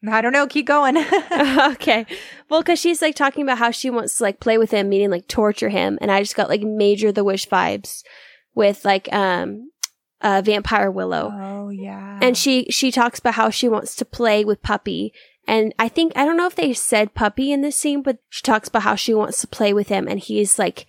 I 0.07 0.21
don't 0.21 0.33
know. 0.33 0.47
Keep 0.47 0.67
going. 0.67 0.97
okay. 1.31 2.05
Well, 2.49 2.61
because 2.61 2.79
she's 2.79 3.01
like 3.01 3.15
talking 3.15 3.43
about 3.43 3.59
how 3.59 3.71
she 3.71 3.89
wants 3.89 4.17
to 4.17 4.23
like 4.23 4.39
play 4.39 4.57
with 4.57 4.71
him, 4.71 4.89
meaning 4.89 5.11
like 5.11 5.27
torture 5.27 5.69
him, 5.69 5.97
and 6.01 6.11
I 6.11 6.21
just 6.21 6.35
got 6.35 6.49
like 6.49 6.61
major 6.61 7.11
the 7.11 7.23
wish 7.23 7.47
vibes 7.47 8.03
with 8.55 8.83
like 8.85 9.11
um 9.13 9.71
uh 10.21 10.41
vampire 10.43 10.91
Willow. 10.91 11.31
oh 11.33 11.69
yeah. 11.69 12.19
and 12.21 12.37
she 12.37 12.65
she 12.69 12.91
talks 12.91 13.19
about 13.19 13.35
how 13.35 13.49
she 13.49 13.67
wants 13.67 13.95
to 13.95 14.05
play 14.05 14.45
with 14.45 14.61
puppy 14.61 15.13
and 15.47 15.73
i 15.79 15.87
think 15.87 16.13
i 16.15 16.25
don't 16.25 16.37
know 16.37 16.45
if 16.45 16.55
they 16.55 16.73
said 16.73 17.13
puppy 17.13 17.51
in 17.51 17.61
this 17.61 17.75
scene 17.75 18.01
but 18.01 18.19
she 18.29 18.41
talks 18.43 18.67
about 18.67 18.83
how 18.83 18.95
she 18.95 19.13
wants 19.13 19.41
to 19.41 19.47
play 19.47 19.73
with 19.73 19.87
him 19.87 20.07
and 20.07 20.19
he's 20.19 20.59
like 20.59 20.85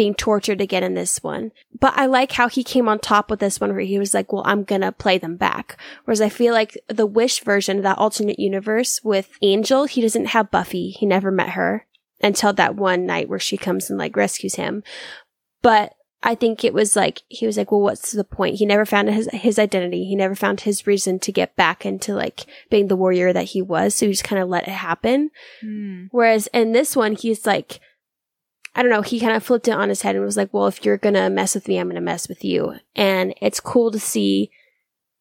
being 0.00 0.14
tortured 0.14 0.62
again 0.62 0.82
in 0.82 0.94
this 0.94 1.22
one. 1.22 1.52
But 1.78 1.92
I 1.94 2.06
like 2.06 2.32
how 2.32 2.48
he 2.48 2.64
came 2.64 2.88
on 2.88 3.00
top 3.00 3.28
with 3.28 3.38
this 3.38 3.60
one 3.60 3.68
where 3.68 3.80
he 3.80 3.98
was 3.98 4.14
like, 4.14 4.32
well, 4.32 4.42
I'm 4.46 4.64
gonna 4.64 4.92
play 4.92 5.18
them 5.18 5.36
back. 5.36 5.76
Whereas 6.06 6.22
I 6.22 6.30
feel 6.30 6.54
like 6.54 6.82
the 6.88 7.04
Wish 7.04 7.40
version, 7.40 7.76
of 7.76 7.82
that 7.82 7.98
alternate 7.98 8.38
universe 8.38 9.04
with 9.04 9.28
Angel, 9.42 9.84
he 9.84 10.00
doesn't 10.00 10.28
have 10.28 10.50
Buffy. 10.50 10.88
He 10.88 11.04
never 11.04 11.30
met 11.30 11.50
her 11.50 11.86
until 12.22 12.54
that 12.54 12.76
one 12.76 13.04
night 13.04 13.28
where 13.28 13.38
she 13.38 13.58
comes 13.58 13.90
and 13.90 13.98
like 13.98 14.16
rescues 14.16 14.54
him. 14.54 14.82
But 15.60 15.92
I 16.22 16.34
think 16.34 16.64
it 16.64 16.72
was 16.72 16.96
like, 16.96 17.20
he 17.28 17.44
was 17.44 17.58
like, 17.58 17.70
well, 17.70 17.82
what's 17.82 18.12
the 18.12 18.24
point? 18.24 18.56
He 18.56 18.64
never 18.64 18.86
found 18.86 19.10
his, 19.10 19.28
his 19.34 19.58
identity. 19.58 20.06
He 20.06 20.16
never 20.16 20.34
found 20.34 20.62
his 20.62 20.86
reason 20.86 21.18
to 21.18 21.30
get 21.30 21.56
back 21.56 21.84
into 21.84 22.14
like 22.14 22.46
being 22.70 22.88
the 22.88 22.96
warrior 22.96 23.34
that 23.34 23.48
he 23.48 23.60
was. 23.60 23.96
So 23.96 24.06
he 24.06 24.12
just 24.12 24.24
kind 24.24 24.40
of 24.40 24.48
let 24.48 24.66
it 24.66 24.70
happen. 24.70 25.30
Hmm. 25.60 26.06
Whereas 26.10 26.46
in 26.54 26.72
this 26.72 26.96
one, 26.96 27.16
he's 27.16 27.44
like, 27.44 27.80
I 28.74 28.82
don't 28.82 28.90
know, 28.90 29.02
he 29.02 29.18
kind 29.20 29.34
of 29.36 29.42
flipped 29.42 29.68
it 29.68 29.72
on 29.72 29.88
his 29.88 30.02
head 30.02 30.14
and 30.14 30.24
was 30.24 30.36
like, 30.36 30.52
well, 30.54 30.66
if 30.66 30.84
you're 30.84 30.96
going 30.96 31.14
to 31.14 31.28
mess 31.30 31.54
with 31.54 31.66
me, 31.66 31.78
I'm 31.78 31.86
going 31.88 31.96
to 31.96 32.00
mess 32.00 32.28
with 32.28 32.44
you. 32.44 32.74
And 32.94 33.34
it's 33.40 33.58
cool 33.60 33.90
to 33.90 33.98
see 33.98 34.50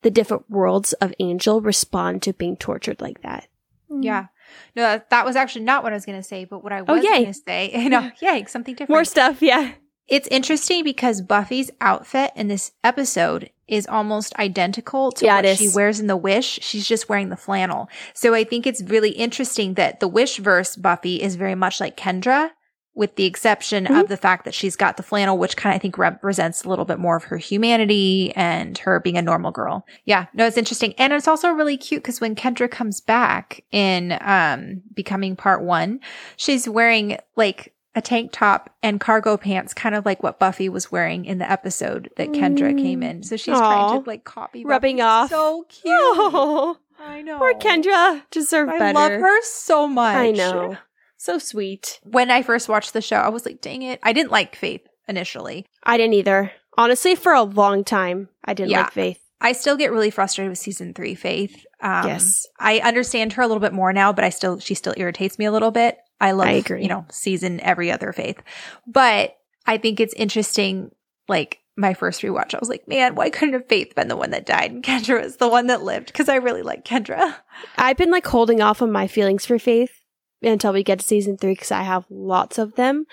the 0.01 0.11
different 0.11 0.49
worlds 0.49 0.93
of 0.93 1.13
Angel 1.19 1.59
respond 1.59 2.21
to 2.23 2.33
being 2.33 2.55
tortured 2.57 3.01
like 3.01 3.21
that. 3.23 3.47
Mm. 3.91 4.03
Yeah. 4.03 4.27
No, 4.75 4.83
that, 4.83 5.09
that 5.09 5.25
was 5.25 5.35
actually 5.35 5.65
not 5.65 5.83
what 5.83 5.93
I 5.93 5.95
was 5.95 6.05
going 6.05 6.17
to 6.19 6.23
say, 6.23 6.45
but 6.45 6.63
what 6.63 6.71
I 6.73 6.81
was 6.81 6.99
Oh, 6.99 7.01
going 7.01 7.25
to 7.25 7.33
say, 7.33 7.71
you 7.75 7.89
know, 7.89 8.11
yay, 8.21 8.45
something 8.45 8.75
different. 8.75 8.89
More 8.95 9.03
stuff, 9.05 9.41
yeah. 9.41 9.73
It's 10.07 10.27
interesting 10.29 10.83
because 10.83 11.21
Buffy's 11.21 11.69
outfit 11.81 12.31
in 12.35 12.47
this 12.47 12.71
episode 12.83 13.51
is 13.67 13.85
almost 13.85 14.33
identical 14.39 15.11
to 15.11 15.25
Yeah, 15.25 15.41
what 15.41 15.57
she 15.57 15.69
wears 15.73 15.99
in 15.99 16.07
the 16.07 16.17
Wish. 16.17 16.59
She's 16.63 16.87
just 16.87 17.09
wearing 17.09 17.29
the 17.29 17.35
flannel. 17.37 17.89
So 18.15 18.33
I 18.33 18.43
think 18.43 18.65
it's 18.65 18.81
really 18.81 19.11
interesting 19.11 19.75
that 19.75 19.99
the 19.99 20.07
Wish 20.07 20.37
verse 20.37 20.75
Buffy 20.75 21.21
is 21.21 21.35
very 21.35 21.53
much 21.53 21.79
like 21.79 21.95
Kendra, 21.95 22.49
with 22.95 23.15
the 23.15 23.25
exception 23.25 23.85
Mhm. 23.85 24.01
of 24.01 24.07
the 24.09 24.17
fact 24.17 24.43
that 24.45 24.53
she's 24.53 24.75
got 24.75 24.97
the 24.97 25.03
flannel, 25.03 25.37
which 25.37 25.55
kind 25.55 25.73
of 25.73 25.77
I 25.77 25.79
think 25.79 25.97
represents 25.97 26.63
a 26.63 26.69
little 26.69 26.85
bit 26.85 26.99
more 26.99 27.15
of 27.15 27.23
her 27.25 27.37
humanity 27.37 28.33
and 28.35 28.77
her 28.79 28.99
being 28.99 29.17
a 29.17 29.21
normal 29.21 29.51
girl. 29.51 29.85
Yeah, 30.05 30.25
no, 30.33 30.45
it's 30.45 30.57
interesting. 30.57 30.93
And 30.97 31.13
it's 31.13 31.27
also 31.27 31.49
really 31.51 31.77
cute 31.77 32.01
because 32.03 32.19
when 32.19 32.35
Kendra 32.35 32.69
comes 32.69 32.99
back 33.01 33.61
in 33.71 34.17
um 34.21 34.81
becoming 34.93 35.35
part 35.35 35.61
one, 35.63 35.99
she's 36.35 36.67
wearing 36.67 37.17
like 37.35 37.73
a 37.95 38.01
tank 38.01 38.31
top 38.31 38.69
and 38.83 38.99
cargo 38.99 39.35
pants, 39.37 39.73
kind 39.73 39.95
of 39.95 40.05
like 40.05 40.21
what 40.21 40.37
Buffy 40.39 40.69
was 40.69 40.91
wearing 40.91 41.25
in 41.25 41.37
the 41.39 41.49
episode 41.49 42.09
that 42.17 42.29
Kendra 42.29 42.73
Mm. 42.73 42.81
came 42.81 43.03
in. 43.03 43.23
So 43.23 43.35
she's 43.37 43.57
trying 43.57 44.03
to 44.03 44.07
like 44.09 44.23
copy 44.25 44.63
Rubbing 44.65 44.97
Buffy. 44.97 45.03
off. 45.03 45.29
So 45.29 45.65
cute. 45.69 45.85
Oh, 45.99 46.77
I 46.99 47.21
know. 47.21 47.37
poor 47.39 47.53
Kendra. 47.55 48.21
Deserve 48.29 48.69
I 48.69 48.77
better. 48.77 48.93
love 48.99 49.11
her 49.13 49.41
so 49.43 49.87
much. 49.87 50.15
I 50.15 50.31
know. 50.31 50.77
So 51.21 51.37
sweet. 51.37 51.99
When 52.03 52.31
I 52.31 52.41
first 52.41 52.69
watched 52.69 52.93
the 52.93 53.01
show, 53.01 53.17
I 53.17 53.27
was 53.29 53.45
like, 53.45 53.59
dang 53.61 53.81
it. 53.81 53.99
I 54.01 54.13
didn't 54.13 54.31
like 54.31 54.55
Faith 54.55 54.87
initially. 55.07 55.65
I 55.83 55.97
didn't 55.97 56.13
either. 56.13 56.51
Honestly, 56.77 57.13
for 57.15 57.33
a 57.33 57.43
long 57.43 57.83
time, 57.83 58.29
I 58.45 58.53
didn't 58.53 58.71
Yeah. 58.71 58.83
like 58.83 58.91
Faith. 58.93 59.19
I 59.41 59.51
still 59.51 59.75
get 59.75 59.91
really 59.91 60.11
frustrated 60.11 60.49
with 60.49 60.59
season 60.59 60.93
three, 60.93 61.15
Faith. 61.15 61.65
Um, 61.81 62.07
Yes. 62.07 62.45
I 62.57 62.79
understand 62.79 63.33
her 63.33 63.41
a 63.41 63.47
little 63.47 63.59
bit 63.61 63.73
more 63.73 63.91
now, 63.91 64.13
but 64.13 64.23
I 64.23 64.29
still, 64.29 64.59
she 64.59 64.75
still 64.75 64.93
irritates 64.95 65.37
me 65.37 65.43
a 65.45 65.51
little 65.51 65.71
bit. 65.71 65.97
I 66.21 66.31
love, 66.31 66.47
I 66.47 66.51
agree. 66.51 66.83
you 66.83 66.87
know, 66.87 67.05
season 67.11 67.59
every 67.59 67.91
other 67.91 68.13
Faith. 68.13 68.41
But 68.87 69.35
I 69.65 69.77
think 69.77 69.99
it's 69.99 70.13
interesting, 70.13 70.91
like, 71.27 71.59
my 71.77 71.93
first 71.93 72.21
rewatch, 72.21 72.53
I 72.53 72.59
was 72.59 72.67
like, 72.69 72.87
man, 72.89 73.15
why 73.15 73.29
couldn't 73.29 73.53
have 73.53 73.67
Faith 73.67 73.93
been 73.95 74.07
the 74.09 74.17
one 74.17 74.31
that 74.31 74.45
died 74.45 74.71
and 74.71 74.83
Kendra 74.83 75.21
was 75.21 75.37
the 75.37 75.47
one 75.47 75.67
that 75.67 75.81
lived? 75.83 76.07
Because 76.07 76.27
I 76.29 76.35
really 76.35 76.61
like 76.63 76.83
Kendra. 76.83 77.35
I've 77.77 77.95
been 77.97 78.11
like 78.11 78.27
holding 78.27 78.61
off 78.61 78.81
on 78.81 78.91
my 78.91 79.07
feelings 79.07 79.45
for 79.45 79.57
Faith 79.59 79.98
until 80.41 80.73
we 80.73 80.83
get 80.83 80.99
to 80.99 81.05
season 81.05 81.37
three 81.37 81.53
because 81.53 81.71
I 81.71 81.83
have 81.83 82.05
lots 82.09 82.57
of 82.57 82.75
them. 82.75 83.05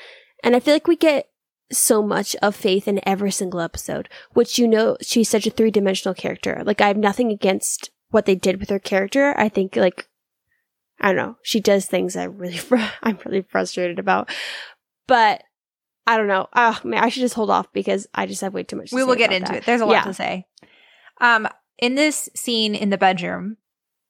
And 0.45 0.55
I 0.55 0.61
feel 0.61 0.75
like 0.75 0.87
we 0.87 0.97
get 0.97 1.29
so 1.73 2.03
much 2.03 2.37
of 2.37 2.55
Faith 2.55 2.87
in 2.87 3.01
every 3.07 3.31
single 3.33 3.61
episode, 3.61 4.09
which 4.35 4.59
you 4.59 4.69
know, 4.69 4.97
she's 5.03 5.29
such 5.29 5.47
a 5.47 5.51
three 5.51 5.71
dimensional 5.71 6.15
character. 6.15 6.63
Like, 6.65 6.81
I 6.81 6.89
have 6.89 6.97
nothing 6.97 7.33
against 7.33 7.91
what 8.11 8.27
they 8.27 8.35
did 8.37 8.61
with 8.61 8.71
her 8.71 8.79
character. 8.79 9.35
I 9.37 9.49
think, 9.49 9.75
like, 9.75 10.09
I 11.01 11.09
don't 11.09 11.17
know, 11.17 11.37
she 11.43 11.59
does 11.61 11.87
things 11.87 12.15
I 12.17 12.25
really, 12.25 12.57
fr- 12.57 12.77
I'm 13.03 13.19
really 13.25 13.43
frustrated 13.43 13.99
about. 13.99 14.31
But 15.09 15.43
I 16.07 16.17
don't 16.17 16.29
know. 16.29 16.47
Oh, 16.55 16.81
man, 16.85 17.03
I 17.03 17.09
should 17.09 17.21
just 17.23 17.35
hold 17.35 17.51
off 17.51 17.73
because 17.73 18.07
I 18.15 18.27
just 18.27 18.41
have 18.43 18.55
way 18.55 18.63
too 18.63 18.77
much 18.77 18.91
to 18.91 18.97
we 18.97 19.03
will 19.03 19.17
get 19.17 19.33
into 19.33 19.51
that. 19.51 19.59
it. 19.59 19.67
There's 19.67 19.81
a 19.81 19.87
lot 19.87 19.93
Yeah. 19.93 20.03
to 20.05 20.15
say. 20.15 20.47
Um, 21.21 21.49
in 21.79 21.97
this 21.97 22.29
scene 22.35 22.75
in 22.77 22.91
the 22.91 22.99
bedroom, 22.99 23.57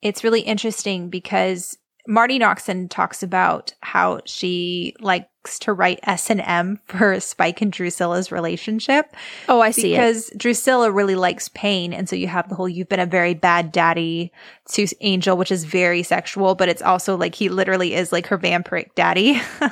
it's 0.03 0.23
really 0.23 0.43
interesting 0.43 1.09
because 1.09 1.79
Marti 2.09 2.39
Noxon 2.39 2.89
talks 2.89 3.23
about 3.23 3.75
how 3.81 4.21
she 4.25 4.95
likes 5.01 5.59
to 5.61 5.73
write 5.73 6.01
S 6.03 6.31
and 6.31 6.41
M 6.41 6.81
for 6.87 7.21
Spike 7.21 7.61
and 7.63 7.73
Drusilla's 7.73 8.33
relationship 8.33 9.15
Oh, 9.49 9.61
I 9.61 9.71
see 9.71 9.95
it. 9.95 9.97
because 9.97 10.31
Drusilla 10.37 10.91
really 10.91 11.15
likes 11.15 11.49
pain, 11.49 11.93
and 11.93 12.09
so 12.09 12.17
you 12.17 12.27
have 12.29 12.49
the 12.49 12.55
whole 12.55 12.69
"you've 12.69 12.89
been 12.89 13.01
a 13.01 13.07
very 13.07 13.35
bad 13.35 13.73
daddy" 13.73 14.33
to 14.73 14.87
Angel, 15.01 15.37
which 15.37 15.53
is 15.53 15.65
very 15.65 16.03
sexual, 16.03 16.55
but 16.55 16.69
it's 16.69 16.83
also 16.83 17.17
like 17.17 17.35
he 17.35 17.49
literally 17.49 17.95
is 17.95 18.13
like 18.13 18.27
her 18.29 18.39
vampiric 18.39 18.95
daddy. 18.95 19.41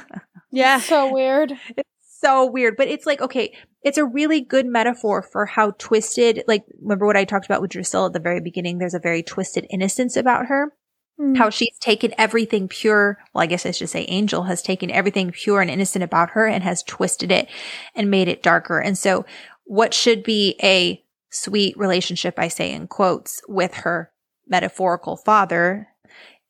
Yeah. 0.51 0.79
So 0.79 1.13
weird. 1.13 1.53
It's 1.77 1.89
so 2.21 2.47
weird. 2.49 2.77
But 2.77 2.87
it's 2.87 3.07
like, 3.07 3.21
okay, 3.21 3.57
it's 3.83 3.99
a 3.99 4.05
really 4.05 4.41
good 4.41 4.67
metaphor 4.67 5.21
for 5.21 5.47
how 5.47 5.73
twisted, 5.79 6.45
like, 6.47 6.63
remember 6.81 7.07
what 7.07 7.17
I 7.17 7.25
talked 7.25 7.45
about 7.47 7.61
with 7.61 7.73
Drusilla 7.73 8.07
at 8.07 8.13
the 8.13 8.21
very 8.21 8.41
beginning? 8.41 8.79
There's 8.79 8.95
a 8.95 9.01
very 9.01 9.25
twisted 9.25 9.67
innocence 9.69 10.17
about 10.17 10.47
her. 10.47 10.73
Mm. 11.21 11.37
How 11.37 11.49
she's 11.49 11.79
taken 11.79 12.13
everything 12.19 12.67
pure. 12.67 13.19
Well, 13.33 13.43
I 13.43 13.47
guess 13.47 13.65
I 13.67 13.71
should 13.71 13.89
say 13.89 14.05
Angel 14.09 14.43
has 14.45 14.63
taken 14.63 14.91
everything 14.91 15.31
pure 15.31 15.61
and 15.61 15.71
innocent 15.71 16.03
about 16.03 16.31
her 16.31 16.47
and 16.47 16.65
has 16.65 16.83
twisted 16.83 17.31
it 17.31 17.49
and 17.95 18.11
made 18.11 18.29
it 18.29 18.43
darker. 18.43 18.81
And 18.81 18.99
so 18.99 19.25
what 19.65 19.95
should 19.95 20.25
be 20.25 20.57
a 20.63 21.03
sweet 21.31 21.77
relationship, 21.77 22.35
I 22.39 22.49
say 22.49 22.73
in 22.73 22.89
quotes, 22.89 23.41
with 23.49 23.75
her 23.75 24.11
metaphorical 24.49 25.17
father 25.17 25.89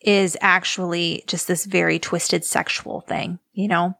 is 0.00 0.37
actually 0.40 1.24
just 1.27 1.48
this 1.48 1.64
very 1.64 1.98
twisted 1.98 2.44
sexual 2.44 3.03
thing, 3.03 3.38
you 3.53 3.68
know? 3.68 3.96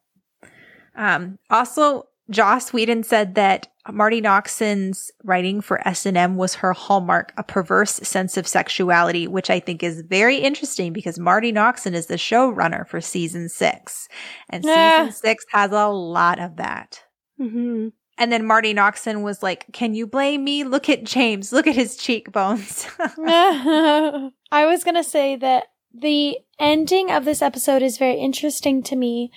Um, 0.97 1.39
also, 1.51 2.09
Joss 2.31 2.73
Whedon 2.73 3.03
said 3.03 3.35
that 3.35 3.69
Marti 3.93 4.23
Noxon's 4.23 5.11
writing 5.25 5.61
for 5.61 5.87
S&M 5.87 6.37
was 6.37 6.55
her 6.57 6.73
hallmark, 6.73 7.33
a 7.37 7.43
perverse 7.43 7.93
sense 7.93 8.37
of 8.37 8.47
sexuality, 8.47 9.27
which 9.27 9.51
I 9.51 9.61
think 9.61 9.83
is 9.83 10.03
very 10.03 10.39
interesting 10.39 10.93
because 10.93 11.19
Marti 11.19 11.53
Noxon 11.53 11.93
is 11.93 12.07
the 12.07 12.15
showrunner 12.15 12.87
for 12.89 13.01
season 13.01 13.49
six. 13.49 14.09
And 14.49 14.65
season 14.65 15.13
six 15.13 15.45
has 15.51 15.73
a 15.73 15.89
lot 15.89 16.39
of 16.39 16.57
that. 16.57 17.03
hmm 17.39 17.89
And 18.17 18.33
then 18.33 18.47
Marti 18.47 18.73
Noxon 18.73 19.23
was 19.23 19.43
like, 19.43 19.67
can 19.73 19.95
you 19.95 20.07
blame 20.07 20.45
me? 20.45 20.65
Look 20.65 20.89
at 20.89 21.05
James. 21.05 21.53
Look 21.53 21.67
at 21.67 21.75
his 21.75 21.97
cheekbones. 21.97 22.87
I 22.99 24.31
was 24.53 24.85
going 24.85 24.95
to 24.95 25.05
say 25.05 25.37
that 25.37 25.65
the 25.93 26.39
ending 26.59 27.11
of 27.11 27.25
this 27.25 27.43
episode 27.43 27.83
is 27.83 27.99
very 27.99 28.19
interesting 28.19 28.83
to 28.85 28.97
me 28.97 29.31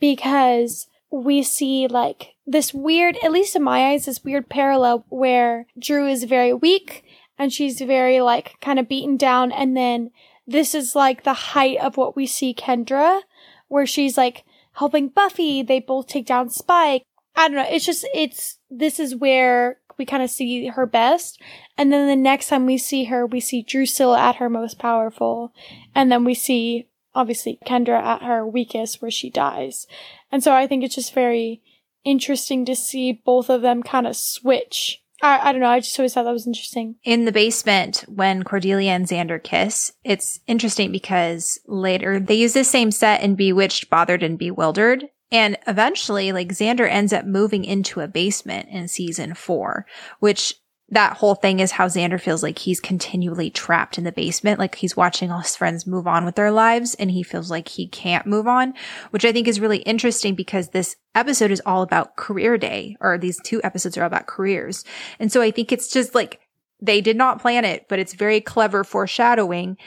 because 0.00 0.88
we 1.12 1.42
see 1.42 1.86
like 1.86 2.34
this 2.46 2.72
weird, 2.72 3.16
at 3.22 3.30
least 3.30 3.54
in 3.54 3.62
my 3.62 3.90
eyes, 3.90 4.06
this 4.06 4.24
weird 4.24 4.48
parallel 4.48 5.04
where 5.10 5.66
Drew 5.78 6.08
is 6.08 6.24
very 6.24 6.54
weak 6.54 7.04
and 7.38 7.52
she's 7.52 7.80
very 7.80 8.20
like 8.20 8.54
kind 8.60 8.78
of 8.78 8.88
beaten 8.88 9.16
down. 9.16 9.52
And 9.52 9.76
then 9.76 10.10
this 10.46 10.74
is 10.74 10.96
like 10.96 11.22
the 11.22 11.34
height 11.34 11.78
of 11.78 11.96
what 11.96 12.16
we 12.16 12.26
see 12.26 12.54
Kendra, 12.54 13.20
where 13.68 13.86
she's 13.86 14.16
like 14.16 14.44
helping 14.72 15.08
Buffy. 15.08 15.62
They 15.62 15.80
both 15.80 16.06
take 16.06 16.26
down 16.26 16.48
Spike. 16.48 17.04
I 17.36 17.48
don't 17.48 17.56
know. 17.56 17.66
It's 17.68 17.86
just, 17.86 18.06
it's, 18.14 18.58
this 18.70 18.98
is 18.98 19.14
where 19.14 19.78
we 19.98 20.06
kind 20.06 20.22
of 20.22 20.30
see 20.30 20.66
her 20.68 20.86
best. 20.86 21.40
And 21.76 21.92
then 21.92 22.08
the 22.08 22.16
next 22.16 22.48
time 22.48 22.66
we 22.66 22.78
see 22.78 23.04
her, 23.04 23.26
we 23.26 23.40
see 23.40 23.62
Drusilla 23.62 24.18
at 24.18 24.36
her 24.36 24.48
most 24.48 24.78
powerful. 24.78 25.52
And 25.94 26.10
then 26.10 26.24
we 26.24 26.34
see, 26.34 26.88
obviously, 27.14 27.58
Kendra 27.66 28.00
at 28.00 28.22
her 28.22 28.46
weakest 28.46 29.02
where 29.02 29.10
she 29.10 29.30
dies. 29.30 29.86
And 30.30 30.42
so 30.42 30.52
I 30.54 30.66
think 30.66 30.84
it's 30.84 30.94
just 30.94 31.14
very 31.14 31.62
interesting 32.04 32.64
to 32.64 32.74
see 32.74 33.12
both 33.12 33.48
of 33.48 33.62
them 33.62 33.82
kind 33.82 34.06
of 34.06 34.16
switch. 34.16 35.02
I, 35.22 35.48
I 35.48 35.52
don't 35.52 35.60
know. 35.60 35.68
I 35.68 35.80
just 35.80 35.98
always 35.98 36.14
thought 36.14 36.24
that 36.24 36.32
was 36.32 36.46
interesting. 36.46 36.96
in 37.04 37.24
the 37.24 37.32
basement 37.32 38.04
when 38.08 38.42
Cordelia 38.42 38.90
and 38.90 39.06
Xander 39.06 39.42
kiss, 39.42 39.92
it's 40.04 40.40
interesting 40.46 40.90
because 40.90 41.60
later 41.66 42.18
they 42.18 42.34
use 42.34 42.54
the 42.54 42.64
same 42.64 42.90
set 42.90 43.22
in 43.22 43.36
Bewitched, 43.36 43.88
Bothered, 43.88 44.22
and 44.22 44.38
Bewildered. 44.38 45.08
And 45.30 45.56
eventually, 45.66 46.32
like 46.32 46.48
Xander 46.48 46.90
ends 46.90 47.12
up 47.12 47.24
moving 47.24 47.64
into 47.64 48.00
a 48.00 48.08
basement 48.08 48.68
in 48.68 48.88
season 48.88 49.34
four, 49.34 49.86
which 50.18 50.54
that 50.92 51.16
whole 51.16 51.34
thing 51.34 51.58
is 51.58 51.70
how 51.70 51.86
Xander 51.86 52.20
feels 52.20 52.42
like 52.42 52.58
he's 52.58 52.78
continually 52.78 53.48
trapped 53.48 53.96
in 53.96 54.04
the 54.04 54.12
basement. 54.12 54.58
Like 54.58 54.74
he's 54.74 54.94
watching 54.94 55.30
all 55.30 55.40
his 55.40 55.56
friends 55.56 55.86
move 55.86 56.06
on 56.06 56.26
with 56.26 56.34
their 56.34 56.50
lives 56.50 56.94
and 56.96 57.10
he 57.10 57.22
feels 57.22 57.50
like 57.50 57.68
he 57.68 57.88
can't 57.88 58.26
move 58.26 58.46
on, 58.46 58.74
which 59.08 59.24
I 59.24 59.32
think 59.32 59.48
is 59.48 59.58
really 59.58 59.78
interesting 59.78 60.34
because 60.34 60.68
this 60.68 60.96
episode 61.14 61.50
is 61.50 61.62
all 61.64 61.80
about 61.80 62.16
career 62.16 62.58
day 62.58 62.98
or 63.00 63.16
these 63.16 63.40
two 63.42 63.58
episodes 63.64 63.96
are 63.96 64.02
all 64.02 64.06
about 64.06 64.26
careers. 64.26 64.84
And 65.18 65.32
so 65.32 65.40
I 65.40 65.50
think 65.50 65.72
it's 65.72 65.90
just 65.90 66.14
like 66.14 66.40
they 66.82 67.00
did 67.00 67.16
not 67.16 67.40
plan 67.40 67.64
it, 67.64 67.86
but 67.88 67.98
it's 67.98 68.12
very 68.12 68.42
clever 68.42 68.84
foreshadowing 68.84 69.78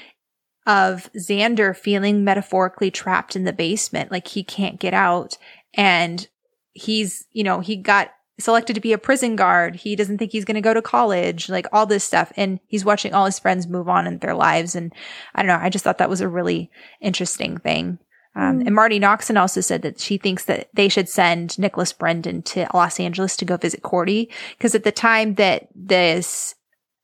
of 0.66 1.12
Xander 1.16 1.78
feeling 1.78 2.24
metaphorically 2.24 2.90
trapped 2.90 3.36
in 3.36 3.44
the 3.44 3.54
basement, 3.54 4.12
like 4.12 4.28
he 4.28 4.44
can't 4.44 4.80
get 4.80 4.96
out. 4.96 5.38
And 5.76 6.28
he's, 6.74 7.28
you 7.32 7.44
know, 7.44 7.60
he 7.60 7.76
got 7.76 8.10
selected 8.40 8.74
to 8.74 8.82
be 8.82 8.94
a 8.94 8.98
prison 8.98 9.36
guard. 9.36 9.76
He 9.76 9.96
doesn't 9.96 10.18
think 10.18 10.32
he's 10.32 10.46
going 10.46 10.56
to 10.56 10.62
go 10.62 10.74
to 10.74 10.82
college, 10.82 11.50
like 11.50 11.68
all 11.72 11.86
this 11.86 12.04
stuff. 12.04 12.34
And 12.36 12.60
he's 12.68 12.86
watching 12.86 13.14
all 13.14 13.26
his 13.26 13.40
friends 13.40 13.68
move 13.68 13.88
on 13.88 14.08
in 14.08 14.20
their 14.20 14.36
lives. 14.36 14.76
And 14.76 14.94
I 15.34 15.42
don't 15.42 15.48
know. 15.48 15.60
I 15.62 15.70
just 15.70 15.84
thought 15.84 16.00
that 16.00 16.10
was 16.10 16.22
a 16.22 16.28
really 16.28 16.70
interesting 17.02 17.58
thing. 17.58 18.00
Um, 18.36 18.60
Mm. 18.60 18.66
And 18.66 18.76
Marti 18.76 19.00
Noxon 19.00 19.40
also 19.40 19.62
said 19.62 19.82
that 19.84 20.00
she 20.00 20.18
thinks 20.18 20.46
that 20.46 20.68
they 20.74 20.90
should 20.90 21.08
send 21.08 21.58
Nicholas 21.58 21.94
Brendon 21.94 22.42
to 22.44 22.68
Los 22.74 23.00
Angeles 23.00 23.38
to 23.38 23.46
go 23.46 23.56
visit 23.58 23.82
Cordy. 23.82 24.30
Cause 24.60 24.76
at 24.76 24.84
the 24.84 24.92
time 24.92 25.36
that 25.36 25.70
this, 25.74 26.56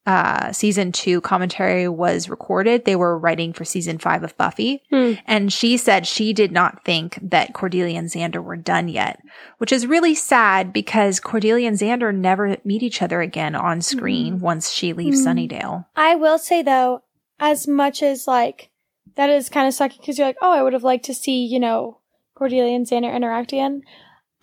uh, 0.06 0.52
season 0.52 0.92
two 0.92 1.22
commentary 1.22 1.88
was 1.88 2.28
recorded, 2.28 2.86
they 2.86 2.96
were 2.96 3.18
writing 3.18 3.54
for 3.54 3.64
season 3.64 4.00
five 4.00 4.24
of 4.24 4.36
Buffy. 4.38 4.82
Hmm. 4.90 5.14
And 5.28 5.54
she 5.54 5.78
said 5.78 6.08
she 6.08 6.34
did 6.34 6.52
not 6.52 6.84
think 6.84 7.20
that 7.22 7.54
Cordelia 7.54 8.00
and 8.00 8.10
Xander 8.10 8.44
were 8.44 8.56
done 8.58 8.88
yet, 8.88 9.20
which 9.60 9.72
is 9.72 9.86
really 9.86 10.16
sad 10.16 10.74
because 10.74 11.20
Cordelia 11.20 11.68
and 11.68 11.78
Xander 11.78 12.14
never 12.16 12.58
meet 12.64 12.82
each 12.82 13.02
other 13.02 13.22
again 13.22 13.54
on 13.54 13.82
screen 13.82 14.40
once 14.40 14.72
she 14.72 14.92
leaves 14.94 15.26
Mhm. 15.26 15.50
Sunnydale. 15.50 15.86
I 15.96 16.16
will 16.16 16.40
say 16.40 16.64
though, 16.64 17.04
as 17.40 17.68
much 17.68 18.02
as 18.02 18.28
like 18.28 18.70
that 19.16 19.30
is 19.30 19.50
kind 19.50 19.68
of 19.68 19.74
sucky 19.74 20.00
because 20.00 20.18
you're 20.18 20.28
like, 20.28 20.38
oh, 20.42 20.52
I 20.52 20.64
would 20.64 20.74
have 20.74 20.84
liked 20.84 21.06
to 21.06 21.14
see, 21.14 21.44
you 21.46 21.60
know, 21.60 21.98
Cordelia 22.34 22.76
and 22.76 22.88
Xander 22.88 23.14
interact 23.14 23.52
again. 23.52 23.84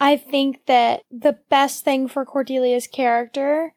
I 0.00 0.16
think 0.16 0.66
that 0.66 1.02
the 1.10 1.38
best 1.50 1.84
thing 1.84 2.06
for 2.06 2.24
Cordelia's 2.24 2.86
character 2.86 3.74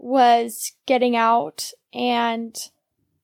was 0.00 0.72
getting 0.86 1.14
out 1.16 1.70
and 1.92 2.56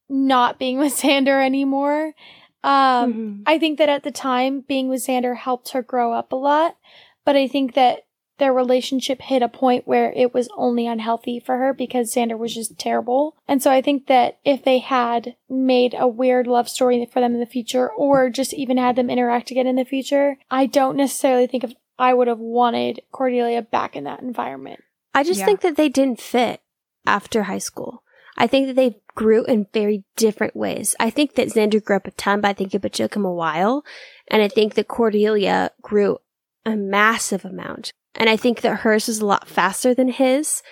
not 0.09 0.59
being 0.59 0.79
with 0.79 0.95
Xander 1.03 1.45
anymore. 1.45 2.15
Um, 2.63 3.13
Mhm. 3.15 3.43
I 3.47 3.59
think 3.59 3.79
that 3.79 3.89
at 3.89 4.03
the 4.03 4.11
time, 4.11 4.61
being 4.61 4.89
with 4.89 5.07
Xander 5.07 5.37
helped 5.37 5.71
her 5.71 5.83
grow 5.83 6.13
up 6.13 6.33
a 6.33 6.37
lot, 6.37 6.77
but 7.25 7.37
I 7.37 7.47
think 7.49 7.75
that 7.75 8.05
their 8.39 8.53
relationship 8.53 9.23
hit 9.23 9.41
a 9.41 9.49
point 9.49 9.87
where 9.89 10.13
it 10.13 10.35
was 10.35 10.47
only 10.59 10.87
unhealthy 10.87 11.41
for 11.41 11.57
her 11.57 11.73
because 11.73 12.15
Xander 12.15 12.37
was 12.37 12.55
just 12.55 12.79
terrible. 12.79 13.35
And 13.49 13.63
so 13.63 13.71
I 13.71 13.81
think 13.81 14.09
that 14.09 14.37
if 14.45 14.63
they 14.63 14.79
had 14.79 15.37
made 15.49 15.95
a 15.99 16.07
weird 16.07 16.47
love 16.47 16.69
story 16.69 17.03
for 17.07 17.21
them 17.21 17.33
in 17.33 17.41
the 17.41 17.47
future 17.47 17.89
or 17.91 18.29
just 18.29 18.53
even 18.53 18.77
had 18.77 18.95
them 18.97 19.09
interact 19.09 19.51
again 19.51 19.67
in 19.67 19.77
the 19.77 19.87
future, 19.87 20.37
I 20.51 20.67
don't 20.67 20.99
necessarily 20.99 21.47
think 21.47 21.65
of 21.65 21.75
I 21.99 22.13
would 22.13 22.29
have 22.29 22.39
wanted 22.41 23.01
Cordelia 23.11 23.63
back 23.63 23.97
in 23.97 24.05
that 24.05 24.21
environment. 24.21 24.83
I 25.15 25.23
just 25.23 25.41
Yeah. 25.41 25.47
think 25.47 25.63
that 25.63 25.77
they 25.77 25.89
didn't 25.89 26.21
fit 26.21 26.61
after 27.07 27.45
high 27.45 27.59
school. 27.59 28.03
I 28.37 28.47
think 28.47 28.67
that 28.67 28.77
they 28.77 29.01
grew 29.15 29.45
in 29.45 29.67
very 29.73 30.05
different 30.17 30.55
ways. 30.55 30.95
I 31.01 31.11
think 31.11 31.35
that 31.35 31.49
Xander 31.49 31.83
grew 31.83 31.97
up 31.97 32.07
a 32.07 32.11
ton, 32.13 32.43
but 32.43 32.49
I 32.49 32.53
think 32.53 32.75
it 32.75 32.93
took 32.93 33.17
him 33.17 33.25
a 33.25 33.33
while. 33.33 33.85
And 34.29 34.43
I 34.43 34.49
think 34.49 34.75
that 34.75 34.89
Cordelia 34.89 35.71
grew 35.81 36.19
a 36.65 36.77
massive 36.77 37.45
amount. 37.45 37.93
And 38.15 38.29
I 38.29 38.37
think 38.37 38.61
that 38.61 38.81
hers 38.81 39.09
was 39.09 39.21
a 39.21 39.27
lot 39.27 39.49
faster 39.49 39.95
than 39.95 40.09
his. 40.09 40.63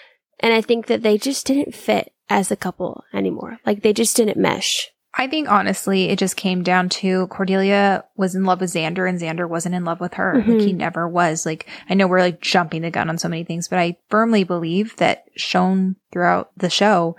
And 0.41 0.53
I 0.53 0.61
think 0.61 0.87
that 0.87 1.03
they 1.03 1.16
just 1.16 1.47
didn't 1.47 1.74
fit 1.74 2.12
as 2.28 2.51
a 2.51 2.57
couple 2.57 3.05
anymore. 3.12 3.59
Like 3.64 3.82
they 3.82 3.93
just 3.93 4.16
didn't 4.16 4.37
mesh. 4.37 4.91
I 5.17 5.29
think 5.29 5.49
honestly, 5.49 6.05
it 6.11 6.19
just 6.19 6.37
came 6.37 6.62
down 6.65 6.89
to 6.89 7.29
Cordelia 7.29 8.05
was 8.17 8.35
in 8.35 8.45
love 8.45 8.61
with 8.61 8.73
Xander 8.73 9.09
and 9.09 9.21
Xander 9.21 9.49
wasn't 9.49 9.75
in 9.77 9.85
love 9.85 10.01
with 10.01 10.15
her. 10.15 10.35
Like 10.37 10.61
he 10.61 10.73
Mhm. 10.73 10.77
never 10.79 11.09
was. 11.09 11.47
Like 11.47 11.67
I 11.89 11.95
know 11.95 12.07
we're 12.09 12.21
like 12.21 12.41
jumping 12.41 12.83
the 12.83 12.91
gun 12.91 13.09
on 13.09 13.19
so 13.19 13.29
many 13.29 13.45
things, 13.45 13.69
but 13.69 13.79
I 13.79 13.97
firmly 14.11 14.43
believe 14.45 14.97
that 14.97 15.25
shown 15.37 15.97
throughout 16.12 16.51
the 16.57 16.69
show 16.71 17.17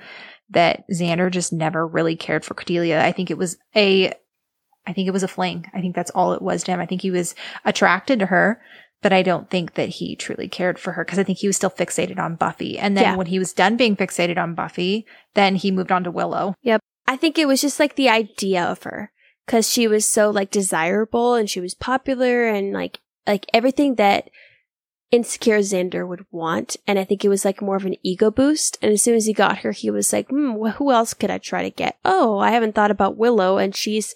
that 0.49 0.83
Xander 0.93 1.31
just 1.31 1.53
never 1.53 1.87
really 1.87 2.15
cared 2.15 2.43
for 2.43 2.53
Cordelia. 2.53 3.01
I 3.01 3.11
think 3.13 3.31
it 3.31 3.37
was 3.37 3.57
a, 3.75 4.13
I 4.85 4.93
think 4.93 5.07
it 5.07 5.11
was 5.13 5.23
a 5.23 5.27
fling. 5.27 5.65
I 5.73 5.79
think 5.81 5.95
that's 5.95 6.11
all 6.11 6.33
it 6.33 6.41
was 6.41 6.63
to 6.65 6.71
him. 6.71 6.79
I 6.81 6.85
think 6.85 7.01
he 7.01 7.11
was 7.11 7.33
attracted 7.63 8.19
to 8.19 8.25
her, 8.27 8.61
but 9.01 9.13
I 9.13 9.21
don't 9.23 9.49
think 9.49 9.73
that 9.75 9.89
he 9.89 10.15
truly 10.15 10.47
cared 10.47 10.77
for 10.77 10.91
her 10.91 11.03
because 11.05 11.17
I 11.17 11.23
think 11.23 11.39
he 11.39 11.47
was 11.47 11.55
still 11.55 11.69
fixated 11.71 12.19
on 12.19 12.35
Buffy. 12.35 12.77
And 12.77 12.95
then 12.95 13.03
Yeah. 13.05 13.15
when 13.15 13.27
he 13.27 13.39
was 13.39 13.53
done 13.53 13.77
being 13.77 13.95
fixated 13.95 14.37
on 14.37 14.53
Buffy, 14.53 15.05
then 15.33 15.55
he 15.55 15.71
moved 15.71 15.91
on 15.91 16.03
to 16.03 16.11
Willow. 16.11 16.53
I 17.07 17.15
think 17.15 17.37
it 17.37 17.47
was 17.47 17.61
just 17.61 17.79
like 17.79 17.95
the 17.95 18.09
idea 18.09 18.63
of 18.63 18.83
her 18.83 19.11
because 19.45 19.71
she 19.71 19.87
was 19.87 20.07
so 20.07 20.29
like 20.29 20.51
desirable 20.51 21.35
and 21.35 21.49
she 21.49 21.59
was 21.59 21.73
popular 21.73 22.47
and 22.47 22.73
like 22.73 22.99
like 23.27 23.45
everything 23.53 23.95
that 23.95 24.29
insecure 25.11 25.59
Xander 25.59 26.07
would 26.07 26.25
want. 26.31 26.77
And 26.87 26.99
I 26.99 27.03
think 27.03 27.23
it 27.23 27.29
was 27.29 27.45
like 27.45 27.61
more 27.61 27.75
of 27.75 27.85
an 27.85 27.95
ego 28.03 28.31
boost. 28.31 28.77
And 28.81 28.91
as 28.91 29.01
soon 29.01 29.15
as 29.15 29.25
he 29.25 29.33
got 29.33 29.59
her, 29.59 29.71
he 29.71 29.89
was 29.89 30.11
like, 30.11 30.29
hmm, 30.29 30.53
wh- 30.53 30.75
who 30.75 30.91
else 30.91 31.13
could 31.13 31.31
I 31.31 31.37
try 31.37 31.63
to 31.63 31.69
get? 31.69 31.97
Oh, 32.03 32.39
I 32.39 32.51
haven't 32.51 32.75
thought 32.75 32.91
about 32.91 33.17
Willow 33.17 33.57
and 33.57 33.75
she's 33.75 34.13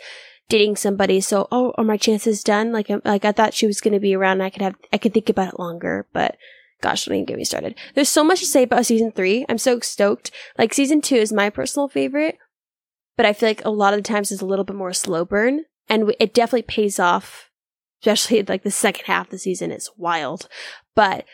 dating 0.49 0.75
somebody. 0.75 1.21
So, 1.21 1.47
oh, 1.51 1.73
are 1.77 1.83
my 1.83 1.97
chances 1.97 2.43
done? 2.43 2.71
Like, 2.71 2.89
like 3.05 3.23
I 3.25 3.31
thought 3.31 3.53
she 3.53 3.67
was 3.67 3.81
going 3.81 3.93
to 3.93 3.99
be 3.99 4.15
around. 4.15 4.33
And 4.33 4.43
I 4.43 4.49
could 4.49 4.61
have, 4.61 4.75
I 4.91 4.97
could 4.97 5.13
think 5.13 5.29
about 5.29 5.53
it 5.53 5.59
longer, 5.59 6.07
but 6.11 6.37
gosh, 6.81 7.05
don't 7.05 7.15
even 7.15 7.25
get 7.25 7.37
me 7.37 7.43
started. 7.43 7.75
There's 7.93 8.09
so 8.09 8.23
much 8.23 8.39
to 8.39 8.45
say 8.45 8.63
about 8.63 8.85
season 8.85 9.11
three. 9.11 9.45
I'm 9.47 9.57
so 9.57 9.79
stoked. 9.79 10.31
Like 10.57 10.73
season 10.73 11.01
two 11.01 11.15
is 11.15 11.31
my 11.31 11.49
personal 11.49 11.87
favorite 11.87 12.37
but 13.19 13.25
I 13.25 13.33
feel 13.33 13.49
like 13.49 13.65
a 13.65 13.69
lot 13.69 13.93
of 13.93 13.97
the 13.97 14.07
times 14.07 14.31
it's 14.31 14.41
a 14.41 14.45
little 14.45 14.63
bit 14.63 14.77
more 14.77 14.93
slow 14.93 15.25
burn, 15.25 15.65
and 15.89 16.15
it 16.21 16.33
definitely 16.33 16.61
pays 16.61 16.99
off. 16.99 17.49
Especially 18.01 18.41
like 18.47 18.63
the 18.63 18.71
second 18.71 19.07
half 19.07 19.25
of 19.25 19.31
the 19.31 19.37
season 19.37 19.73
It's 19.73 19.91
wild, 19.97 20.47
but 20.95 21.25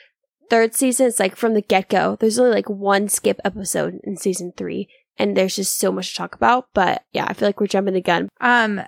third 0.49 0.73
season 0.73 1.05
it's 1.05 1.19
like 1.19 1.35
from 1.35 1.53
the 1.53 1.61
get 1.61 1.87
go. 1.89 2.17
There's 2.19 2.39
only 2.39 2.53
like 2.53 2.71
one 2.71 3.07
skip 3.07 3.39
episode 3.45 3.99
in 4.03 4.17
season 4.17 4.51
three, 4.57 4.89
and 5.19 5.37
there's 5.37 5.55
just 5.55 5.77
so 5.77 5.91
much 5.91 6.09
to 6.09 6.15
talk 6.15 6.33
about. 6.33 6.69
But 6.73 7.03
yeah, 7.11 7.27
I 7.27 7.33
feel 7.33 7.47
like 7.47 7.61
we're 7.61 7.67
jumping 7.67 7.93
the 7.93 8.01
gun. 8.01 8.29
Um, 8.41 8.81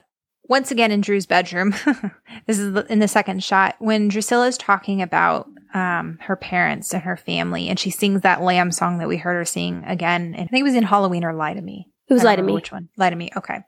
once 0.46 0.72
again 0.72 0.92
in 0.92 1.02
Drew's 1.02 1.28
bedroom, 1.28 1.76
this 2.48 2.58
is 2.58 2.76
in 2.90 2.98
the 2.98 3.08
second 3.08 3.44
shot 3.44 3.76
when 3.78 4.08
Drusilla 4.08 4.48
is 4.48 4.58
talking 4.58 5.04
about 5.04 5.48
um 5.76 6.18
her 6.22 6.36
parents 6.36 6.96
and 6.96 7.04
her 7.04 7.16
family, 7.16 7.70
and 7.70 7.78
she 7.78 7.92
sings 7.92 8.22
that 8.22 8.42
lamb 8.42 8.72
song 8.72 8.98
that 8.98 9.08
we 9.08 9.18
heard 9.18 9.36
her 9.36 9.46
sing 9.46 9.84
again. 9.86 10.34
And 10.34 10.46
I 10.46 10.48
think 10.48 10.62
it 10.62 10.64
was 10.64 10.74
in 10.74 10.82
Halloween 10.82 11.24
or 11.24 11.36
Lie 11.36 11.54
to 11.54 11.62
Me. 11.62 11.92
It 12.10 12.14
was 12.14 12.24
Lie 12.24 12.38
to 12.38 12.42
Me. 12.44 12.54
Which 12.54 12.72
one? 12.72 12.90
Lie 12.98 13.10
to 13.10 13.16
Me. 13.16 13.30
Okay. 13.36 13.60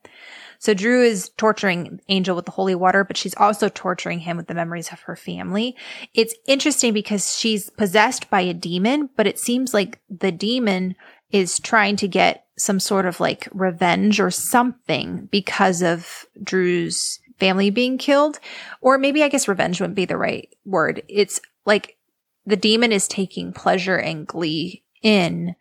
So 0.60 0.74
Drew 0.74 1.04
is 1.04 1.30
torturing 1.38 2.02
Angel 2.10 2.36
with 2.36 2.46
the 2.46 2.52
holy 2.52 2.76
water, 2.76 3.04
but 3.04 3.18
she's 3.18 3.36
also 3.36 3.70
torturing 3.70 4.20
him 4.20 4.38
with 4.38 4.48
the 4.48 4.54
memories 4.54 4.92
of 4.92 5.02
her 5.02 5.16
family. 5.16 5.76
It's 6.14 6.36
interesting 6.48 6.94
because 6.94 7.38
she's 7.38 7.70
possessed 7.70 8.30
by 8.30 8.42
a 8.42 8.54
demon, 8.54 9.10
but 9.16 9.28
it 9.28 9.40
seems 9.40 9.74
like 9.74 10.00
the 10.10 10.32
demon 10.32 10.96
is 11.32 11.60
trying 11.60 11.96
to 11.98 12.08
get 12.08 12.46
some 12.58 12.80
sort 12.80 13.06
of 13.06 13.20
like 13.22 13.48
revenge 13.54 14.20
or 14.20 14.32
something 14.32 15.28
because 15.32 15.82
of 15.82 16.26
Drew's 16.44 17.20
family 17.40 17.70
being 17.70 17.98
killed. 17.98 18.40
Or 18.82 18.98
maybe 18.98 19.24
I 19.24 19.30
guess 19.30 19.48
revenge 19.48 19.80
wouldn't 19.80 19.96
be 19.96 20.06
the 20.06 20.18
right 20.18 20.50
word. 20.66 21.04
It's 21.08 21.40
like 21.66 21.96
the 22.46 22.58
demon 22.58 22.92
is 22.92 23.08
taking 23.08 23.54
pleasure 23.54 23.98
and 23.98 24.28
glee 24.28 24.84
in 25.02 25.56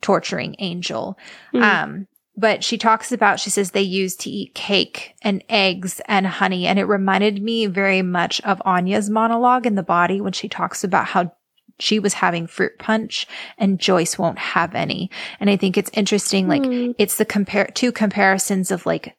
torturing 0.00 0.56
Angel. 0.60 1.18
Mhm. 1.52 1.62
Um, 1.62 2.06
but 2.36 2.64
she 2.64 2.78
talks 2.78 3.12
about, 3.12 3.40
she 3.40 3.50
says 3.50 3.70
they 3.70 3.82
used 3.82 4.20
to 4.20 4.30
eat 4.30 4.54
cake 4.54 5.14
and 5.22 5.44
eggs 5.48 6.00
and 6.06 6.26
honey. 6.26 6.66
And 6.66 6.78
it 6.78 6.84
reminded 6.84 7.42
me 7.42 7.66
very 7.66 8.02
much 8.02 8.40
of 8.42 8.62
Anya's 8.64 9.10
monologue 9.10 9.66
in 9.66 9.74
the 9.74 9.82
body 9.82 10.20
when 10.20 10.32
she 10.32 10.48
talks 10.48 10.84
about 10.84 11.06
how 11.06 11.32
she 11.78 11.98
was 11.98 12.14
having 12.14 12.46
fruit 12.46 12.78
punch 12.78 13.26
and 13.58 13.80
Joyce 13.80 14.18
won't 14.18 14.38
have 14.38 14.74
any. 14.74 15.10
And 15.38 15.50
I 15.50 15.56
think 15.56 15.76
it's 15.76 15.90
interesting, 15.92 16.46
like 16.46 16.64
Hmm. 16.64 16.92
it's 16.98 17.16
the 17.16 17.24
compare 17.24 17.66
two 17.66 17.90
comparisons 17.92 18.70
of 18.70 18.86
like 18.86 19.16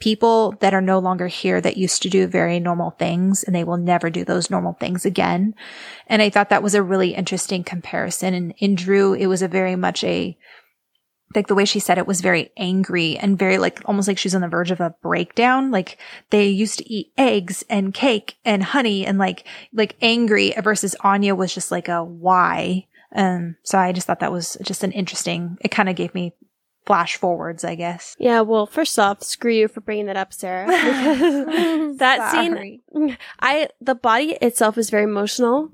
people 0.00 0.52
that 0.60 0.74
are 0.74 0.80
no 0.80 1.00
longer 1.00 1.26
here 1.26 1.60
that 1.60 1.76
used 1.76 2.02
to 2.02 2.08
do 2.08 2.26
very 2.28 2.60
normal 2.60 2.92
things 2.92 3.42
and 3.42 3.54
they 3.54 3.64
will 3.64 3.76
never 3.76 4.10
do 4.10 4.24
those 4.24 4.48
normal 4.50 4.74
things 4.74 5.04
again. 5.04 5.54
And 6.06 6.22
I 6.22 6.30
thought 6.30 6.50
that 6.50 6.62
was 6.62 6.74
a 6.74 6.82
really 6.82 7.14
interesting 7.14 7.64
comparison. 7.64 8.32
And 8.32 8.54
in 8.58 8.76
Drew, 8.76 9.12
it 9.12 9.26
was 9.26 9.42
a 9.42 9.48
very 9.48 9.74
much 9.74 10.04
a, 10.04 10.38
like 11.34 11.46
the 11.46 11.54
way 11.54 11.64
she 11.64 11.80
said 11.80 11.98
it 11.98 12.06
was 12.06 12.20
very 12.20 12.50
angry 12.56 13.16
and 13.18 13.38
very 13.38 13.58
like 13.58 13.80
almost 13.84 14.08
like 14.08 14.18
she's 14.18 14.34
on 14.34 14.40
the 14.40 14.48
verge 14.48 14.70
of 14.70 14.80
a 14.80 14.94
breakdown. 15.02 15.70
Like 15.70 15.98
they 16.30 16.46
used 16.48 16.78
to 16.78 16.92
eat 16.92 17.12
eggs 17.18 17.64
and 17.68 17.92
cake 17.92 18.36
and 18.44 18.62
honey 18.62 19.04
and 19.04 19.18
like, 19.18 19.44
like 19.72 19.96
angry 20.00 20.54
versus 20.62 20.96
Anya 21.00 21.34
was 21.34 21.52
just 21.52 21.70
like 21.70 21.88
a 21.88 22.02
why. 22.02 22.86
Um, 23.14 23.56
so 23.62 23.78
I 23.78 23.92
just 23.92 24.06
thought 24.06 24.20
that 24.20 24.32
was 24.32 24.56
just 24.62 24.84
an 24.84 24.92
interesting, 24.92 25.58
it 25.60 25.70
kind 25.70 25.88
of 25.88 25.96
gave 25.96 26.14
me 26.14 26.34
flash 26.88 27.16
forwards, 27.16 27.64
I 27.64 27.74
guess. 27.74 28.16
Yeah, 28.18 28.40
well, 28.40 28.66
first 28.66 28.98
off, 28.98 29.22
screw 29.22 29.52
you 29.52 29.68
for 29.68 29.82
bringing 29.82 30.06
that 30.06 30.16
up, 30.16 30.32
Sarah. 30.32 30.66
That 31.98 32.30
scene, 32.32 33.16
I 33.40 33.68
the 33.80 33.94
body 33.94 34.38
itself 34.40 34.78
is 34.78 34.88
very 34.88 35.02
emotional, 35.02 35.70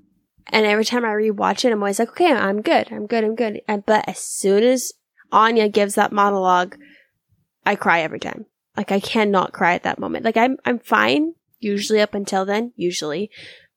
and 0.49 0.65
every 0.65 0.85
time 0.85 1.05
I 1.05 1.09
rewatch 1.09 1.65
it, 1.65 1.73
I'm 1.73 1.83
always 1.83 1.99
like, 1.99 2.11
okay, 2.11 2.33
I'm 2.33 2.63
good, 2.63 2.89
I'm 2.91 3.07
good, 3.07 3.25
I'm 3.25 3.35
good. 3.35 3.61
And, 3.69 3.85
but 3.85 4.09
as 4.09 4.19
soon 4.19 4.63
as 4.63 4.93
Anya 5.35 5.69
gives 5.69 5.97
that 5.97 6.13
monologue, 6.13 6.77
I 7.67 7.75
cry 7.75 8.01
every 8.01 8.21
time. 8.21 8.47
Like 8.77 8.93
I 8.93 9.01
cannot 9.01 9.53
cry 9.53 9.75
at 9.75 9.83
that 9.83 9.99
moment. 9.99 10.25
Like 10.25 10.37
I'm 10.37 10.57
I'm 10.65 10.79
fine 10.79 11.35
usually 11.59 12.01
up 12.01 12.15
until 12.15 12.45
then, 12.45 12.73
usually, 12.77 13.31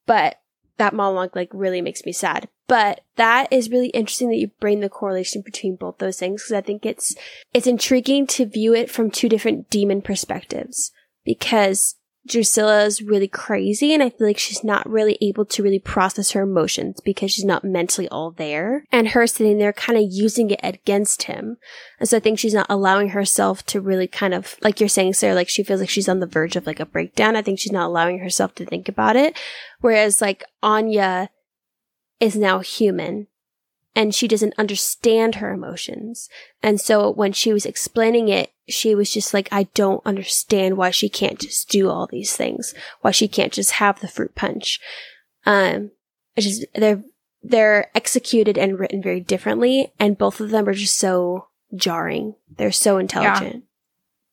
but 0.05 0.39
that 0.77 0.93
monologue 0.93 1.35
like 1.35 1.49
really 1.53 1.81
makes 1.81 2.05
me 2.05 2.11
sad. 2.11 2.47
But 2.67 3.01
that 3.15 3.51
is 3.51 3.71
really 3.71 3.89
interesting 3.89 4.29
that 4.29 4.37
you 4.37 4.51
bring 4.59 4.81
the 4.81 4.89
correlation 4.89 5.41
between 5.41 5.75
both 5.75 5.97
those 5.97 6.19
things 6.19 6.43
because 6.43 6.57
I 6.57 6.61
think 6.61 6.85
it's 6.85 7.15
it's 7.53 7.67
intriguing 7.67 8.27
to 8.27 8.45
view 8.45 8.73
it 8.73 8.91
from 8.91 9.09
two 9.09 9.29
different 9.29 9.69
demon 9.69 10.01
perspectives 10.01 10.91
because 11.25 11.95
Drusilla 12.27 12.85
is 12.85 13.01
really 13.01 13.27
crazy 13.27 13.93
and 13.93 14.03
I 14.03 14.09
feel 14.09 14.27
like 14.27 14.37
she's 14.37 14.63
not 14.63 14.89
really 14.89 15.17
able 15.21 15.45
to 15.45 15.63
really 15.63 15.79
process 15.79 16.31
her 16.31 16.41
emotions 16.41 16.99
because 17.01 17.31
she's 17.31 17.45
not 17.45 17.63
mentally 17.63 18.07
all 18.09 18.31
there. 18.31 18.83
And 18.91 19.09
her 19.09 19.25
sitting 19.27 19.57
there 19.57 19.73
kind 19.73 19.97
of 19.97 20.05
using 20.09 20.51
it 20.51 20.59
against 20.63 21.23
him. 21.23 21.57
And 21.99 22.07
so 22.07 22.17
I 22.17 22.19
think 22.19 22.39
she's 22.39 22.53
not 22.53 22.67
allowing 22.69 23.09
herself 23.09 23.65
to 23.67 23.81
really 23.81 24.07
kind 24.07 24.33
of, 24.33 24.55
like 24.61 24.79
you're 24.79 24.89
saying, 24.89 25.13
Sarah, 25.13 25.35
like 25.35 25.49
she 25.49 25.63
feels 25.63 25.79
like 25.79 25.89
she's 25.89 26.09
on 26.09 26.19
the 26.19 26.27
verge 26.27 26.55
of 26.55 26.67
like 26.67 26.79
a 26.79 26.85
breakdown. 26.85 27.35
I 27.35 27.41
think 27.41 27.59
she's 27.59 27.71
not 27.71 27.87
allowing 27.87 28.19
herself 28.19 28.53
to 28.55 28.65
think 28.65 28.89
about 28.89 29.15
it. 29.15 29.37
Whereas 29.79 30.21
like 30.21 30.43
Anya 30.61 31.29
is 32.19 32.35
now 32.35 32.59
human 32.59 33.27
and 33.97 34.13
she 34.13 34.27
doesn't 34.27 34.53
understand 34.59 35.35
her 35.35 35.51
emotions. 35.51 36.29
And 36.61 36.79
so 36.79 37.09
when 37.09 37.33
she 37.33 37.51
was 37.51 37.65
explaining 37.65 38.29
it, 38.29 38.51
she 38.69 38.93
was 38.93 39.11
just 39.11 39.33
like, 39.33 39.49
I 39.51 39.63
don't 39.73 40.05
understand 40.05 40.77
why 40.77 40.91
she 40.91 41.09
can't 41.09 41.39
just 41.39 41.67
do 41.69 41.89
all 41.89 42.05
these 42.05 42.35
things, 42.35 42.75
why 43.01 43.09
she 43.09 43.27
can't 43.27 43.51
just 43.51 43.71
have 43.71 43.99
the 43.99 44.07
fruit 44.07 44.35
punch. 44.35 44.79
Um, 45.47 45.89
it's 46.35 46.45
just, 46.45 46.65
they're, 46.75 47.01
they're 47.41 47.89
executed 47.95 48.55
and 48.55 48.79
written 48.79 49.01
very 49.01 49.19
differently. 49.19 49.91
And 49.99 50.15
both 50.15 50.39
of 50.41 50.51
them 50.51 50.69
are 50.69 50.73
just 50.73 50.99
so 50.99 51.47
jarring. 51.73 52.35
They're 52.55 52.71
so 52.71 52.99
intelligent. 52.99 53.63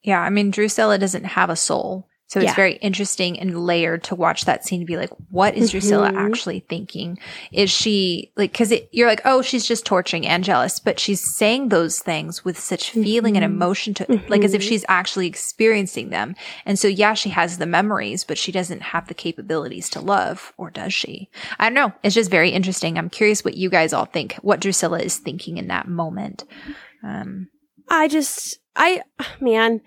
Yeah. 0.02 0.20
I 0.20 0.28
mean, 0.28 0.50
Drusilla 0.50 0.98
doesn't 0.98 1.24
have 1.24 1.48
a 1.48 1.56
soul. 1.56 2.06
So 2.34 2.40
it's 2.40 2.46
Yeah. 2.48 2.54
very 2.56 2.74
interesting 2.78 3.38
and 3.38 3.64
layered 3.64 4.02
to 4.04 4.16
watch 4.16 4.44
that 4.46 4.64
scene 4.64 4.80
to 4.80 4.84
be 4.86 4.96
like, 4.96 5.10
what 5.30 5.54
is 5.54 5.70
Drusilla 5.70 6.10
Mhm. 6.10 6.16
actually 6.16 6.64
thinking? 6.68 7.16
Is 7.52 7.70
she 7.70 8.32
like, 8.36 8.52
cause 8.52 8.72
it, 8.72 8.88
you're 8.90 9.06
like, 9.06 9.20
oh, 9.24 9.40
she's 9.40 9.64
just 9.64 9.86
torturing 9.86 10.26
Angelus, 10.26 10.80
but 10.80 10.98
she's 10.98 11.20
saying 11.20 11.68
those 11.68 12.00
things 12.00 12.44
with 12.44 12.58
such 12.58 12.90
feeling 12.90 13.36
and 13.36 13.44
Mhm. 13.44 13.50
emotion 13.54 13.94
to, 13.94 14.20
like 14.26 14.42
as 14.42 14.52
if 14.52 14.62
Mhm. 14.62 14.68
she's 14.68 14.84
actually 14.88 15.28
experiencing 15.28 16.10
them. 16.10 16.34
And 16.66 16.76
so, 16.76 16.88
yeah, 16.88 17.14
she 17.14 17.28
has 17.28 17.58
the 17.58 17.66
memories, 17.66 18.24
but 18.24 18.36
she 18.36 18.50
doesn't 18.50 18.82
have 18.82 19.06
the 19.06 19.14
capabilities 19.14 19.88
to 19.90 20.00
love, 20.00 20.52
or 20.56 20.70
does 20.70 20.92
she? 20.92 21.28
I 21.60 21.66
don't 21.66 21.74
know. 21.74 21.92
It's 22.02 22.16
just 22.16 22.32
very 22.32 22.50
interesting. 22.50 22.98
I'm 22.98 23.10
curious 23.10 23.44
what 23.44 23.56
you 23.56 23.70
guys 23.70 23.92
all 23.92 24.06
think, 24.06 24.34
what 24.42 24.58
Drusilla 24.60 24.98
is 24.98 25.18
thinking 25.18 25.56
in 25.56 25.68
that 25.68 25.86
moment. 25.86 26.42
Um, 27.04 27.46
I 27.88 28.08
just, 28.08 28.58
I, 28.74 29.02
man, 29.40 29.82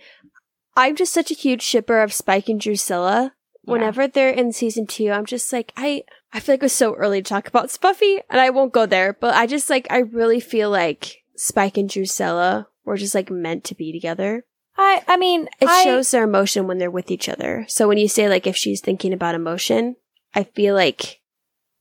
I'm 0.77 0.95
just 0.95 1.11
such 1.11 1.31
a 1.31 1.35
huge 1.35 1.63
shipper 1.63 1.99
of 2.01 2.13
Spike 2.13 2.47
and 2.47 2.61
Drusilla. 2.61 3.33
Yeah. 3.63 3.73
Whenever 3.73 4.07
they're 4.07 4.29
in 4.29 4.53
season 4.53 4.87
two, 4.87 5.11
I'm 5.11 5.25
just 5.25 5.51
like, 5.51 5.73
I, 5.75 6.03
I 6.31 6.39
feel 6.39 6.53
like 6.53 6.61
it 6.61 6.65
was 6.65 6.73
so 6.73 6.93
early 6.93 7.21
to 7.21 7.27
talk 7.27 7.47
about 7.47 7.69
Spuffy, 7.69 8.19
and 8.29 8.39
I 8.39 8.51
won't 8.51 8.71
go 8.71 8.85
there, 8.85 9.11
but 9.11 9.35
I 9.35 9.47
just 9.47 9.69
like, 9.69 9.87
I 9.89 9.97
really 9.97 10.39
feel 10.39 10.69
like 10.69 11.23
Spike 11.35 11.77
and 11.77 11.89
Drusilla 11.89 12.67
were 12.85 12.95
just 12.95 13.15
like 13.15 13.29
meant 13.29 13.63
to 13.65 13.75
be 13.75 13.91
together. 13.91 14.45
I 14.77 15.03
I 15.07 15.17
mean, 15.17 15.49
It 15.59 15.67
I, 15.67 15.83
shows 15.83 16.11
their 16.11 16.23
emotion 16.23 16.67
when 16.67 16.77
they're 16.77 16.91
with 16.91 17.11
each 17.11 17.27
other. 17.27 17.65
So 17.67 17.87
when 17.87 17.97
you 17.97 18.07
say 18.07 18.29
like 18.29 18.45
if 18.45 18.55
she's 18.55 18.79
thinking 18.79 19.11
about 19.13 19.35
emotion, 19.35 19.95
I 20.33 20.43
feel 20.43 20.75
like 20.75 21.19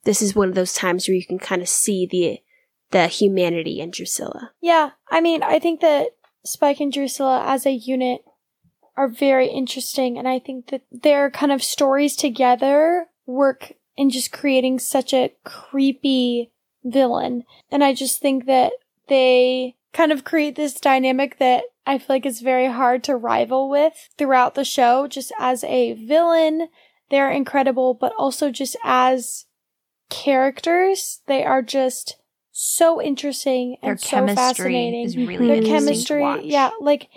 this 0.04 0.22
is 0.22 0.34
one 0.34 0.48
of 0.48 0.54
those 0.54 0.72
times 0.72 1.06
where 1.06 1.14
you 1.14 1.26
can 1.26 1.38
kind 1.38 1.60
of 1.60 1.68
see 1.68 2.06
the 2.10 2.38
the 2.90 3.08
humanity 3.08 3.80
in 3.80 3.90
Drusilla. 3.90 4.52
Yeah, 4.60 4.90
I 5.10 5.20
mean, 5.20 5.42
I 5.42 5.58
think 5.58 5.80
that 5.80 6.16
Spike 6.44 6.80
and 6.80 6.92
Drusilla 6.92 7.44
as 7.46 7.66
a 7.66 7.72
unit 7.72 8.22
are 8.96 9.08
very 9.08 9.48
interesting, 9.48 10.18
and 10.18 10.26
I 10.26 10.38
think 10.38 10.68
that 10.68 10.82
their 10.90 11.30
kind 11.30 11.52
of 11.52 11.62
stories 11.62 12.16
together 12.16 13.06
work 13.26 13.72
in 13.96 14.10
just 14.10 14.32
creating 14.32 14.78
such 14.78 15.12
a 15.12 15.32
creepy 15.44 16.50
villain. 16.84 17.44
And 17.70 17.82
I 17.82 17.94
just 17.94 18.20
think 18.20 18.46
that 18.46 18.72
they 19.08 19.76
kind 19.92 20.12
of 20.12 20.24
create 20.24 20.56
this 20.56 20.74
dynamic 20.74 21.38
that 21.38 21.64
I 21.86 21.98
feel 21.98 22.16
like 22.16 22.26
is 22.26 22.40
very 22.40 22.66
hard 22.66 23.04
to 23.04 23.16
rival 23.16 23.68
with 23.68 24.10
throughout 24.18 24.54
the 24.54 24.64
show, 24.64 25.06
just 25.06 25.32
as 25.38 25.64
a 25.64 25.94
villain. 25.94 26.68
They're 27.10 27.30
incredible, 27.30 27.94
but 27.94 28.12
also 28.18 28.50
just 28.50 28.76
as 28.84 29.46
characters, 30.10 31.20
they 31.26 31.44
are 31.44 31.62
just 31.62 32.16
so 32.50 33.00
interesting 33.02 33.76
their 33.82 33.92
and 33.92 34.00
so 34.00 34.08
chemistry 34.08 34.36
fascinating. 34.36 35.04
is 35.04 35.16
really 35.16 35.46
Their 35.46 35.60
Their 35.60 35.62
chemistry, 35.62 36.40
yeah, 36.44 36.70
like 36.80 37.08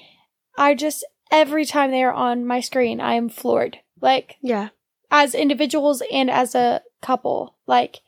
I 0.57 0.75
just 0.75 1.05
every 1.31 1.65
time 1.65 1.91
they 1.91 2.03
are 2.03 2.13
on 2.13 2.45
my 2.45 2.59
screen, 2.59 2.99
I 2.99 3.13
am 3.13 3.29
floored. 3.29 3.79
Like 4.01 4.37
Yeah. 4.41 4.69
as 5.11 5.33
individuals 5.35 6.01
and 6.11 6.29
as 6.29 6.55
a 6.55 6.81
couple, 7.01 7.55
like 7.67 7.99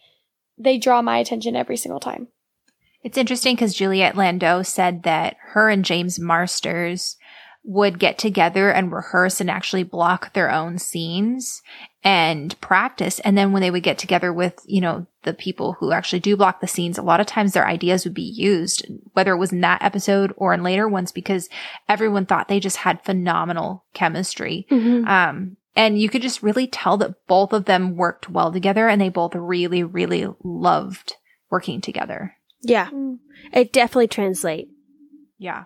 they 0.57 0.77
draw 0.77 1.01
my 1.01 1.17
attention 1.17 1.55
every 1.55 1.77
single 1.77 1.99
time. 1.99 2.27
It's 3.03 3.17
interesting 3.17 3.55
because 3.55 3.73
Juliet 3.73 4.15
Landau 4.15 4.61
said 4.61 5.03
that 5.03 5.35
her 5.53 5.69
and 5.69 5.83
James 5.83 6.19
Marsters 6.19 7.17
would 7.63 7.99
get 7.99 8.17
together 8.17 8.71
and 8.71 8.91
rehearse 8.91 9.39
and 9.39 9.49
actually 9.49 9.83
block 9.83 10.33
their 10.33 10.51
own 10.51 10.77
scenes 10.79 11.61
and 12.03 12.59
practice. 12.59 13.19
And 13.19 13.37
then 13.37 13.51
when 13.51 13.61
they 13.61 13.69
would 13.69 13.83
get 13.83 13.99
together 13.99 14.33
with, 14.33 14.59
you 14.65 14.81
know, 14.81 15.05
the 15.23 15.33
people 15.33 15.73
who 15.73 15.91
actually 15.91 16.19
do 16.19 16.35
block 16.35 16.59
the 16.59 16.67
scenes, 16.67 16.97
a 16.97 17.03
lot 17.03 17.19
of 17.19 17.27
times 17.27 17.53
their 17.53 17.67
ideas 17.67 18.03
would 18.03 18.15
be 18.15 18.23
used, 18.23 18.87
whether 19.13 19.33
it 19.33 19.37
was 19.37 19.51
in 19.51 19.61
that 19.61 19.83
episode 19.83 20.33
or 20.37 20.53
in 20.53 20.63
later 20.63 20.87
ones, 20.87 21.11
because 21.11 21.47
everyone 21.87 22.25
thought 22.25 22.47
they 22.47 22.59
just 22.59 22.77
had 22.77 23.03
phenomenal 23.03 23.85
chemistry. 23.93 24.65
Mm-hmm. 24.71 25.07
Um, 25.07 25.57
and 25.75 25.99
you 25.99 26.09
could 26.09 26.23
just 26.23 26.41
really 26.41 26.67
tell 26.67 26.97
that 26.97 27.27
both 27.27 27.53
of 27.53 27.65
them 27.65 27.95
worked 27.95 28.29
well 28.29 28.51
together 28.51 28.89
and 28.89 28.99
they 28.99 29.09
both 29.09 29.35
really, 29.35 29.83
really 29.83 30.27
loved 30.43 31.15
working 31.51 31.79
together. 31.81 32.35
Yeah. 32.61 32.89
Mm. 32.89 33.19
It 33.53 33.71
definitely 33.71 34.07
translate. 34.07 34.69
Yeah. 35.41 35.65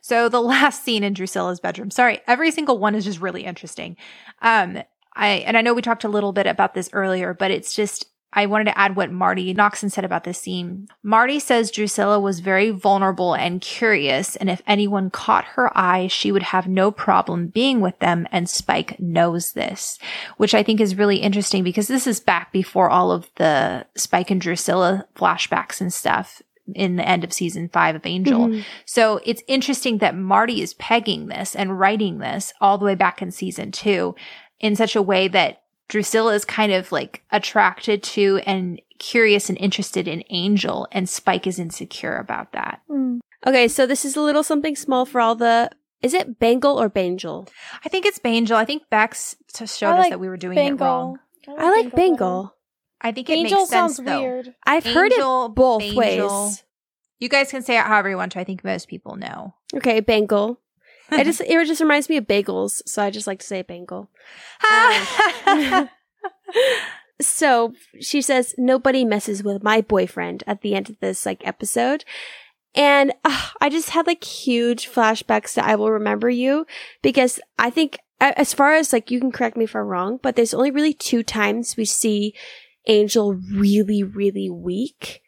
So 0.00 0.28
the 0.28 0.42
last 0.42 0.84
scene 0.84 1.04
in 1.04 1.14
Drusilla's 1.14 1.60
bedroom. 1.60 1.90
Sorry, 1.90 2.20
every 2.26 2.50
single 2.50 2.78
one 2.78 2.94
is 2.94 3.04
just 3.04 3.20
really 3.20 3.44
interesting. 3.44 3.96
Um, 4.42 4.82
I 5.14 5.28
and 5.28 5.56
I 5.56 5.62
know 5.62 5.74
we 5.74 5.82
talked 5.82 6.04
a 6.04 6.08
little 6.08 6.32
bit 6.32 6.46
about 6.46 6.74
this 6.74 6.90
earlier, 6.92 7.32
but 7.32 7.50
it's 7.50 7.74
just 7.74 8.06
I 8.34 8.46
wanted 8.46 8.64
to 8.64 8.78
add 8.78 8.96
what 8.96 9.12
Marti 9.12 9.54
Noxon 9.54 9.92
said 9.92 10.06
about 10.06 10.24
this 10.24 10.38
scene. 10.38 10.88
Marti 11.02 11.38
says 11.38 11.70
Drusilla 11.70 12.18
was 12.18 12.40
very 12.40 12.70
vulnerable 12.70 13.34
and 13.34 13.60
curious, 13.60 14.36
and 14.36 14.48
if 14.48 14.62
anyone 14.66 15.10
caught 15.10 15.44
her 15.44 15.70
eye, 15.76 16.06
she 16.06 16.32
would 16.32 16.42
have 16.42 16.66
no 16.66 16.90
problem 16.90 17.48
being 17.48 17.80
with 17.80 17.98
them, 17.98 18.26
and 18.32 18.48
Spike 18.48 18.98
knows 18.98 19.52
this, 19.52 19.98
which 20.38 20.54
I 20.54 20.62
think 20.62 20.80
is 20.80 20.96
really 20.96 21.18
interesting 21.18 21.62
because 21.62 21.88
this 21.88 22.06
is 22.06 22.20
back 22.20 22.52
before 22.52 22.88
all 22.88 23.12
of 23.12 23.30
the 23.36 23.86
Spike 23.96 24.30
and 24.30 24.40
Drusilla 24.40 25.06
flashbacks 25.14 25.80
and 25.80 25.92
stuff 25.92 26.40
in 26.74 26.96
the 26.96 27.08
end 27.08 27.24
of 27.24 27.32
season 27.32 27.68
five 27.68 27.94
of 27.96 28.06
Angel. 28.06 28.48
Mhm. 28.48 28.64
So 28.86 29.20
it's 29.24 29.42
interesting 29.48 29.98
that 29.98 30.16
Marti 30.16 30.62
is 30.62 30.74
pegging 30.74 31.26
this 31.26 31.56
and 31.56 31.78
writing 31.78 32.18
this 32.18 32.52
all 32.60 32.78
the 32.78 32.84
way 32.84 32.94
back 32.94 33.20
in 33.20 33.30
season 33.30 33.72
two 33.72 34.14
in 34.60 34.76
such 34.76 34.94
a 34.94 35.02
way 35.02 35.28
that 35.28 35.62
Drusilla 35.88 36.34
is 36.34 36.44
kind 36.44 36.72
of 36.72 36.92
like 36.92 37.22
attracted 37.30 38.02
to 38.02 38.40
and 38.46 38.80
curious 38.98 39.48
and 39.48 39.58
interested 39.58 40.06
in 40.06 40.22
Angel, 40.30 40.86
and 40.92 41.08
Spike 41.08 41.46
is 41.46 41.58
insecure 41.58 42.16
about 42.16 42.52
that. 42.52 42.80
Mm. 42.88 43.18
Okay, 43.46 43.66
so 43.66 43.84
this 43.84 44.04
is 44.04 44.16
a 44.16 44.20
little 44.20 44.44
something 44.44 44.76
small 44.76 45.04
for 45.04 45.20
all 45.20 45.34
the. 45.34 45.70
Is 46.00 46.14
it 46.14 46.38
Bangle 46.38 46.80
or 46.80 46.88
Bangel? 46.88 47.48
I 47.84 47.88
think 47.88 48.06
it's 48.06 48.18
Bangel. 48.18 48.56
I 48.56 48.64
think 48.64 48.88
Bex 48.90 49.36
showed 49.66 49.90
I 49.90 49.98
us 50.00 50.08
that 50.10 50.20
we 50.20 50.28
were 50.28 50.36
doing 50.36 50.56
it 50.56 50.80
wrong. 50.80 51.18
Bangle. 51.46 51.64
I 51.64 51.70
like 51.70 51.84
better. 51.86 51.96
Bangle. 51.96 52.54
I 53.02 53.12
think 53.12 53.28
it 53.28 53.34
Angel 53.34 53.60
makes 53.60 53.70
sense 53.70 53.96
sounds 53.96 54.06
though. 54.06 54.20
weird. 54.20 54.54
I've 54.64 54.84
heard 54.84 55.12
it 55.12 55.14
Angel, 55.18 55.48
both 55.48 55.82
Bangel. 55.82 56.46
ways. 56.46 56.64
You 57.18 57.28
guys 57.28 57.50
can 57.50 57.62
say 57.62 57.76
it 57.78 57.84
however 57.84 58.08
you 58.08 58.16
want 58.16 58.32
to. 58.32 58.40
I 58.40 58.44
think 58.44 58.64
most 58.64 58.88
people 58.88 59.16
know. 59.16 59.54
Okay, 59.74 60.00
Bangle. 60.00 60.60
I 61.10 61.24
just 61.24 61.40
it 61.40 61.66
just 61.66 61.80
reminds 61.80 62.08
me 62.08 62.16
of 62.16 62.26
bagels, 62.26 62.80
so 62.86 63.02
I 63.02 63.10
just 63.10 63.26
like 63.26 63.40
to 63.40 63.46
say 63.46 63.62
Bangle. 63.62 64.08
So 67.22 67.72
she 68.00 68.20
says 68.20 68.54
nobody 68.58 69.04
messes 69.04 69.42
with 69.42 69.62
my 69.62 69.80
boyfriend 69.80 70.42
at 70.46 70.62
the 70.62 70.74
end 70.74 70.90
of 70.90 70.98
this 71.00 71.24
like 71.24 71.46
episode. 71.46 72.04
And 72.74 73.12
uh, 73.24 73.48
I 73.60 73.68
just 73.68 73.90
had 73.90 74.06
like 74.06 74.24
huge 74.24 74.88
flashbacks 74.88 75.54
that 75.54 75.66
I 75.66 75.76
will 75.76 75.90
remember 75.90 76.28
you 76.30 76.66
because 77.02 77.38
I 77.58 77.70
think 77.70 77.98
as 78.20 78.54
far 78.54 78.74
as 78.74 78.92
like 78.92 79.10
you 79.10 79.20
can 79.20 79.32
correct 79.32 79.56
me 79.56 79.64
if 79.64 79.76
I'm 79.76 79.86
wrong, 79.86 80.18
but 80.22 80.36
there's 80.36 80.54
only 80.54 80.70
really 80.70 80.94
two 80.94 81.22
times 81.22 81.76
we 81.76 81.84
see 81.84 82.34
Angel 82.86 83.34
really, 83.34 84.02
really 84.02 84.50
weak. 84.50 85.22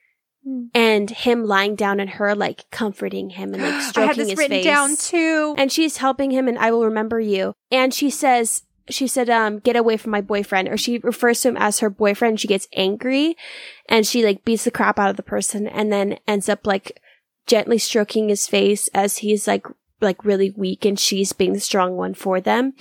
Hmm. 0.45 0.65
And 0.75 1.11
him 1.11 1.45
lying 1.45 1.75
down 1.75 2.01
and 2.01 2.11
her 2.11 2.35
like 2.35 2.71
comforting 2.71 3.31
him 3.31 3.55
and 3.55 3.63
like 3.63 3.83
stroking 3.83 4.03
I 4.03 4.07
had 4.09 4.17
this 4.17 4.31
his 4.31 4.39
written 4.39 4.57
face 4.59 4.65
down 4.65 4.97
too. 4.97 5.55
and 5.57 5.73
she's 5.73 5.99
helping 5.99 6.31
him 6.31 6.49
and 6.49 6.59
I 6.59 6.71
will 6.71 6.85
remember 6.85 7.19
you. 7.19 7.55
And 7.71 7.95
she 7.95 8.11
says, 8.11 8.63
she 8.89 9.07
said, 9.07 9.31
um, 9.31 9.61
get 9.61 9.77
away 9.77 9.97
from 9.97 10.11
my 10.11 10.21
boyfriend, 10.21 10.69
or 10.69 10.77
she 10.77 10.99
refers 10.99 11.41
to 11.41 11.49
him 11.49 11.57
as 11.57 11.79
her 11.79 11.89
boyfriend. 11.89 12.41
She 12.41 12.49
gets 12.49 12.69
angry 12.75 13.37
and 13.89 14.07
she 14.07 14.25
like 14.25 14.45
beats 14.45 14.65
the 14.65 14.71
crap 14.71 14.99
out 14.99 15.11
of 15.11 15.17
the 15.17 15.23
person 15.23 15.67
and 15.67 15.91
then 15.93 16.19
ends 16.29 16.49
up 16.49 16.67
like 16.67 17.01
gently 17.47 17.79
stroking 17.79 18.29
his 18.29 18.47
face 18.47 18.89
as 18.89 19.19
he's 19.19 19.47
like, 19.47 19.67
like 20.01 20.25
really 20.25 20.51
weak 20.51 20.85
and 20.85 20.99
she's 20.99 21.33
being 21.33 21.55
the 21.55 21.61
strong 21.61 21.97
one 21.97 22.13
for 22.13 22.41
them. 22.41 22.75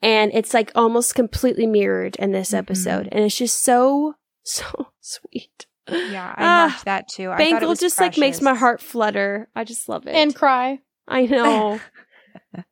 And 0.00 0.30
it's 0.34 0.54
like 0.54 0.70
almost 0.74 1.14
completely 1.14 1.66
mirrored 1.66 2.16
in 2.16 2.32
this 2.32 2.50
Mhm. 2.50 2.58
episode. 2.58 3.08
And 3.10 3.24
it's 3.24 3.36
just 3.36 3.62
so, 3.62 4.14
so 4.42 4.88
sweet. 5.00 5.66
Yeah, 5.88 6.34
I 6.36 6.44
Ah, 6.44 6.68
marked 6.68 6.84
that 6.84 7.08
too. 7.08 7.30
I 7.30 7.36
thought 7.36 7.40
it 7.40 7.50
Bangle 7.50 7.68
was 7.70 7.80
just 7.80 7.98
like 8.00 8.16
makes 8.18 8.40
my 8.42 8.54
heart 8.54 8.80
flutter. 8.82 9.48
I 9.56 9.64
just 9.64 9.88
love 9.88 10.06
it. 10.06 10.14
And 10.14 10.34
cry. 10.34 10.80
I 11.06 11.26
know. 11.26 11.80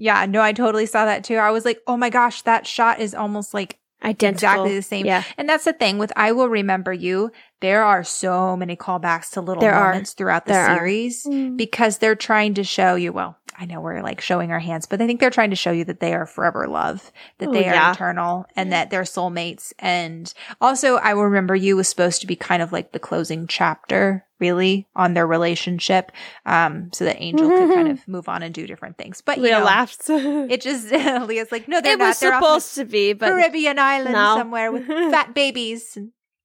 Yeah, 0.00 0.26
no, 0.26 0.40
I 0.40 0.52
totally 0.52 0.86
saw 0.86 1.06
that 1.06 1.24
too. 1.24 1.34
I 1.38 1.50
was 1.50 1.64
like, 1.64 1.80
oh 1.88 1.96
my 1.96 2.08
gosh, 2.08 2.42
that 2.42 2.68
shot 2.68 3.00
is 3.00 3.16
almost 3.16 3.52
like 3.52 3.80
Identical. 4.04 4.30
exactly 4.48 4.74
the 4.76 4.82
same. 4.82 5.06
Yeah. 5.06 5.24
And 5.36 5.48
that's 5.48 5.64
the 5.64 5.72
thing 5.72 5.98
with 5.98 6.12
I 6.16 6.32
Will 6.32 6.48
Remember 6.48 6.92
You. 6.92 7.32
There 7.60 7.82
are 7.82 8.04
so 8.04 8.56
many 8.56 8.76
callbacks 8.76 9.30
to 9.32 9.40
little 9.40 9.60
There 9.60 9.74
are. 9.74 9.90
moments 9.90 10.12
throughout 10.12 10.46
the 10.46 10.52
There 10.52 10.76
series 10.76 11.24
Mm. 11.26 11.56
because 11.56 11.98
they're 11.98 12.14
trying 12.14 12.54
to 12.54 12.64
show 12.64 12.94
you, 12.94 13.12
well, 13.12 13.36
I 13.60 13.64
know 13.64 13.80
we're 13.80 14.02
like 14.02 14.20
showing 14.20 14.52
our 14.52 14.60
hands, 14.60 14.86
but 14.86 15.02
I 15.02 15.06
think 15.08 15.18
they're 15.18 15.30
trying 15.30 15.50
to 15.50 15.56
show 15.56 15.72
you 15.72 15.84
that 15.86 15.98
they 15.98 16.14
are 16.14 16.26
forever 16.26 16.68
love, 16.68 17.10
that 17.38 17.48
Oh, 17.48 17.52
they 17.52 17.66
are 17.68 17.74
yeah. 17.74 17.92
eternal 17.92 18.46
and 18.54 18.70
that 18.72 18.90
they're 18.90 19.02
soulmates. 19.02 19.72
And 19.80 20.32
also 20.60 20.96
I 20.98 21.14
Will 21.14 21.24
Remember 21.24 21.56
You 21.56 21.74
was 21.76 21.88
supposed 21.88 22.20
to 22.20 22.28
be 22.28 22.36
kind 22.36 22.62
of 22.62 22.72
like 22.72 22.92
the 22.92 23.00
closing 23.00 23.48
chapter 23.48 24.24
really 24.40 24.86
on 24.94 25.14
their 25.14 25.26
relationship. 25.26 26.12
Um, 26.46 26.90
so 26.92 27.04
that 27.04 27.20
Angel 27.20 27.48
could 27.48 27.74
kind 27.74 27.88
of 27.88 28.06
move 28.08 28.28
on 28.28 28.42
and 28.42 28.54
do 28.54 28.66
different 28.66 28.98
things. 28.98 29.20
But 29.20 29.38
you 29.38 29.44
Leah 29.44 29.58
know, 29.60 29.64
laughs. 29.64 29.98
it 30.08 30.60
just, 30.60 30.90
Leah's 31.26 31.52
like, 31.52 31.68
no, 31.68 31.80
they're 31.80 31.94
it 31.94 31.98
not. 31.98 32.08
was 32.08 32.20
they're 32.20 32.34
supposed 32.34 32.74
to 32.76 32.84
be, 32.84 33.12
but 33.12 33.28
Caribbean 33.30 33.78
island 33.78 34.14
No. 34.14 34.36
somewhere 34.36 34.70
with 34.72 34.86
fat 34.86 35.34
babies. 35.34 35.96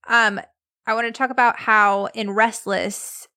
Um, 0.08 0.40
I 0.86 0.94
want 0.94 1.08
to 1.08 1.12
talk 1.12 1.30
about 1.30 1.60
how 1.60 2.08
in 2.14 2.32
Restless, 2.32 3.28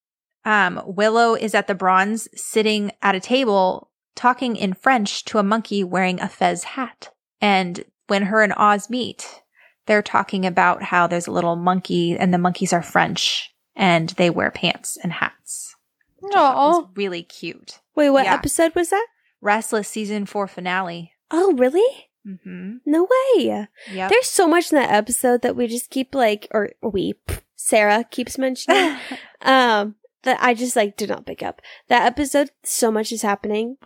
um, 0.45 0.83
Willow 0.87 1.35
is 1.35 1.55
at 1.55 1.67
the 1.67 1.75
bronze 1.75 2.29
sitting 2.35 2.93
at 3.03 3.15
a 3.15 3.21
table 3.21 3.91
talking 4.15 4.57
in 4.57 4.73
French 4.75 5.25
to 5.27 5.39
a 5.39 5.43
monkey 5.43 5.85
wearing 5.85 6.21
a 6.21 6.29
fez 6.29 6.65
hat. 6.65 7.11
And 7.41 7.85
when 8.07 8.23
her 8.25 8.43
and 8.43 8.55
Oz 8.57 8.89
meet, 8.89 9.43
they're 9.87 10.03
talking 10.03 10.47
about 10.47 10.83
how 10.83 11.07
there's 11.07 11.27
a 11.27 11.33
little 11.33 11.55
monkey 11.57 12.17
and 12.17 12.33
the 12.33 12.39
monkeys 12.39 12.73
are 12.73 12.83
French 12.83 13.53
and 13.77 14.09
they 14.11 14.31
wear 14.31 14.51
pants 14.51 14.97
and 15.03 15.12
hats. 15.12 15.77
which 16.18 16.35
I 16.35 16.39
thought 16.39 16.57
was 16.57 16.85
Aw. 16.87 16.91
really 16.97 17.22
cute. 17.22 17.79
wait, 17.95 18.11
what 18.11 18.24
Yeah. 18.24 18.35
episode 18.35 18.74
was 18.74 18.89
that? 18.91 19.07
Restless 19.41 19.87
season 19.89 20.27
four 20.27 20.49
finale. 20.49 21.12
Oh, 21.31 21.53
really? 21.53 22.09
Mm-hmm. 22.27 22.77
No 22.87 23.05
way. 23.37 23.68
Yep. 23.93 24.11
There's 24.11 24.27
so 24.27 24.49
much 24.49 24.72
in 24.72 24.79
that 24.79 24.91
episode 24.91 25.43
that 25.43 25.55
we 25.55 25.66
just 25.68 25.91
keep 25.91 26.14
like, 26.14 26.49
or 26.51 26.70
we, 26.83 27.14
Sarah 27.55 28.03
keeps 28.11 28.39
mentioning, 28.39 28.97
um, 29.43 29.95
that 30.22 30.39
I 30.43 30.55
just 30.55 30.74
like 30.74 30.97
did 30.97 31.11
not 31.11 31.27
pick 31.27 31.43
up. 31.43 31.62
That 31.89 32.05
episode, 32.07 32.51
so 32.64 32.91
much 32.91 33.12
is 33.12 33.22
happening. 33.22 33.77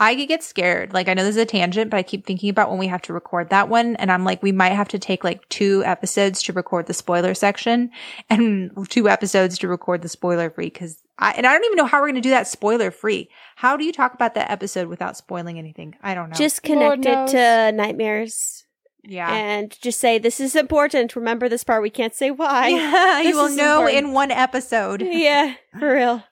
I 0.00 0.14
could 0.14 0.28
get 0.28 0.42
scared. 0.42 0.92
Like 0.94 1.08
I 1.08 1.14
know 1.14 1.24
this 1.24 1.36
is 1.36 1.42
a 1.42 1.46
tangent, 1.46 1.90
but 1.90 1.96
I 1.96 2.02
keep 2.02 2.24
thinking 2.24 2.50
about 2.50 2.70
when 2.70 2.78
we 2.78 2.86
have 2.86 3.02
to 3.02 3.12
record 3.12 3.50
that 3.50 3.68
one. 3.68 3.96
And 3.96 4.12
I'm 4.12 4.24
like, 4.24 4.42
we 4.42 4.52
might 4.52 4.72
have 4.72 4.88
to 4.88 4.98
take 4.98 5.24
like 5.24 5.48
two 5.48 5.82
episodes 5.84 6.42
to 6.44 6.52
record 6.52 6.86
the 6.86 6.94
spoiler 6.94 7.34
section 7.34 7.90
and 8.30 8.70
two 8.88 9.08
episodes 9.08 9.58
to 9.58 9.68
record 9.68 10.02
the 10.02 10.08
spoiler 10.08 10.50
free. 10.50 10.70
Cause 10.70 11.02
I, 11.18 11.32
and 11.32 11.46
I 11.46 11.52
don't 11.52 11.64
even 11.64 11.76
know 11.76 11.86
how 11.86 12.00
we're 12.00 12.08
going 12.08 12.14
to 12.14 12.20
do 12.20 12.30
that 12.30 12.46
spoiler 12.46 12.92
free. 12.92 13.28
How 13.56 13.76
do 13.76 13.84
you 13.84 13.92
talk 13.92 14.14
about 14.14 14.34
that 14.34 14.50
episode 14.50 14.86
without 14.86 15.16
spoiling 15.16 15.58
anything? 15.58 15.96
I 16.00 16.14
don't 16.14 16.30
know. 16.30 16.36
Just 16.36 16.62
connect 16.62 17.04
it 17.04 17.28
to 17.28 17.72
nightmares 17.72 18.66
yeah. 19.02 19.32
and 19.32 19.76
just 19.80 20.00
say, 20.00 20.18
this 20.18 20.38
is 20.38 20.54
important. 20.54 21.16
Remember 21.16 21.48
this 21.48 21.64
part. 21.64 21.82
We 21.82 21.90
can't 21.90 22.14
say 22.14 22.30
why. 22.30 22.68
yeah, 22.68 23.20
This 23.22 23.30
you 23.30 23.36
will 23.36 23.46
is 23.46 23.56
know 23.56 23.80
important. 23.80 23.98
in 23.98 24.12
one 24.12 24.30
episode. 24.30 25.02
yeah, 25.10 25.54
for 25.78 25.94
real. 25.94 26.22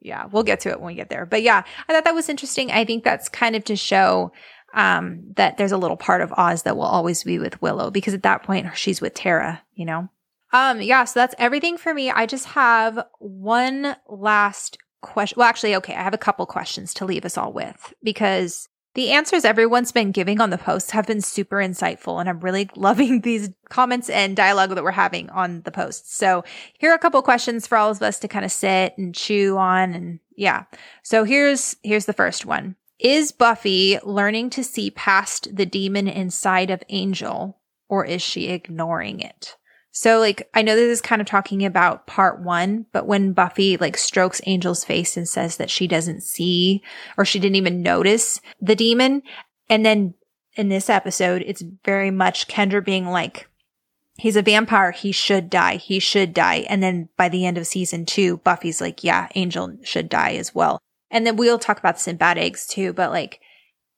Yeah, 0.00 0.26
we'll 0.26 0.42
get 0.42 0.60
to 0.60 0.70
it 0.70 0.80
when 0.80 0.88
we 0.88 0.94
get 0.94 1.10
there. 1.10 1.26
But 1.26 1.42
yeah, 1.42 1.62
I 1.88 1.92
thought 1.92 2.04
that 2.04 2.14
was 2.14 2.28
interesting. 2.28 2.70
I 2.70 2.84
think 2.84 3.04
that's 3.04 3.28
kind 3.28 3.56
of 3.56 3.64
to 3.64 3.76
show 3.76 4.32
um, 4.74 5.22
that 5.36 5.56
there's 5.56 5.72
a 5.72 5.78
little 5.78 5.96
part 5.96 6.22
of 6.22 6.32
Oz 6.36 6.62
that 6.62 6.76
will 6.76 6.84
always 6.84 7.24
be 7.24 7.38
with 7.38 7.60
Willow 7.60 7.90
because 7.90 8.14
at 8.14 8.22
that 8.22 8.42
point 8.42 8.68
she's 8.76 9.00
with 9.00 9.14
Tara, 9.14 9.62
you 9.74 9.84
know? 9.84 10.08
Um, 10.52 10.80
yeah, 10.80 11.04
so 11.04 11.20
that's 11.20 11.34
everything 11.38 11.76
for 11.76 11.94
me. 11.94 12.10
I 12.10 12.26
just 12.26 12.46
have 12.46 13.04
one 13.18 13.96
last 14.08 14.78
question. 15.00 15.36
Well, 15.38 15.48
actually, 15.48 15.76
okay, 15.76 15.94
I 15.94 16.02
have 16.02 16.14
a 16.14 16.18
couple 16.18 16.44
questions 16.46 16.92
to 16.94 17.04
leave 17.04 17.24
us 17.24 17.38
all 17.38 17.52
with 17.52 17.94
because 18.02 18.68
the 18.94 19.12
answers 19.12 19.44
everyone's 19.44 19.92
been 19.92 20.10
giving 20.10 20.40
on 20.40 20.50
the 20.50 20.58
posts 20.58 20.90
have 20.90 21.06
been 21.06 21.20
super 21.20 21.56
insightful, 21.56 22.18
and 22.18 22.28
I'm 22.28 22.40
really 22.40 22.68
loving 22.76 23.20
these 23.20 23.50
comments 23.68 24.10
and 24.10 24.36
dialogue 24.36 24.70
that 24.70 24.84
we're 24.84 24.90
having 24.90 25.30
on 25.30 25.62
the 25.62 25.70
posts. 25.70 26.16
So 26.16 26.44
here 26.78 26.90
are 26.90 26.96
a 26.96 26.98
couple 26.98 27.22
questions 27.22 27.66
for 27.66 27.78
all 27.78 27.90
of 27.90 28.02
us 28.02 28.18
to 28.20 28.28
kind 28.28 28.44
of 28.44 28.52
sit 28.52 28.96
and 28.98 29.14
chew 29.14 29.56
on, 29.56 29.94
and 29.94 30.20
yeah. 30.36 30.64
So 31.02 31.24
here's 31.24 31.76
here's 31.82 32.06
the 32.06 32.12
first 32.12 32.46
one: 32.46 32.76
Is 32.98 33.32
Buffy 33.32 33.98
learning 34.02 34.50
to 34.50 34.64
see 34.64 34.90
past 34.90 35.54
the 35.54 35.66
demon 35.66 36.08
inside 36.08 36.70
of 36.70 36.82
Angel, 36.88 37.58
or 37.88 38.04
is 38.04 38.22
she 38.22 38.48
ignoring 38.48 39.20
it? 39.20 39.56
So 39.92 40.18
like 40.18 40.48
I 40.54 40.62
know 40.62 40.76
this 40.76 40.90
is 40.90 41.00
kind 41.00 41.20
of 41.20 41.26
talking 41.26 41.64
about 41.64 42.06
part 42.06 42.40
1, 42.40 42.86
but 42.92 43.06
when 43.06 43.32
Buffy 43.32 43.76
like 43.76 43.96
strokes 43.96 44.40
Angel's 44.40 44.84
face 44.84 45.16
and 45.16 45.28
says 45.28 45.56
that 45.56 45.70
she 45.70 45.86
doesn't 45.86 46.22
see 46.22 46.82
or 47.16 47.24
she 47.24 47.38
didn't 47.38 47.56
even 47.56 47.82
notice 47.82 48.40
the 48.60 48.76
demon 48.76 49.22
and 49.68 49.84
then 49.84 50.14
in 50.56 50.68
this 50.68 50.90
episode 50.90 51.42
it's 51.46 51.62
very 51.84 52.10
much 52.10 52.48
Kendra 52.48 52.84
being 52.84 53.06
like 53.06 53.48
he's 54.18 54.36
a 54.36 54.42
vampire, 54.42 54.92
he 54.92 55.12
should 55.12 55.48
die, 55.48 55.76
he 55.76 55.98
should 55.98 56.34
die. 56.34 56.66
And 56.68 56.82
then 56.82 57.08
by 57.16 57.30
the 57.30 57.46
end 57.46 57.56
of 57.56 57.66
season 57.66 58.04
2, 58.04 58.38
Buffy's 58.38 58.80
like, 58.80 59.02
yeah, 59.02 59.28
Angel 59.34 59.78
should 59.82 60.10
die 60.10 60.32
as 60.32 60.54
well. 60.54 60.78
And 61.10 61.26
then 61.26 61.36
we'll 61.36 61.58
talk 61.58 61.78
about 61.78 61.96
this 61.96 62.06
in 62.06 62.16
Bad 62.16 62.38
Eggs 62.38 62.66
too, 62.66 62.92
but 62.92 63.10
like 63.10 63.40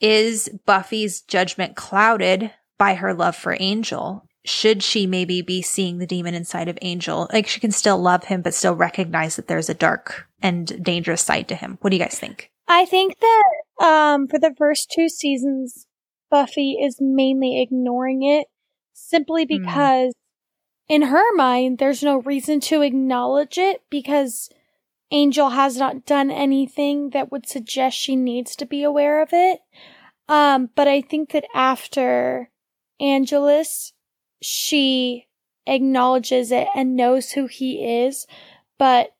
is 0.00 0.48
Buffy's 0.66 1.20
judgment 1.22 1.76
clouded 1.76 2.50
by 2.76 2.94
her 2.94 3.14
love 3.14 3.36
for 3.36 3.56
Angel? 3.60 4.26
Should 4.44 4.82
she 4.82 5.06
maybe 5.06 5.40
be 5.40 5.62
seeing 5.62 5.98
the 5.98 6.06
demon 6.06 6.34
inside 6.34 6.68
of 6.68 6.78
Angel? 6.82 7.28
Like 7.32 7.46
she 7.46 7.60
can 7.60 7.70
still 7.70 7.98
love 7.98 8.24
him, 8.24 8.42
but 8.42 8.54
still 8.54 8.74
recognize 8.74 9.36
that 9.36 9.46
there's 9.46 9.68
a 9.68 9.74
dark 9.74 10.26
and 10.42 10.82
dangerous 10.82 11.22
side 11.22 11.48
to 11.48 11.54
him. 11.54 11.78
What 11.80 11.90
do 11.90 11.96
you 11.96 12.02
guys 12.02 12.18
think? 12.18 12.50
I 12.66 12.84
think 12.84 13.16
that 13.20 13.84
um, 13.84 14.26
for 14.26 14.38
the 14.38 14.54
first 14.58 14.90
two 14.90 15.08
seasons, 15.08 15.86
Buffy 16.30 16.72
is 16.72 16.96
mainly 17.00 17.62
ignoring 17.62 18.22
it 18.22 18.46
simply 18.92 19.44
Hmm. 19.44 19.62
because, 19.62 20.14
in 20.88 21.02
her 21.02 21.34
mind, 21.36 21.78
there's 21.78 22.02
no 22.02 22.16
reason 22.22 22.60
to 22.60 22.82
acknowledge 22.82 23.58
it 23.58 23.82
because 23.90 24.48
Angel 25.10 25.50
has 25.50 25.76
not 25.76 26.06
done 26.06 26.30
anything 26.30 27.10
that 27.10 27.30
would 27.30 27.46
suggest 27.46 27.96
she 27.96 28.16
needs 28.16 28.56
to 28.56 28.66
be 28.66 28.82
aware 28.82 29.22
of 29.22 29.28
it. 29.32 29.60
Um, 30.28 30.70
but 30.74 30.88
I 30.88 31.02
think 31.02 31.32
that 31.32 31.44
after 31.54 32.50
Angelus, 32.98 33.92
she 34.42 35.28
acknowledges 35.66 36.50
it 36.50 36.68
and 36.74 36.96
knows 36.96 37.32
who 37.32 37.46
he 37.46 38.04
is, 38.04 38.26
but 38.78 39.14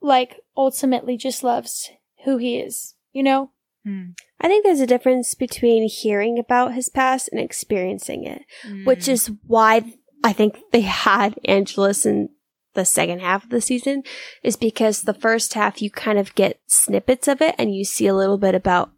like 0.00 0.40
ultimately 0.56 1.16
just 1.16 1.44
loves 1.44 1.90
who 2.24 2.38
he 2.38 2.58
is, 2.58 2.94
you 3.12 3.22
know? 3.22 3.50
Hmm. 3.84 4.10
I 4.40 4.48
think 4.48 4.64
there's 4.64 4.80
a 4.80 4.86
difference 4.86 5.34
between 5.34 5.88
hearing 5.88 6.38
about 6.38 6.74
his 6.74 6.88
past 6.88 7.28
and 7.30 7.40
experiencing 7.40 8.24
it, 8.24 8.42
which 8.84 9.06
hmm. 9.06 9.12
is 9.12 9.30
why 9.46 9.94
I 10.22 10.32
think 10.32 10.58
they 10.72 10.80
had 10.80 11.38
Angelus 11.44 12.06
in 12.06 12.30
the 12.74 12.84
second 12.84 13.20
half 13.20 13.44
of 13.44 13.50
the 13.50 13.60
season, 13.60 14.02
is 14.42 14.56
because 14.56 15.02
the 15.02 15.14
first 15.14 15.54
half 15.54 15.80
you 15.80 15.90
kind 15.90 16.18
of 16.18 16.34
get 16.34 16.60
snippets 16.66 17.28
of 17.28 17.40
it 17.40 17.54
and 17.58 17.74
you 17.74 17.84
see 17.84 18.06
a 18.06 18.14
little 18.14 18.38
bit 18.38 18.54
about 18.54 18.90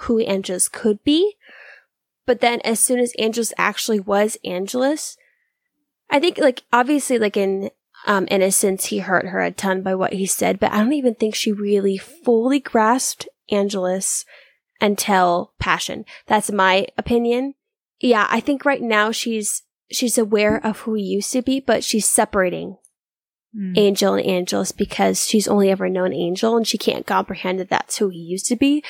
who 0.00 0.20
Angelus 0.20 0.68
could 0.68 1.02
be. 1.04 1.36
But 2.28 2.40
then 2.40 2.60
as 2.62 2.78
soon 2.78 2.98
as 2.98 3.14
Angelus 3.18 3.54
actually 3.56 4.00
was 4.00 4.36
Angelus, 4.44 5.16
I 6.10 6.20
think 6.20 6.36
like 6.36 6.62
obviously 6.70 7.18
like 7.18 7.38
in 7.38 7.70
um 8.06 8.28
Innocence 8.30 8.84
he 8.84 8.98
hurt 8.98 9.28
her 9.28 9.40
a 9.40 9.50
ton 9.50 9.80
by 9.80 9.94
what 9.94 10.12
he 10.12 10.26
said, 10.26 10.60
but 10.60 10.70
I 10.70 10.80
don't 10.80 10.92
even 10.92 11.14
think 11.14 11.34
she 11.34 11.52
really 11.52 11.96
fully 11.96 12.60
grasped 12.60 13.28
Angelus 13.50 14.26
until 14.78 15.54
Passion. 15.58 16.04
That's 16.26 16.52
my 16.52 16.88
opinion. 16.98 17.54
Yeah, 17.98 18.26
I 18.28 18.40
think 18.40 18.66
right 18.66 18.82
now 18.82 19.10
she's 19.10 19.62
she's 19.90 20.18
aware 20.18 20.58
of 20.58 20.80
who 20.80 20.92
he 20.92 21.04
used 21.04 21.32
to 21.32 21.40
be, 21.40 21.60
but 21.60 21.82
she's 21.82 22.06
separating 22.06 22.76
Mm. 23.56 23.78
Angel 23.78 24.12
and 24.12 24.26
Angelus 24.26 24.72
because 24.72 25.26
she's 25.26 25.48
only 25.48 25.70
ever 25.70 25.88
known 25.88 26.12
Angel 26.12 26.54
and 26.54 26.66
she 26.66 26.76
can't 26.76 27.06
comprehend 27.06 27.58
that 27.58 27.70
that's 27.70 27.96
who 27.96 28.10
he 28.10 28.18
used 28.18 28.44
to 28.48 28.56
be. 28.56 28.84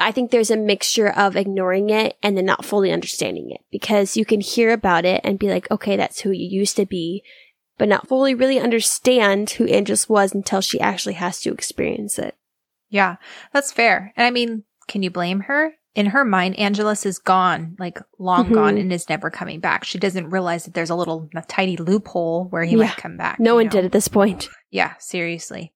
I 0.00 0.12
think 0.12 0.30
there's 0.30 0.50
a 0.50 0.56
mixture 0.56 1.10
of 1.10 1.36
ignoring 1.36 1.90
it 1.90 2.16
and 2.22 2.36
then 2.36 2.46
not 2.46 2.64
fully 2.64 2.90
understanding 2.90 3.50
it 3.50 3.60
because 3.70 4.16
you 4.16 4.24
can 4.24 4.40
hear 4.40 4.72
about 4.72 5.04
it 5.04 5.20
and 5.22 5.38
be 5.38 5.50
like, 5.50 5.70
okay, 5.70 5.96
that's 5.96 6.20
who 6.20 6.30
you 6.30 6.48
used 6.48 6.76
to 6.76 6.86
be, 6.86 7.22
but 7.78 7.88
not 7.88 8.08
fully 8.08 8.34
really 8.34 8.58
understand 8.58 9.50
who 9.50 9.66
Angelus 9.66 10.08
was 10.08 10.34
until 10.34 10.60
she 10.60 10.80
actually 10.80 11.14
has 11.14 11.40
to 11.40 11.52
experience 11.52 12.18
it. 12.18 12.36
Yeah, 12.88 13.16
that's 13.52 13.72
fair. 13.72 14.12
And 14.16 14.26
I 14.26 14.30
mean, 14.30 14.64
can 14.88 15.02
you 15.02 15.10
blame 15.10 15.40
her? 15.40 15.74
In 15.94 16.06
her 16.06 16.24
mind, 16.24 16.56
Angelus 16.58 17.04
is 17.04 17.18
gone, 17.18 17.74
like 17.78 17.98
long 18.18 18.46
Mhm. 18.46 18.54
gone 18.54 18.78
and 18.78 18.92
is 18.92 19.08
never 19.08 19.28
coming 19.28 19.58
back. 19.58 19.82
She 19.84 19.98
doesn't 19.98 20.30
realize 20.30 20.64
that 20.64 20.74
there's 20.74 20.90
a 20.90 20.94
little 20.94 21.28
a 21.34 21.42
tiny 21.42 21.76
loophole 21.76 22.44
where 22.50 22.62
he 22.62 22.76
Yeah. 22.76 22.84
might 22.84 22.96
come 22.96 23.16
back. 23.16 23.40
No 23.40 23.56
one 23.56 23.64
know? 23.66 23.70
did 23.72 23.84
at 23.86 23.92
this 23.92 24.06
point. 24.08 24.48
Yeah, 24.70 24.92
seriously. 25.00 25.72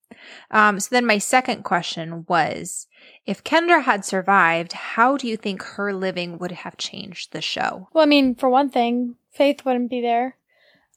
Um, 0.53 0.79
so 0.79 0.89
then 0.93 1.05
my 1.05 1.19
second 1.19 1.65
question 1.65 2.25
was 2.29 2.87
if 3.27 3.43
Kendra 3.43 3.83
had 3.83 4.05
survived, 4.05 4.73
how 4.73 5.17
do 5.17 5.27
you 5.27 5.37
think 5.37 5.63
her 5.63 5.93
living 5.93 6.39
would 6.39 6.53
have 6.53 6.77
changed 6.77 7.33
the 7.33 7.43
show? 7.43 7.89
Well, 7.93 8.05
I 8.05 8.07
mean, 8.07 8.37
for 8.37 8.49
one 8.49 8.71
thing, 8.71 9.17
Faith 9.33 9.65
wouldn't 9.65 9.91
be 9.91 10.01
there. 10.01 10.37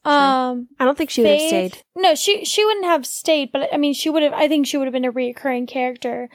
Um, 0.04 0.68
I 0.78 0.84
don't 0.84 0.96
think 0.96 1.10
she 1.10 1.22
would 1.22 1.30
have 1.32 1.40
stayed. 1.40 1.82
No, 1.96 2.14
she 2.14 2.44
she 2.44 2.64
wouldn't 2.64 2.86
have 2.86 3.04
stayed, 3.04 3.50
but 3.50 3.68
I 3.74 3.76
mean, 3.78 3.94
she 3.94 4.08
would 4.10 4.22
have. 4.22 4.32
I 4.32 4.46
think 4.46 4.66
she 4.66 4.76
would 4.78 4.86
have 4.86 4.92
been 4.92 5.04
a 5.04 5.12
reoccurring 5.12 5.66
character. 5.66 6.30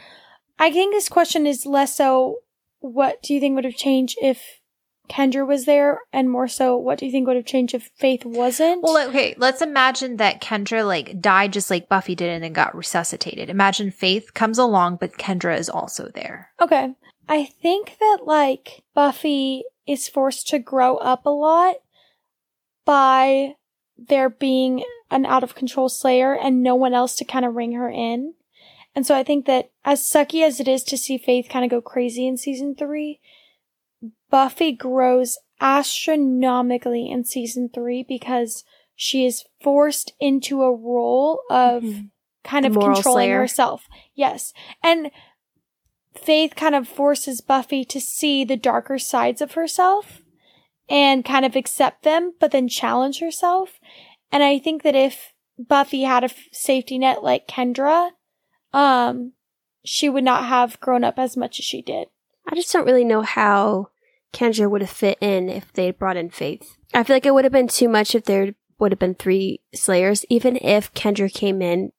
I 0.60 0.70
think 0.70 0.94
this 0.94 1.08
question 1.08 1.48
is 1.48 1.66
less 1.66 1.96
so 1.96 2.40
what 2.84 3.24
do 3.24 3.34
you 3.34 3.40
think 3.40 3.56
would 3.56 3.64
have 3.64 3.76
changed 3.76 4.18
if 4.22 4.60
Kendra 5.10 5.48
was 5.48 5.66
there? 5.66 6.02
And 6.12 6.30
more 6.30 6.48
so, 6.48 6.78
what 6.78 7.00
do 7.00 7.06
you 7.06 7.12
think 7.12 7.28
would 7.28 7.38
have 7.38 7.46
changed 7.46 7.74
if 7.74 7.90
Faith 7.96 8.26
wasn't? 8.26 8.84
Well, 8.84 9.08
okay, 9.10 9.36
let's 9.38 9.62
imagine 9.62 10.18
that 10.18 10.42
Kendra 10.42 10.86
like 10.86 11.22
died 11.22 11.54
just 11.54 11.70
like 11.70 11.88
Buffy 11.88 12.14
did 12.14 12.30
and 12.30 12.44
then 12.44 12.54
got 12.54 12.76
resuscitated. 12.76 13.50
Imagine 13.50 13.90
Faith 13.90 14.34
comes 14.34 14.58
along, 14.58 14.98
but 14.98 15.18
Kendra 15.18 15.58
is 15.58 15.70
also 15.70 16.10
there. 16.14 16.50
Okay. 16.60 16.94
I 17.30 17.46
think 17.46 17.96
that 18.00 18.20
like 18.26 18.84
Buffy 18.94 19.64
is 19.88 20.10
forced 20.10 20.48
to 20.50 20.60
grow 20.60 20.98
up 20.98 21.26
a 21.26 21.30
lot 21.30 21.76
by 22.86 23.56
there 23.98 24.30
being 24.30 24.84
an 25.10 25.26
out 25.26 25.44
of 25.44 25.56
control 25.56 25.88
Slayer 25.88 26.36
and 26.36 26.62
no 26.62 26.76
one 26.76 26.94
else 26.94 27.16
to 27.16 27.26
kind 27.26 27.46
of 27.46 27.56
ring 27.56 27.74
her 27.74 27.90
in. 27.90 28.34
And 28.96 29.06
so 29.08 29.16
I 29.16 29.24
think 29.24 29.46
that 29.48 29.72
as 29.84 30.02
sucky 30.02 30.44
as 30.46 30.60
it 30.60 30.68
is 30.68 30.84
to 30.86 30.98
see 30.98 31.18
Faith 31.18 31.48
kind 31.50 31.66
of 31.66 31.72
go 31.72 31.82
crazy 31.82 32.28
in 32.28 32.38
season 32.38 32.76
three, 32.76 33.20
Buffy 34.30 34.72
grows 34.72 35.38
astronomically 35.60 37.10
in 37.10 37.24
season 37.26 37.70
three 37.74 38.04
because 38.08 38.64
she 38.96 39.26
is 39.26 39.44
forced 39.62 40.14
into 40.20 40.62
a 40.62 40.76
role 40.76 41.42
of 41.50 41.84
Mhm. 41.84 42.10
kind 42.44 42.66
The 42.66 42.70
of 42.70 42.74
controlling 42.76 43.02
slayer. 43.28 43.40
herself. 43.40 43.88
Yes. 44.14 44.54
And 44.84 45.10
Faith 46.14 46.56
kind 46.56 46.76
of 46.76 46.88
forces 46.88 47.42
Buffy 47.42 47.84
to 47.86 48.00
see 48.00 48.44
the 48.44 48.56
darker 48.56 49.00
sides 49.00 49.42
of 49.42 49.54
herself 49.54 50.22
and 50.88 51.26
kind 51.26 51.44
of 51.44 51.56
accept 51.56 52.04
them, 52.04 52.36
but 52.40 52.52
then 52.52 52.68
challenge 52.68 53.20
herself. 53.20 53.80
And 54.32 54.44
I 54.44 54.60
think 54.60 54.84
that 54.84 54.96
if 54.96 55.34
Buffy 55.58 56.04
had 56.04 56.24
a 56.24 56.26
f- 56.26 56.38
safety 56.52 57.00
net 57.00 57.24
like 57.24 57.48
Kendra, 57.48 58.12
um, 58.74 59.34
she 59.86 60.10
would 60.10 60.24
not 60.24 60.46
have 60.46 60.80
grown 60.80 61.04
up 61.04 61.20
as 61.20 61.38
much 61.38 61.60
as 61.60 61.66
she 61.66 61.82
did. 61.82 62.08
I 62.48 62.56
just 62.56 62.72
don't 62.74 62.86
really 62.86 63.06
know 63.06 63.22
how 63.22 63.90
Kendra 64.34 64.70
would 64.70 64.82
have 64.82 64.90
fit 64.90 65.18
in 65.22 65.50
if 65.50 65.72
they 65.74 65.86
had 65.86 66.00
brought 66.00 66.18
in 66.18 66.30
Faith. 66.30 66.78
I 66.94 67.04
feel 67.04 67.16
like 67.16 67.26
it 67.26 67.34
would 67.34 67.46
have 67.46 67.52
been 67.52 67.68
too 67.68 67.88
much 67.88 68.16
if 68.16 68.26
there 68.26 68.56
would 68.80 68.92
have 68.92 69.00
been 69.00 69.16
three 69.16 69.62
Slayers, 69.74 70.26
even 70.30 70.58
if 70.58 70.94
Kendra 70.94 71.32
came 71.34 71.62
in 71.62 71.92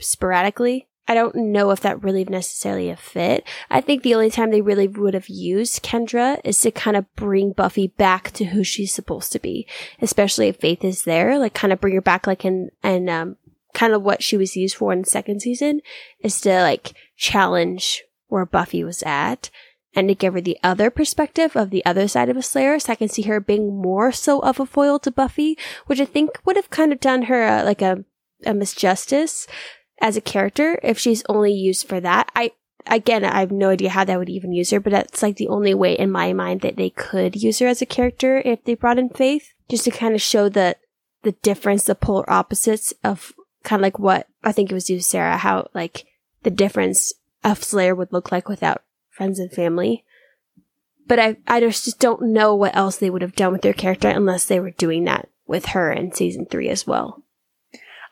sporadically. 0.00 0.88
I 1.08 1.14
don't 1.14 1.36
know 1.36 1.70
if 1.70 1.80
that 1.80 2.02
really 2.02 2.24
necessarily 2.24 2.90
a 2.90 2.96
fit. 2.96 3.46
I 3.70 3.80
think 3.80 4.02
the 4.02 4.14
only 4.14 4.30
time 4.30 4.50
they 4.50 4.60
really 4.60 4.88
would 4.88 5.14
have 5.14 5.28
used 5.28 5.84
Kendra 5.84 6.40
is 6.42 6.60
to 6.62 6.72
kind 6.72 6.96
of 6.96 7.14
bring 7.14 7.52
Buffy 7.52 7.86
back 7.86 8.32
to 8.32 8.46
who 8.46 8.64
she's 8.64 8.92
supposed 8.92 9.30
to 9.32 9.38
be, 9.38 9.68
especially 10.02 10.48
if 10.48 10.56
Faith 10.56 10.82
is 10.82 11.04
there, 11.04 11.38
like 11.38 11.54
kind 11.54 11.72
of 11.72 11.80
bring 11.80 11.94
her 11.94 12.00
back, 12.00 12.26
like 12.26 12.44
in 12.44 12.70
and 12.82 13.08
um, 13.08 13.36
kind 13.76 13.92
of 13.92 14.02
what 14.02 14.22
she 14.22 14.38
was 14.38 14.56
used 14.56 14.74
for 14.74 14.90
in 14.90 15.02
the 15.02 15.06
second 15.06 15.40
season 15.42 15.82
is 16.20 16.40
to 16.40 16.62
like 16.62 16.94
challenge 17.14 18.02
where 18.28 18.46
Buffy 18.46 18.82
was 18.82 19.02
at 19.04 19.50
and 19.94 20.08
to 20.08 20.14
give 20.14 20.32
her 20.32 20.40
the 20.40 20.58
other 20.62 20.88
perspective 20.88 21.54
of 21.54 21.68
the 21.68 21.84
other 21.84 22.08
side 22.08 22.30
of 22.30 22.38
a 22.38 22.42
Slayer. 22.42 22.78
So 22.78 22.92
I 22.92 22.96
can 22.96 23.10
see 23.10 23.22
her 23.22 23.38
being 23.38 23.80
more 23.80 24.12
so 24.12 24.40
of 24.40 24.58
a 24.58 24.64
foil 24.64 24.98
to 25.00 25.10
Buffy, 25.10 25.58
which 25.86 26.00
I 26.00 26.06
think 26.06 26.40
would 26.46 26.56
have 26.56 26.70
kind 26.70 26.90
of 26.90 27.00
done 27.00 27.22
her 27.24 27.44
uh, 27.46 27.64
like 27.64 27.82
a, 27.82 28.04
a 28.46 28.52
misjustice 28.52 29.46
as 30.00 30.16
a 30.16 30.22
character 30.22 30.80
if 30.82 30.98
she's 30.98 31.22
only 31.28 31.52
used 31.52 31.86
for 31.86 32.00
that. 32.00 32.32
I, 32.34 32.52
again, 32.86 33.26
I 33.26 33.40
have 33.40 33.52
no 33.52 33.68
idea 33.68 33.90
how 33.90 34.04
that 34.04 34.18
would 34.18 34.30
even 34.30 34.52
use 34.52 34.70
her, 34.70 34.80
but 34.80 34.92
that's 34.92 35.22
like 35.22 35.36
the 35.36 35.48
only 35.48 35.74
way 35.74 35.92
in 35.92 36.10
my 36.10 36.32
mind 36.32 36.62
that 36.62 36.76
they 36.76 36.88
could 36.90 37.36
use 37.36 37.58
her 37.58 37.66
as 37.66 37.82
a 37.82 37.86
character 37.86 38.40
if 38.42 38.64
they 38.64 38.74
brought 38.74 38.98
in 38.98 39.10
Faith, 39.10 39.52
just 39.68 39.84
to 39.84 39.90
kind 39.90 40.14
of 40.14 40.22
show 40.22 40.48
the, 40.48 40.76
the 41.24 41.32
difference, 41.32 41.84
the 41.84 41.94
polar 41.94 42.30
opposites 42.30 42.94
of 43.04 43.34
kind 43.66 43.80
of 43.80 43.82
like 43.82 43.98
what 43.98 44.28
I 44.42 44.52
think 44.52 44.70
it 44.70 44.74
was 44.74 44.88
you, 44.88 45.00
Sarah, 45.00 45.36
how 45.36 45.68
like 45.74 46.06
the 46.44 46.50
difference 46.50 47.12
a 47.44 47.54
Slayer 47.54 47.94
would 47.94 48.12
look 48.12 48.32
like 48.32 48.48
without 48.48 48.82
friends 49.10 49.38
and 49.38 49.52
family. 49.52 50.04
But 51.06 51.18
I, 51.18 51.36
I 51.46 51.60
just 51.60 51.84
just 51.84 51.98
don't 51.98 52.32
know 52.32 52.54
what 52.54 52.74
else 52.74 52.96
they 52.96 53.10
would 53.10 53.22
have 53.22 53.36
done 53.36 53.52
with 53.52 53.62
their 53.62 53.72
character 53.74 54.08
unless 54.08 54.46
they 54.46 54.58
were 54.60 54.70
doing 54.70 55.04
that 55.04 55.28
with 55.46 55.66
her 55.66 55.92
in 55.92 56.12
season 56.12 56.46
three 56.46 56.68
as 56.68 56.86
well. 56.86 57.22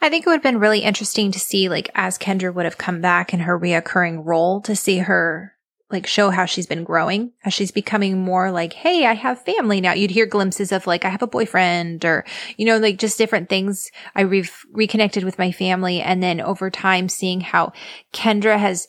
I 0.00 0.10
think 0.10 0.26
it 0.26 0.28
would 0.28 0.34
have 0.34 0.42
been 0.42 0.58
really 0.58 0.80
interesting 0.80 1.32
to 1.32 1.40
see, 1.40 1.68
like, 1.68 1.90
as 1.94 2.18
Kendra 2.18 2.52
would 2.52 2.66
have 2.66 2.76
come 2.76 3.00
back 3.00 3.32
in 3.32 3.40
her 3.40 3.58
reoccurring 3.58 4.24
role, 4.24 4.60
to 4.62 4.76
see 4.76 4.98
her, 4.98 5.53
like, 5.94 6.06
show 6.06 6.28
how 6.28 6.44
she's 6.44 6.66
been 6.66 6.84
growing, 6.84 7.32
as 7.44 7.54
she's 7.54 7.70
becoming 7.70 8.18
more 8.18 8.50
like, 8.50 8.74
hey, 8.74 9.06
I 9.06 9.14
have 9.14 9.42
family 9.44 9.80
now. 9.80 9.94
You'd 9.94 10.10
hear 10.10 10.26
glimpses 10.26 10.72
of, 10.72 10.86
like, 10.86 11.06
I 11.06 11.08
have 11.08 11.22
a 11.22 11.26
boyfriend, 11.26 12.04
or, 12.04 12.24
you 12.58 12.66
know, 12.66 12.76
like, 12.76 12.98
just 12.98 13.16
different 13.16 13.48
things. 13.48 13.90
I 14.14 14.22
re- 14.22 14.48
reconnected 14.72 15.24
with 15.24 15.38
my 15.38 15.50
family. 15.52 16.02
And 16.02 16.22
then 16.22 16.40
over 16.40 16.68
time, 16.70 17.08
seeing 17.08 17.40
how 17.40 17.72
Kendra 18.12 18.58
has 18.58 18.86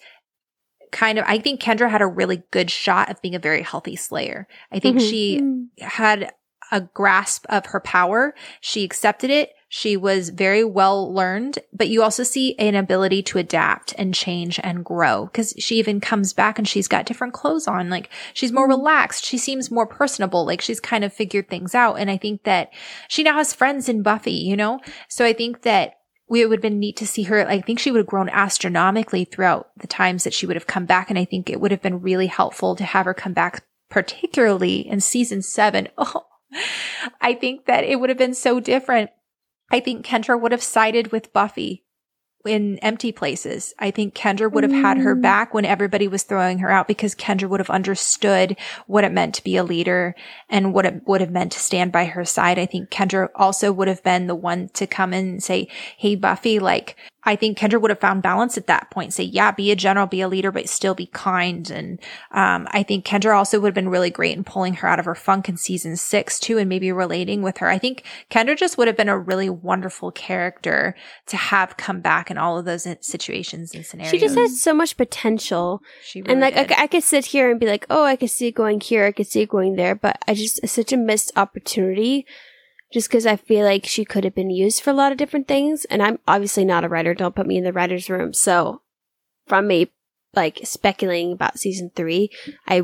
kind 0.92 1.18
of, 1.18 1.26
I 1.28 1.40
think 1.40 1.62
Kendra 1.62 1.90
had 1.90 2.02
a 2.02 2.08
really 2.08 2.44
good 2.52 2.70
shot 2.70 3.10
of 3.10 3.22
being 3.22 3.36
a 3.36 3.40
very 3.40 3.62
healthy 3.62 3.96
slayer. 3.96 4.48
I 4.72 4.80
think 4.80 4.98
Mhm. 4.98 5.10
she 5.10 5.40
Mm. 5.42 5.66
had 5.82 6.34
a 6.72 6.82
grasp 6.82 7.46
of 7.50 7.68
her 7.68 7.80
power. 7.80 8.34
She 8.62 8.84
accepted 8.84 9.30
it. 9.30 9.52
She 9.78 9.98
was 9.98 10.30
very 10.30 10.64
well 10.64 11.14
learned, 11.14 11.60
but 11.74 11.90
you 11.90 12.02
also 12.02 12.24
see 12.24 12.56
an 12.58 12.76
ability 12.76 13.22
to 13.24 13.40
adapt 13.40 13.94
and 13.98 14.14
change 14.14 14.58
and 14.64 14.86
grow 14.86 15.26
because 15.26 15.54
she 15.60 15.76
even 15.80 16.00
comes 16.00 16.32
back 16.32 16.58
and 16.58 16.66
she's 16.66 16.88
got 16.88 17.06
different 17.06 17.34
clothes 17.34 17.68
on. 17.68 17.90
Like 17.90 18.10
she's 18.34 18.54
more 18.54 18.70
mm-hmm. 18.70 18.80
relaxed. 18.80 19.26
She 19.26 19.38
seems 19.38 19.70
more 19.70 19.86
personable. 19.86 20.46
Like 20.46 20.62
she's 20.62 20.80
kind 20.80 21.04
of 21.04 21.12
figured 21.12 21.50
things 21.50 21.76
out. 21.76 21.96
And 21.96 22.10
I 22.10 22.16
think 22.16 22.44
that 22.44 22.72
she 23.10 23.22
now 23.22 23.34
has 23.34 23.54
friends 23.54 23.90
in 23.90 24.02
Buffy, 24.02 24.32
you 24.32 24.56
know? 24.56 24.80
So 25.10 25.26
I 25.26 25.34
think 25.34 25.64
that 25.64 25.96
we 26.30 26.42
it 26.42 26.48
would 26.48 26.60
have 26.60 26.62
been 26.62 26.80
neat 26.80 26.96
to 26.96 27.06
see 27.06 27.24
her. 27.24 27.46
I 27.46 27.60
think 27.60 27.80
she 27.80 27.92
would 27.92 28.00
have 28.00 28.08
grown 28.08 28.30
astronomically 28.30 29.26
throughout 29.26 29.72
the 29.76 29.88
times 29.88 30.24
that 30.24 30.34
she 30.34 30.46
would 30.46 30.56
have 30.56 30.68
come 30.68 30.86
back. 30.86 31.10
And 31.10 31.20
I 31.20 31.26
think 31.26 31.50
it 31.50 31.60
would 31.60 31.72
have 31.72 31.82
been 31.82 32.02
really 32.02 32.28
helpful 32.28 32.78
to 32.78 32.86
have 32.86 33.08
her 33.08 33.14
come 33.14 33.34
back, 33.34 33.66
particularly 33.90 34.88
in 34.88 35.02
season 35.02 35.42
seven. 35.42 35.90
Oh, 35.98 36.28
I 37.20 37.34
think 37.34 37.66
that 37.66 37.84
it 37.84 38.00
would 38.00 38.10
have 38.10 38.20
been 38.20 38.36
so 38.36 38.62
different. 38.62 39.10
I 39.72 39.80
think 39.80 40.06
Kendra 40.06 40.40
would 40.40 40.52
have 40.52 40.64
sided 40.64 41.12
with 41.12 41.34
Buffy 41.34 41.84
in 42.46 42.78
empty 42.80 43.12
places. 43.12 43.74
I 43.80 43.90
think 43.90 44.14
Kendra 44.14 44.52
would 44.52 44.64
have 44.64 44.72
had 44.72 45.00
her 45.00 45.16
Mm. 45.16 45.22
back 45.24 45.54
when 45.54 45.66
everybody 45.66 46.08
was 46.08 46.22
throwing 46.22 46.60
her 46.60 46.70
out 46.70 46.88
because 46.88 47.16
Kendra 47.16 47.50
would 47.50 47.60
have 47.60 47.72
understood 47.72 48.56
what 48.86 49.04
it 49.04 49.12
meant 49.12 49.34
to 49.36 49.44
be 49.44 49.58
a 49.58 49.64
leader 49.64 50.14
and 50.48 50.72
what 50.72 50.86
it 50.86 51.08
would 51.08 51.22
have 51.22 51.32
meant 51.32 51.54
to 51.54 51.60
stand 51.60 51.92
by 51.92 52.06
her 52.06 52.24
side. 52.24 52.60
I 52.60 52.68
think 52.68 52.92
Kendra 52.92 53.30
also 53.36 53.72
would 53.72 53.88
have 53.88 54.04
been 54.04 54.28
the 54.28 54.36
one 54.36 54.70
to 54.74 54.86
come 54.86 55.12
in 55.12 55.28
and 55.28 55.44
say, 55.44 55.68
Hey, 55.98 56.16
Buffy, 56.16 56.60
like, 56.60 56.96
I 57.26 57.36
think 57.36 57.58
Kendra 57.58 57.82
would 57.82 57.92
have 57.92 58.00
found 58.00 58.22
balance 58.22 58.58
at 58.58 58.68
that 58.68 58.92
point. 58.92 59.14
Say, 59.14 59.24
yeah, 59.24 59.52
be 59.52 59.72
a 59.72 59.76
general, 59.76 60.06
be 60.06 60.22
a 60.22 60.28
leader, 60.28 60.52
but 60.52 60.70
still 60.70 60.94
be 60.94 61.08
kind. 61.08 61.70
And 61.70 62.00
um, 62.32 62.68
I 62.72 62.84
think 62.84 63.06
Kendra 63.06 63.36
also 63.36 63.60
would 63.60 63.68
have 63.70 63.76
been 63.76 63.90
really 63.90 64.12
great 64.12 64.38
in 64.38 64.44
pulling 64.44 64.76
her 64.76 64.88
out 64.88 65.00
of 65.00 65.06
her 65.06 65.16
funk 65.16 65.50
in 65.50 65.58
season 65.58 65.96
six 65.96 66.40
too, 66.40 66.58
and 66.58 66.70
maybe 66.70 66.92
relating 66.92 67.42
with 67.42 67.58
her. 67.58 67.68
I 67.68 67.78
think 67.78 68.04
Kendra 68.30 68.58
just 68.58 68.78
would 68.78 68.88
have 68.88 68.98
been 68.98 69.10
a 69.10 69.18
really 69.18 69.50
wonderful 69.50 70.12
character 70.12 70.96
to 71.28 71.38
have 71.38 71.78
come 71.78 72.02
back 72.02 72.30
in 72.30 72.38
all 72.38 72.58
of 72.58 72.66
those 72.66 72.88
situations 73.02 73.74
and 73.74 73.86
scenarios. 73.86 74.12
She 74.12 74.20
just 74.20 74.36
has 74.36 74.62
so 74.62 74.74
much 74.74 74.98
potential. 74.98 75.82
She 76.04 76.22
really 76.22 76.34
and 76.34 76.42
like. 76.42 76.72
I, 76.72 76.84
I 76.84 76.88
could 76.88 77.04
sit 77.04 77.26
here 77.26 77.50
and 77.50 77.60
be 77.60 77.68
like, 77.68 77.86
oh, 77.90 78.04
I 78.04 78.16
could 78.16 78.30
see 78.30 78.48
it 78.48 78.56
going 78.56 78.80
here. 78.80 79.06
I 79.06 79.12
could 79.12 79.28
see 79.28 79.42
it 79.42 79.50
going 79.50 79.76
there. 79.76 79.96
But 79.96 80.20
I 80.28 80.34
just, 80.34 80.60
it's 80.64 80.74
such 80.74 80.94
a 80.94 80.98
missed 80.98 81.32
opportunity 81.36 82.26
just 82.96 83.10
because 83.10 83.26
I 83.26 83.36
feel 83.36 83.66
like 83.66 83.86
she 83.86 84.06
could 84.06 84.24
have 84.24 84.36
been 84.36 84.50
used 84.50 84.82
for 84.82 84.90
a 84.90 84.94
lot 84.94 85.12
of 85.12 85.18
different 85.18 85.50
things. 85.50 85.84
And 85.84 86.02
I'm 86.02 86.18
obviously 86.30 86.64
not 86.64 86.86
a 86.86 86.88
writer. 86.88 87.14
Don't 87.14 87.36
put 87.36 87.46
me 87.46 87.58
in 87.58 87.66
the 87.66 87.74
writer's 87.74 88.10
room. 88.10 88.32
So 88.32 88.84
from 89.48 89.68
me, 89.68 89.92
like 90.34 90.62
speculating 90.64 91.34
about 91.34 91.60
season 91.60 91.92
three, 91.94 92.30
I, 92.66 92.84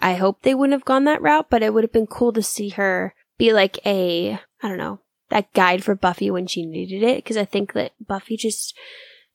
I 0.00 0.14
hope 0.14 0.42
they 0.42 0.52
wouldn't 0.52 0.72
have 0.72 0.84
gone 0.84 1.04
that 1.04 1.22
route, 1.22 1.46
but 1.48 1.62
it 1.62 1.72
would 1.72 1.84
have 1.84 1.92
been 1.92 2.08
cool 2.08 2.32
to 2.32 2.42
see 2.42 2.70
her 2.70 3.14
be 3.38 3.52
like 3.52 3.78
a, 3.86 4.32
I 4.64 4.68
don't 4.68 4.78
know, 4.78 4.98
that 5.30 5.52
guide 5.52 5.84
for 5.84 5.94
Buffy 5.94 6.28
when 6.28 6.48
she 6.48 6.66
needed 6.66 7.04
it. 7.04 7.24
Cause 7.24 7.36
I 7.36 7.44
think 7.44 7.72
that 7.74 7.92
Buffy 8.04 8.36
just 8.36 8.76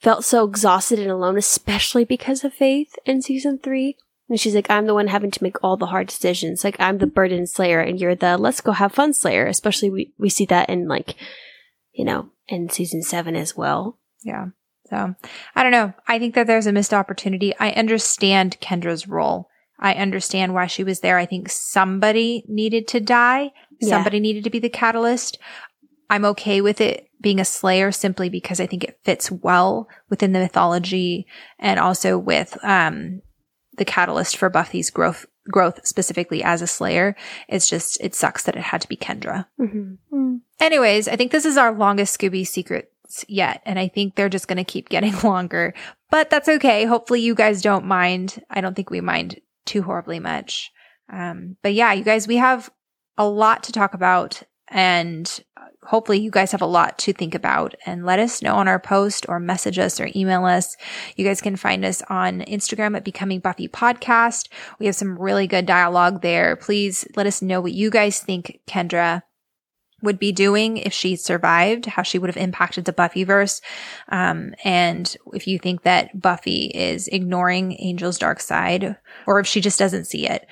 felt 0.02 0.26
so 0.26 0.44
exhausted 0.44 1.00
and 1.00 1.10
alone, 1.10 1.38
especially 1.38 2.04
because 2.04 2.44
of 2.44 2.54
Faith 2.54 2.96
in 3.06 3.22
season 3.22 3.60
three. 3.60 3.96
And 4.32 4.40
she's 4.40 4.56
like, 4.56 4.70
I'm 4.70 4.86
the 4.86 4.94
one 4.94 5.08
having 5.08 5.30
to 5.30 5.44
make 5.44 5.62
all 5.62 5.76
the 5.76 5.88
hard 5.88 6.08
decisions. 6.08 6.64
Like, 6.64 6.78
I'm 6.80 7.00
the 7.00 7.06
burden 7.06 7.46
slayer 7.46 7.82
and 7.82 8.00
you're 8.00 8.16
the 8.16 8.38
let's 8.38 8.62
go 8.62 8.72
have 8.72 8.94
fun 8.94 9.14
slayer. 9.14 9.46
Especially 9.46 9.90
we, 9.90 10.14
we 10.18 10.30
see 10.30 10.46
that 10.46 10.70
in 10.70 10.88
like, 10.88 11.16
you 11.92 12.06
know, 12.06 12.30
in 12.48 12.70
season 12.70 13.04
seven 13.04 13.36
as 13.36 13.58
well. 13.58 14.00
Yeah. 14.24 14.46
So 14.90 15.16
I 15.54 15.64
don't 15.64 15.74
know. 15.74 15.94
I 16.08 16.18
think 16.18 16.36
that 16.36 16.48
there's 16.48 16.66
a 16.66 16.72
missed 16.72 16.94
opportunity. 16.94 17.54
I 17.60 17.72
understand 17.72 18.58
Kendra's 18.62 19.06
role. 19.06 19.50
I 19.78 19.96
understand 19.96 20.54
why 20.54 20.68
she 20.68 20.86
was 20.86 21.02
there. 21.02 21.18
I 21.18 21.26
think 21.26 21.50
somebody 21.50 22.46
needed 22.48 22.88
to 22.88 23.02
die. 23.02 23.52
Yeah. 23.82 23.90
Somebody 23.90 24.22
needed 24.22 24.46
to 24.46 24.50
be 24.50 24.60
the 24.60 24.70
catalyst. 24.70 25.40
I'm 26.10 26.24
okay 26.24 26.62
with 26.62 26.80
it 26.80 27.10
being 27.20 27.42
a 27.42 27.46
slayer 27.46 27.92
simply 27.92 28.30
because 28.30 28.62
I 28.62 28.66
think 28.66 28.86
it 28.86 29.02
fits 29.04 29.30
well 29.30 29.90
within 30.10 30.32
the 30.32 30.40
mythology 30.40 31.28
and 31.60 31.82
also 31.82 32.18
with, 32.18 32.58
um, 32.64 33.22
the 33.82 33.86
catalyst 33.86 34.38
for 34.38 34.48
Buffy's 34.48 34.92
growth, 34.92 35.26
growth 35.50 35.80
specifically 35.88 36.44
as 36.44 36.62
a 36.62 36.68
slayer. 36.68 37.16
It's 37.50 37.68
just, 37.68 38.00
it 38.00 38.14
sucks 38.14 38.44
that 38.44 38.56
it 38.56 38.62
had 38.62 38.82
to 38.82 38.88
be 38.88 38.96
Kendra. 38.96 39.48
Mm-hmm. 39.60 39.94
Mm. 40.16 40.42
Anyways, 40.60 41.08
I 41.08 41.16
think 41.16 41.32
this 41.32 41.46
is 41.46 41.58
our 41.58 41.72
longest 41.74 42.16
Scooby 42.16 42.46
secrets 42.46 43.26
yet, 43.28 43.64
and 43.66 43.80
I 43.80 43.88
think 43.88 44.14
they're 44.14 44.30
just 44.30 44.48
going 44.48 44.60
to 44.60 44.64
keep 44.64 44.88
getting 44.90 45.18
longer. 45.22 45.74
But 46.12 46.30
that's 46.30 46.48
okay. 46.48 46.86
Hopefully, 46.86 47.22
you 47.22 47.34
guys 47.34 47.64
don't 47.64 47.86
mind. 47.86 48.44
I 48.52 48.62
don't 48.62 48.76
think 48.76 48.92
we 48.92 49.02
mind 49.02 49.42
too 49.66 49.82
horribly 49.82 50.20
much. 50.20 50.70
Um, 51.12 51.58
but 51.64 51.74
yeah, 51.74 51.92
you 51.92 52.04
guys, 52.04 52.28
we 52.28 52.38
have 52.38 52.70
a 53.18 53.28
lot 53.28 53.64
to 53.64 53.72
talk 53.72 53.96
about 53.96 54.44
and 54.72 55.44
hopefully 55.84 56.20
you 56.20 56.32
guys 56.32 56.52
have 56.52 56.62
a 56.62 56.66
lot 56.66 56.98
to 56.98 57.14
think 57.14 57.36
about 57.36 57.76
and 57.86 58.06
let 58.06 58.20
us 58.20 58.42
know 58.42 58.56
on 58.56 58.68
our 58.68 58.80
post 58.80 59.26
or 59.28 59.40
message 59.40 59.78
us 59.78 60.00
or 60.00 60.10
email 60.16 60.46
us. 60.46 60.78
You 61.16 61.26
guys 61.26 61.42
can 61.42 61.56
find 61.56 61.84
us 61.84 62.02
on 62.10 62.42
Instagram 62.42 62.96
at 62.96 63.04
Becoming 63.04 63.40
Buffy 63.40 63.68
Podcast. 63.68 64.48
We 64.80 64.86
have 64.86 64.96
some 64.96 65.20
really 65.20 65.48
good 65.48 65.66
dialogue 65.66 66.22
there. 66.22 66.56
Please 66.56 67.06
let 67.16 67.28
us 67.28 67.42
know 67.42 67.62
what 67.62 67.74
you 67.74 67.90
guys 67.90 68.20
think 68.20 68.60
Kendra 68.68 69.24
would 70.02 70.18
be 70.18 70.32
doing 70.32 70.78
if 70.78 70.94
she 70.94 71.16
survived, 71.16 71.86
how 71.86 72.02
she 72.02 72.18
would 72.18 72.30
have 72.30 72.38
impacted 72.38 72.86
the 72.86 72.94
Buffyverse. 72.94 73.62
Um, 74.10 74.56
and 74.64 75.16
if 75.34 75.48
you 75.48 75.60
think 75.60 75.84
that 75.84 76.20
Buffy 76.20 76.72
is 76.74 77.08
ignoring 77.08 77.78
Angel's 77.78 78.18
dark 78.18 78.40
side 78.40 78.98
or 79.28 79.40
if 79.40 79.48
she 79.48 79.62
just 79.62 79.78
doesn't 79.78 80.06
see 80.06 80.28
it. 80.28 80.48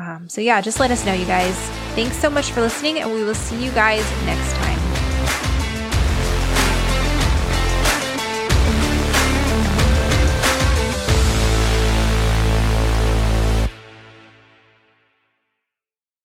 Um, 0.00 0.28
so 0.30 0.40
yeah, 0.40 0.62
just 0.62 0.80
let 0.80 0.90
us 0.90 1.04
know, 1.04 1.12
you 1.12 1.26
guys. 1.26 1.54
Thanks 1.94 2.16
so 2.16 2.30
much 2.30 2.52
for 2.52 2.62
listening, 2.62 3.00
and 3.00 3.12
we 3.12 3.22
will 3.22 3.34
see 3.34 3.62
you 3.62 3.70
guys 3.72 4.02
next 4.24 4.52
time. 4.54 4.69